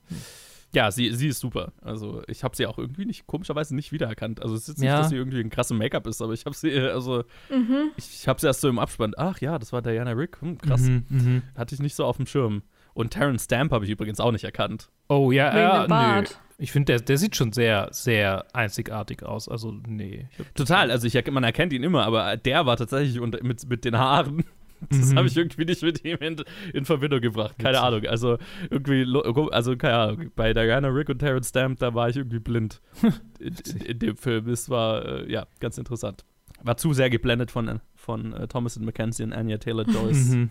Ja, 0.74 0.92
sie, 0.92 1.12
sie 1.14 1.30
ist 1.30 1.40
super. 1.40 1.72
Also 1.82 2.22
ich 2.28 2.44
habe 2.44 2.56
sie 2.56 2.66
auch 2.68 2.78
irgendwie 2.78 3.06
nicht, 3.06 3.28
komischerweise 3.28 3.74
nicht 3.76 3.92
wiedererkannt. 3.94 4.42
Also 4.42 4.56
es 4.56 4.62
ist 4.64 4.68
jetzt 4.70 4.78
nicht, 4.80 4.88
Ja. 4.88 4.98
dass 5.00 5.10
sie 5.10 5.16
irgendwie 5.16 5.40
ein 5.40 5.50
krasses 5.50 5.76
Make-up 5.78 6.06
ist, 6.08 6.22
aber 6.22 6.34
ich 6.34 6.46
habe 6.46 6.56
sie, 6.56 6.70
äh, 6.70 6.90
also 6.90 7.24
Mhm. 7.50 7.92
ich, 7.98 8.22
ich 8.22 8.28
habe 8.28 8.40
sie 8.42 8.48
erst 8.48 8.62
so 8.62 8.68
im 8.70 8.78
Abspann. 8.80 9.14
Ach 9.18 9.40
ja, 9.40 9.58
das 9.58 9.72
war 9.74 9.82
Diana 9.82 10.12
Rick. 10.12 10.42
Hm, 10.42 10.58
krass. 10.58 10.82
Mhm, 10.82 11.06
mhm. 11.10 11.42
Hatte 11.56 11.76
ich 11.76 11.82
nicht 11.82 11.96
so 11.96 12.06
auf 12.06 12.18
dem 12.18 12.26
Schirm. 12.28 12.64
Und 12.96 13.12
Terrence 13.12 13.44
Stamp 13.44 13.72
habe 13.72 13.86
ich 13.86 13.92
übrigens 13.92 14.20
auch 14.20 14.32
nicht 14.32 14.46
erkannt. 14.46 14.90
Oh 15.10 15.32
ja, 15.32 15.86
ja 15.88 16.22
nö. 16.22 16.28
Ich 16.58 16.72
finde, 16.72 16.94
der, 16.94 17.02
der 17.02 17.18
sieht 17.18 17.36
schon 17.36 17.52
sehr, 17.52 17.90
sehr 17.92 18.46
einzigartig 18.54 19.22
aus. 19.24 19.50
Also, 19.50 19.76
nee. 19.86 20.28
Total, 20.56 20.90
also 20.90 21.06
ich, 21.06 21.30
man 21.30 21.44
erkennt 21.44 21.74
ihn 21.74 21.84
immer, 21.84 22.06
aber 22.06 22.38
der 22.38 22.66
war 22.66 22.78
tatsächlich 22.78 23.20
unter, 23.20 23.44
mit, 23.44 23.68
mit 23.70 23.86
den 23.86 23.98
Haaren. 24.00 24.44
Das 24.90 25.12
Mhm. 25.14 25.18
habe 25.18 25.28
ich 25.28 25.38
irgendwie 25.38 25.64
nicht 25.66 25.82
mit 25.84 26.04
ihm 26.04 26.18
in, 26.20 26.44
in 26.74 26.84
Verbindung 26.86 27.22
gebracht. 27.22 27.56
Keine 27.58 27.80
Ahnung. 27.80 28.06
Also 28.08 28.38
irgendwie, 28.70 29.06
also 29.52 29.78
keine 29.78 29.96
Ahnung. 29.96 30.32
Bei 30.36 30.54
Diana 30.54 30.90
Rick 30.90 31.08
und 31.08 31.20
Terrence 31.20 31.48
Stamp, 31.50 31.80
da 31.80 31.94
war 31.94 32.10
ich 32.10 32.18
irgendwie 32.18 32.40
blind 32.40 32.82
in, 33.40 33.56
in, 33.74 33.82
in 33.86 34.00
dem 34.00 34.18
Film. 34.18 34.50
Es 34.50 34.70
war, 34.70 35.06
äh, 35.06 35.32
ja, 35.32 35.48
ganz 35.62 35.78
interessant. 35.78 36.26
War 36.62 36.76
zu 36.76 36.92
sehr 36.94 37.10
geblendet 37.10 37.52
von, 37.52 37.80
von 38.06 38.34
äh, 38.34 38.48
Thomas 38.48 38.78
Mackenzie 38.80 39.24
und 39.24 39.34
Anya 39.34 39.58
Taylor-Joyce. 39.58 40.30
Mhm. 40.30 40.50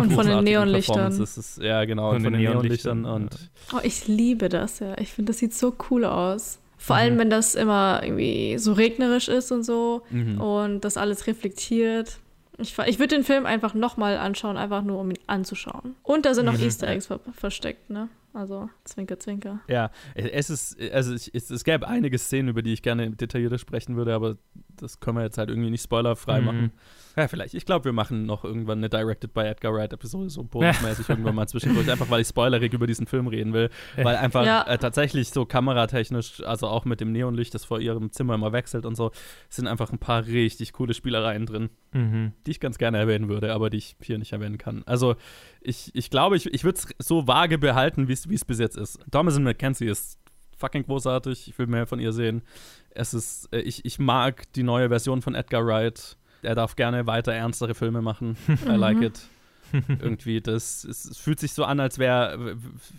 Und 0.00 0.12
von 0.12 0.26
den 0.26 0.42
Neonlichtern. 0.44 1.12
Ist- 1.20 1.58
Ja, 1.62 1.84
genau. 1.84 2.12
Von 2.12 2.22
von 2.22 2.32
den 2.32 2.40
den 2.40 2.50
Neonlichtern. 2.52 3.02
Neonlichtern, 3.02 3.38
Und 3.74 3.76
Oh, 3.76 3.80
ich 3.82 4.08
liebe 4.08 4.48
das, 4.48 4.78
ja. 4.80 4.96
Ich 4.98 5.12
finde, 5.12 5.30
das 5.30 5.38
sieht 5.38 5.52
so 5.54 5.74
cool 5.90 6.04
aus. 6.06 6.58
Vor 6.78 6.96
Mhm. 6.96 7.00
allem, 7.02 7.18
wenn 7.18 7.30
das 7.30 7.54
immer 7.54 8.00
irgendwie 8.02 8.56
so 8.58 8.72
regnerisch 8.72 9.28
ist 9.28 9.52
und 9.52 9.62
so 9.64 10.02
Mhm. 10.10 10.40
und 10.40 10.80
das 10.80 10.96
alles 10.96 11.26
reflektiert. 11.26 12.18
Ich, 12.58 12.76
ich 12.86 12.98
würde 12.98 13.14
den 13.16 13.24
Film 13.24 13.44
einfach 13.46 13.74
nochmal 13.74 14.16
anschauen, 14.16 14.56
einfach 14.56 14.82
nur 14.82 14.98
um 15.00 15.10
ihn 15.10 15.18
anzuschauen. 15.26 15.94
Und 16.02 16.24
da 16.26 16.34
sind 16.34 16.46
noch 16.46 16.56
Mhm. 16.58 16.64
Easter 16.64 16.88
Eggs 16.88 17.06
ver 17.06 17.20
versteckt, 17.34 17.90
ne? 17.90 18.08
Also, 18.32 18.70
zwinker, 18.84 19.18
zwinker. 19.18 19.60
Ja, 19.68 19.90
es 20.14 20.50
ist, 20.50 20.80
also 20.92 21.14
ich, 21.14 21.34
es, 21.34 21.50
es 21.50 21.64
gäbe 21.64 21.88
einige 21.88 22.16
Szenen, 22.18 22.48
über 22.48 22.62
die 22.62 22.72
ich 22.72 22.82
gerne 22.82 23.10
detaillierter 23.10 23.58
sprechen 23.58 23.96
würde, 23.96 24.14
aber 24.14 24.36
das 24.76 25.00
können 25.00 25.16
wir 25.18 25.24
jetzt 25.24 25.36
halt 25.36 25.48
irgendwie 25.50 25.70
nicht 25.70 25.82
spoilerfrei 25.82 26.40
Mhm. 26.40 26.46
machen. 26.46 26.72
Ja, 27.16 27.26
vielleicht. 27.26 27.54
Ich 27.54 27.66
glaube, 27.66 27.86
wir 27.86 27.92
machen 27.92 28.24
noch 28.26 28.44
irgendwann 28.44 28.78
eine 28.78 28.88
Directed 28.88 29.34
by 29.34 29.40
Edgar 29.40 29.74
Wright 29.74 29.92
Episode, 29.92 30.30
so 30.30 30.44
bonusmäßig 30.44 31.08
irgendwann 31.08 31.34
mal 31.34 31.48
zwischendurch, 31.48 31.90
einfach 31.90 32.08
weil 32.08 32.20
ich 32.20 32.28
spoilerig 32.28 32.72
über 32.72 32.86
diesen 32.86 33.06
Film 33.08 33.26
reden 33.26 33.52
will. 33.52 33.68
Weil 33.96 34.16
einfach 34.16 34.46
Ja. 34.46 34.62
äh, 34.62 34.78
tatsächlich 34.78 35.30
so 35.30 35.44
kameratechnisch, 35.44 36.42
also 36.44 36.68
auch 36.68 36.84
mit 36.84 37.00
dem 37.00 37.10
Neonlicht, 37.12 37.52
das 37.54 37.64
vor 37.64 37.80
ihrem 37.80 38.12
Zimmer 38.12 38.34
immer 38.34 38.52
wechselt 38.52 38.86
und 38.86 38.94
so, 38.94 39.10
sind 39.48 39.66
einfach 39.66 39.90
ein 39.92 39.98
paar 39.98 40.24
richtig 40.26 40.72
coole 40.72 40.94
Spielereien 40.94 41.46
drin 41.46 41.70
Mhm. 41.92 42.30
die 42.46 42.52
ich 42.52 42.60
ganz 42.60 42.78
gerne 42.78 42.98
erwähnen 42.98 43.28
würde, 43.28 43.52
aber 43.52 43.68
die 43.68 43.78
ich 43.78 43.96
hier 44.00 44.16
nicht 44.18 44.32
erwähnen 44.32 44.58
kann. 44.58 44.84
Also, 44.86 45.16
ich, 45.60 45.90
ich 45.94 46.10
glaube, 46.10 46.36
ich, 46.36 46.46
ich 46.52 46.64
würde 46.64 46.78
es 46.78 46.88
so 47.06 47.26
vage 47.26 47.58
behalten, 47.58 48.08
wie 48.08 48.12
es 48.12 48.44
bis 48.44 48.58
jetzt 48.58 48.76
ist. 48.76 48.98
Thomasin 49.10 49.42
McKenzie 49.44 49.86
ist 49.88 50.18
fucking 50.56 50.84
großartig. 50.84 51.48
Ich 51.48 51.58
will 51.58 51.66
mehr 51.66 51.86
von 51.86 52.00
ihr 52.00 52.12
sehen. 52.12 52.42
Es 52.90 53.14
ist, 53.14 53.48
äh, 53.52 53.60
ich, 53.60 53.84
ich 53.84 53.98
mag 53.98 54.52
die 54.54 54.62
neue 54.62 54.88
Version 54.88 55.22
von 55.22 55.34
Edgar 55.34 55.64
Wright. 55.66 56.16
Er 56.42 56.54
darf 56.54 56.76
gerne 56.76 57.06
weiter 57.06 57.32
ernstere 57.32 57.74
Filme 57.74 58.00
machen. 58.02 58.36
I 58.66 58.70
like 58.76 58.96
Mhm. 58.98 59.02
it. 59.02 59.20
Irgendwie, 60.00 60.40
das 60.40 60.82
es, 60.82 61.16
fühlt 61.16 61.38
sich 61.38 61.52
so 61.52 61.62
an, 61.64 61.78
als 61.78 61.98
wäre 62.00 62.56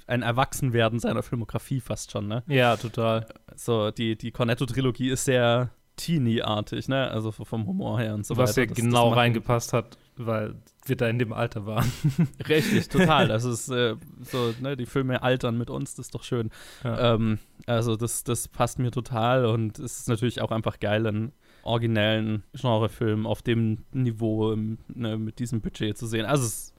ein 0.08 0.22
Erwachsenwerden 0.22 1.00
seiner 1.00 1.22
Filmografie 1.22 1.82
fast 1.82 2.12
schon, 2.12 2.28
ne? 2.30 2.44
Ja, 2.48 2.78
total. 2.78 3.26
So, 3.58 3.92
die, 3.92 4.16
die 4.18 4.32
Cornetto-Trilogie 4.32 5.10
ist 5.10 5.26
sehr 5.26 5.72
teeny-artig, 5.98 6.88
ne? 6.88 7.12
Also 7.12 7.32
vom 7.32 7.66
Humor 7.68 8.00
her 8.00 8.14
und 8.14 8.26
so 8.26 8.38
Was 8.38 8.52
weiter. 8.52 8.62
ja 8.62 8.68
Das- 8.68 8.78
genau 8.78 9.10
das 9.10 9.18
reingepasst 9.18 9.74
hat, 9.74 9.98
weil 10.16 10.56
wir 10.86 10.96
da 10.96 11.08
in 11.08 11.20
dem 11.20 11.32
Alter 11.34 11.66
waren. 11.66 11.92
Richtig, 12.50 12.90
total. 12.90 13.28
Das 13.28 13.44
ist 13.44 13.70
äh, 13.70 13.96
so, 14.24 14.54
ne, 14.62 14.76
die 14.76 14.86
Filme 14.86 15.22
altern 15.22 15.58
mit 15.58 15.70
uns, 15.70 15.96
das 15.96 16.08
ist 16.08 16.16
doch 16.16 16.24
schön. 16.24 16.50
Ja. 16.84 17.16
Ähm, 17.16 17.40
also 17.68 17.96
das, 17.96 18.24
das 18.24 18.48
passt 18.48 18.80
mir 18.80 18.92
total 18.92 19.46
und 19.46 19.78
es 19.80 20.00
ist 20.00 20.10
natürlich 20.10 20.42
auch 20.42 20.52
einfach 20.52 20.80
geil, 20.80 21.06
einen 21.06 21.32
originellen 21.64 22.44
Genrefilm 22.54 23.28
auf 23.28 23.42
dem 23.42 23.86
Niveau 23.92 24.56
ne, 24.56 25.18
mit 25.18 25.40
diesem 25.40 25.62
Budget 25.62 25.98
zu 25.98 26.08
sehen. 26.08 26.26
Also 26.26 26.46
es, 26.46 26.74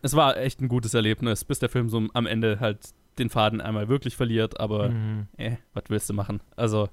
es 0.00 0.14
war 0.16 0.36
echt 0.38 0.60
ein 0.60 0.68
gutes 0.68 0.94
Erlebnis, 0.94 1.44
bis 1.44 1.58
der 1.58 1.68
Film 1.68 1.88
so 1.88 2.02
am 2.14 2.26
Ende 2.26 2.58
halt 2.60 2.78
den 3.18 3.28
Faden 3.28 3.60
einmal 3.60 3.88
wirklich 3.88 4.16
verliert, 4.16 4.58
aber 4.58 4.88
Mhm. 4.88 5.26
äh, 5.36 5.56
was 5.74 5.84
willst 5.88 6.08
du 6.08 6.14
machen? 6.14 6.40
Also 6.56 6.88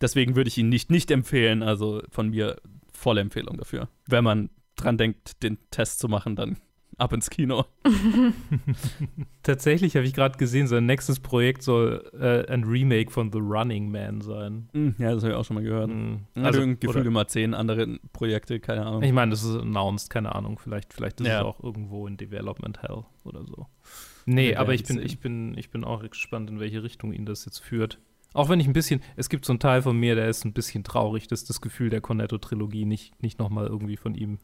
deswegen 0.00 0.36
würde 0.36 0.46
ich 0.48 0.56
ihn 0.58 0.68
nicht, 0.68 0.88
nicht 0.90 1.10
empfehlen, 1.10 1.64
also 1.64 2.00
von 2.10 2.30
mir 2.30 2.56
volle 2.92 3.20
Empfehlung 3.20 3.56
dafür. 3.58 3.88
Wenn 4.06 4.22
man 4.22 4.50
dran 4.76 4.98
denkt, 4.98 5.42
den 5.42 5.58
Test 5.70 5.98
zu 5.98 6.08
machen, 6.08 6.36
dann 6.36 6.56
ab 6.98 7.12
ins 7.12 7.30
Kino. 7.30 7.64
Tatsächlich 9.42 9.96
habe 9.96 10.06
ich 10.06 10.14
gerade 10.14 10.38
gesehen, 10.38 10.66
sein 10.66 10.86
nächstes 10.86 11.20
Projekt 11.20 11.62
soll 11.62 12.08
äh, 12.18 12.50
ein 12.52 12.64
Remake 12.64 13.10
von 13.10 13.30
The 13.32 13.38
Running 13.40 13.90
Man 13.90 14.20
sein. 14.20 14.68
Hm, 14.72 14.94
Ja, 14.98 15.12
das 15.14 15.22
habe 15.22 15.32
ich 15.32 15.38
auch 15.38 15.44
schon 15.44 15.56
mal 15.56 15.62
gehört. 15.64 15.90
Mhm. 15.90 16.20
Also, 16.34 16.60
Also, 16.60 16.76
Gefühl 16.76 16.88
oder- 17.00 17.06
immer 17.06 17.26
zehn 17.26 17.54
andere 17.54 17.98
Projekte, 18.12 18.60
keine 18.60 18.86
Ahnung. 18.86 19.02
Ich 19.02 19.12
meine, 19.12 19.30
das 19.32 19.42
ist 19.44 19.56
announced, 19.56 20.10
keine 20.10 20.34
Ahnung. 20.34 20.58
Vielleicht, 20.58 20.92
vielleicht 20.92 21.20
ist 21.20 21.26
Ja. 21.26 21.40
es 21.40 21.44
auch 21.44 21.62
irgendwo 21.62 22.06
in 22.06 22.16
Development 22.16 22.80
Hell 22.82 23.04
oder 23.24 23.44
so. 23.44 23.66
Nee, 24.26 24.50
Wir 24.50 24.60
aber 24.60 24.72
ich 24.72 24.84
bin, 24.84 24.96
sehen. 24.96 25.06
ich, 25.06 25.20
bin, 25.20 25.58
ich 25.58 25.70
bin 25.70 25.84
auch 25.84 26.02
gespannt, 26.08 26.48
in 26.48 26.58
welche 26.60 26.82
Richtung 26.82 27.12
ihn 27.12 27.26
das 27.26 27.44
jetzt 27.44 27.58
führt. 27.58 27.98
Auch 28.32 28.48
wenn 28.48 28.58
ich 28.58 28.66
ein 28.66 28.72
bisschen, 28.72 29.00
es 29.16 29.28
gibt 29.28 29.44
so 29.44 29.52
einen 29.52 29.60
Teil 29.60 29.82
von 29.82 29.96
mir, 29.96 30.14
der 30.16 30.28
ist 30.28 30.44
ein 30.44 30.52
bisschen 30.54 30.82
traurig, 30.82 31.28
dass 31.28 31.44
das 31.44 31.60
Gefühl 31.60 31.90
der 31.90 32.00
Cornetto-Trilogie 32.00 32.84
nicht, 32.84 33.20
nicht 33.22 33.38
nochmal 33.38 33.66
irgendwie 33.66 33.96
von 33.96 34.14
ihm 34.14 34.38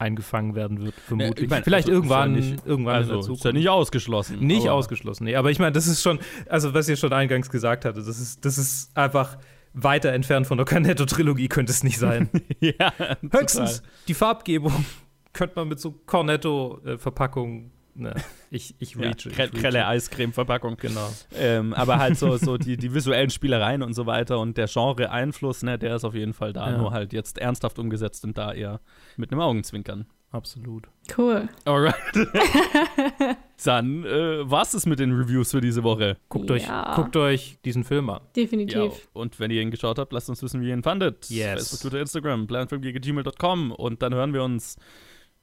eingefangen 0.00 0.54
werden 0.54 0.82
wird, 0.82 0.94
vermutlich. 1.06 1.44
ich 1.44 1.50
mein, 1.50 1.62
Vielleicht 1.62 1.88
also, 1.88 1.96
irgendwann, 1.98 2.34
ist 2.36 2.44
ja 2.44 2.50
nicht- 2.52 2.66
irgendwann 2.66 2.94
also, 2.96 3.08
in 3.10 3.12
der 3.14 3.18
ist 3.20 3.24
Zukunft. 3.26 3.44
ja 3.44 3.52
nicht 3.52 3.68
ausgeschlossen. 3.68 4.38
Nicht 4.40 4.62
aber- 4.66 4.72
ausgeschlossen, 4.74 5.24
nee. 5.24 5.36
Aber 5.36 5.50
ich 5.50 5.58
meine, 5.58 5.72
das 5.72 5.86
ist 5.86 6.02
schon, 6.02 6.18
also 6.48 6.72
was 6.74 6.88
ihr 6.88 6.96
schon 6.96 7.12
eingangs 7.12 7.50
gesagt 7.50 7.84
hatte, 7.84 8.02
das 8.02 8.18
ist, 8.20 8.44
das 8.44 8.58
ist 8.58 8.96
einfach 8.96 9.36
weiter 9.72 10.12
entfernt 10.12 10.46
von 10.46 10.56
der 10.58 10.66
Cornetto-Trilogie 10.66 11.48
könnte 11.48 11.70
es 11.72 11.84
nicht 11.84 11.98
sein. 11.98 12.28
ja, 12.60 12.92
Höchstens 13.30 13.82
die 14.08 14.14
Farbgebung 14.14 14.84
könnte 15.32 15.54
man 15.56 15.68
mit 15.68 15.78
so 15.78 15.92
Cornetto-Verpackung, 16.06 17.70
ne, 18.00 18.14
ich, 18.50 18.74
ich 18.78 18.94
Ja, 18.94 19.02
reach. 19.02 19.26
reach. 19.26 19.52
grelle 19.52 19.86
Eiscreme-Verpackung. 19.86 20.76
Genau. 20.78 21.08
Ähm, 21.38 21.74
aber 21.74 21.98
halt 21.98 22.18
so, 22.18 22.36
so 22.36 22.56
die, 22.58 22.76
die 22.76 22.92
visuellen 22.94 23.30
Spielereien 23.30 23.82
und 23.82 23.92
so 23.94 24.06
weiter 24.06 24.38
und 24.38 24.56
der 24.56 24.66
Genre-Einfluss, 24.66 25.62
ne, 25.62 25.78
der 25.78 25.96
ist 25.96 26.04
auf 26.04 26.14
jeden 26.14 26.32
Fall 26.34 26.52
da, 26.52 26.70
Ja. 26.70 26.78
nur 26.78 26.90
halt 26.92 27.12
jetzt 27.12 27.38
ernsthaft 27.38 27.78
umgesetzt 27.78 28.24
und 28.24 28.36
da 28.38 28.52
eher 28.52 28.80
mit 29.16 29.30
einem 29.30 29.40
Augenzwinkern. 29.40 30.06
Absolut. 30.32 30.86
Cool. 31.18 31.48
Alright. 31.64 31.94
Dann 33.64 34.04
äh, 34.04 34.48
war's 34.50 34.74
es 34.74 34.86
mit 34.86 34.98
den 35.00 35.12
Reviews 35.12 35.50
für 35.50 35.60
diese 35.60 35.82
Woche. 35.82 36.16
Guckt, 36.28 36.48
Ja. 36.50 36.90
euch, 36.90 36.94
guckt 36.96 37.16
euch 37.16 37.58
diesen 37.64 37.84
Film 37.84 38.08
an. 38.10 38.20
Definitiv. 38.36 38.76
Ja, 38.76 38.90
und 39.12 39.38
wenn 39.40 39.50
ihr 39.50 39.60
ihn 39.60 39.70
geschaut 39.70 39.98
habt, 39.98 40.12
lasst 40.12 40.30
uns 40.30 40.42
wissen, 40.42 40.60
wie 40.62 40.68
ihr 40.68 40.74
ihn 40.74 40.82
fandet. 40.82 41.28
Yes. 41.28 41.68
Facebook, 41.68 41.80
Twitter, 41.80 42.00
Instagram, 42.00 42.46
planfilmgegen.gmail.com 42.46 43.72
und 43.72 44.02
dann 44.02 44.14
hören 44.14 44.32
wir 44.32 44.42
uns 44.44 44.76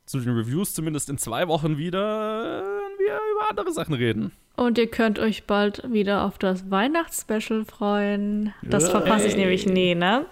zu 0.08 0.20
den 0.20 0.36
Reviews 0.36 0.74
zumindest 0.74 1.10
in 1.10 1.18
zwei 1.18 1.48
Wochen 1.48 1.78
wieder, 1.78 2.64
wenn 2.64 2.98
wir 2.98 3.20
über 3.34 3.50
andere 3.50 3.72
Sachen 3.72 3.94
reden. 3.94 4.32
Und 4.56 4.80
ihr 4.80 4.90
könnt 4.90 5.20
euch 5.20 5.44
bald 5.44 5.84
wieder 5.92 6.24
auf 6.24 6.40
das 6.40 6.72
Weihnachtsspecial 6.72 7.66
freuen. 7.66 8.54
Das 8.64 8.90
verpasse 8.90 9.28
ich 9.28 9.36
nämlich 9.36 9.68
nie, 9.68 9.94
ne? 9.94 10.26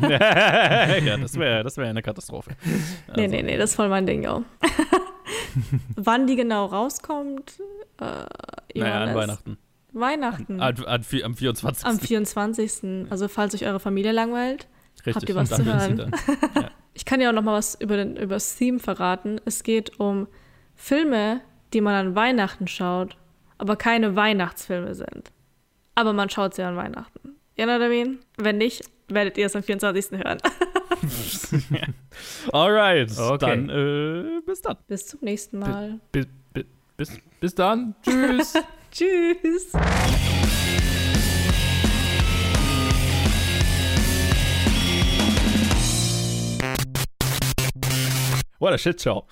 ja, 0.10 1.16
das 1.16 1.38
wäre 1.38 1.62
das 1.62 1.76
wär 1.76 1.86
eine 1.86 2.02
Katastrophe. 2.02 2.56
Also. 3.06 3.20
Nee, 3.20 3.28
nee, 3.28 3.42
nee, 3.42 3.56
das 3.56 3.70
ist 3.70 3.76
voll 3.76 3.88
mein 3.88 4.06
Ding, 4.06 4.24
ja. 4.24 4.42
Wann 5.94 6.26
die 6.26 6.34
genau 6.34 6.66
rauskommt? 6.66 7.60
Äh, 8.00 8.78
naja, 8.78 9.00
an 9.02 9.14
Weihnachten. 9.14 9.58
Weihnachten. 9.92 10.60
An, 10.60 10.84
an, 10.84 11.04
am 11.22 11.34
24. 11.34 11.86
Am 11.86 11.98
24. 11.98 13.10
Also, 13.10 13.28
falls 13.28 13.54
euch 13.54 13.66
eure 13.66 13.80
Familie 13.80 14.12
langweilt, 14.12 14.66
Richtig, 15.06 15.14
habt 15.14 15.28
ihr 15.28 15.34
was 15.34 15.50
zu 15.50 15.64
hören. 15.64 16.12
Ja. 16.54 16.70
Ich 16.94 17.04
kann 17.04 17.20
ja 17.20 17.28
auch 17.28 17.34
noch 17.34 17.42
mal 17.42 17.54
was 17.54 17.80
über, 17.80 17.96
den, 17.96 18.16
über 18.16 18.34
das 18.34 18.56
Theme 18.56 18.80
verraten. 18.80 19.40
Es 19.44 19.62
geht 19.62 20.00
um 20.00 20.26
Filme, 20.74 21.42
die 21.72 21.80
man 21.80 21.94
an 21.94 22.14
Weihnachten 22.16 22.66
schaut 22.66 23.16
aber 23.58 23.76
keine 23.76 24.16
Weihnachtsfilme 24.16 24.94
sind. 24.94 25.32
Aber 25.94 26.12
man 26.12 26.30
schaut 26.30 26.54
sie 26.54 26.62
an 26.62 26.76
Weihnachten. 26.76 27.36
You 27.56 27.64
know 27.64 27.74
what 27.74 27.82
I 27.82 27.88
mean? 27.88 28.20
Wenn 28.36 28.58
nicht, 28.58 28.88
werdet 29.08 29.36
ihr 29.36 29.46
es 29.46 29.56
am 29.56 29.64
24. 29.64 30.20
hören. 30.20 30.38
Alright, 32.52 33.18
okay. 33.18 33.38
dann 33.38 33.68
äh, 33.68 34.40
bis 34.46 34.62
dann. 34.62 34.76
Bis 34.86 35.08
zum 35.08 35.20
nächsten 35.22 35.58
Mal. 35.58 35.98
Bis, 36.12 36.26
bis, 36.54 36.64
bis, 36.96 37.20
bis 37.40 37.54
dann. 37.54 37.96
Tschüss. 38.02 38.54
Tschüss. 38.92 39.72
What 48.58 48.72
a 48.72 48.78
shit 48.78 49.00
show. 49.00 49.24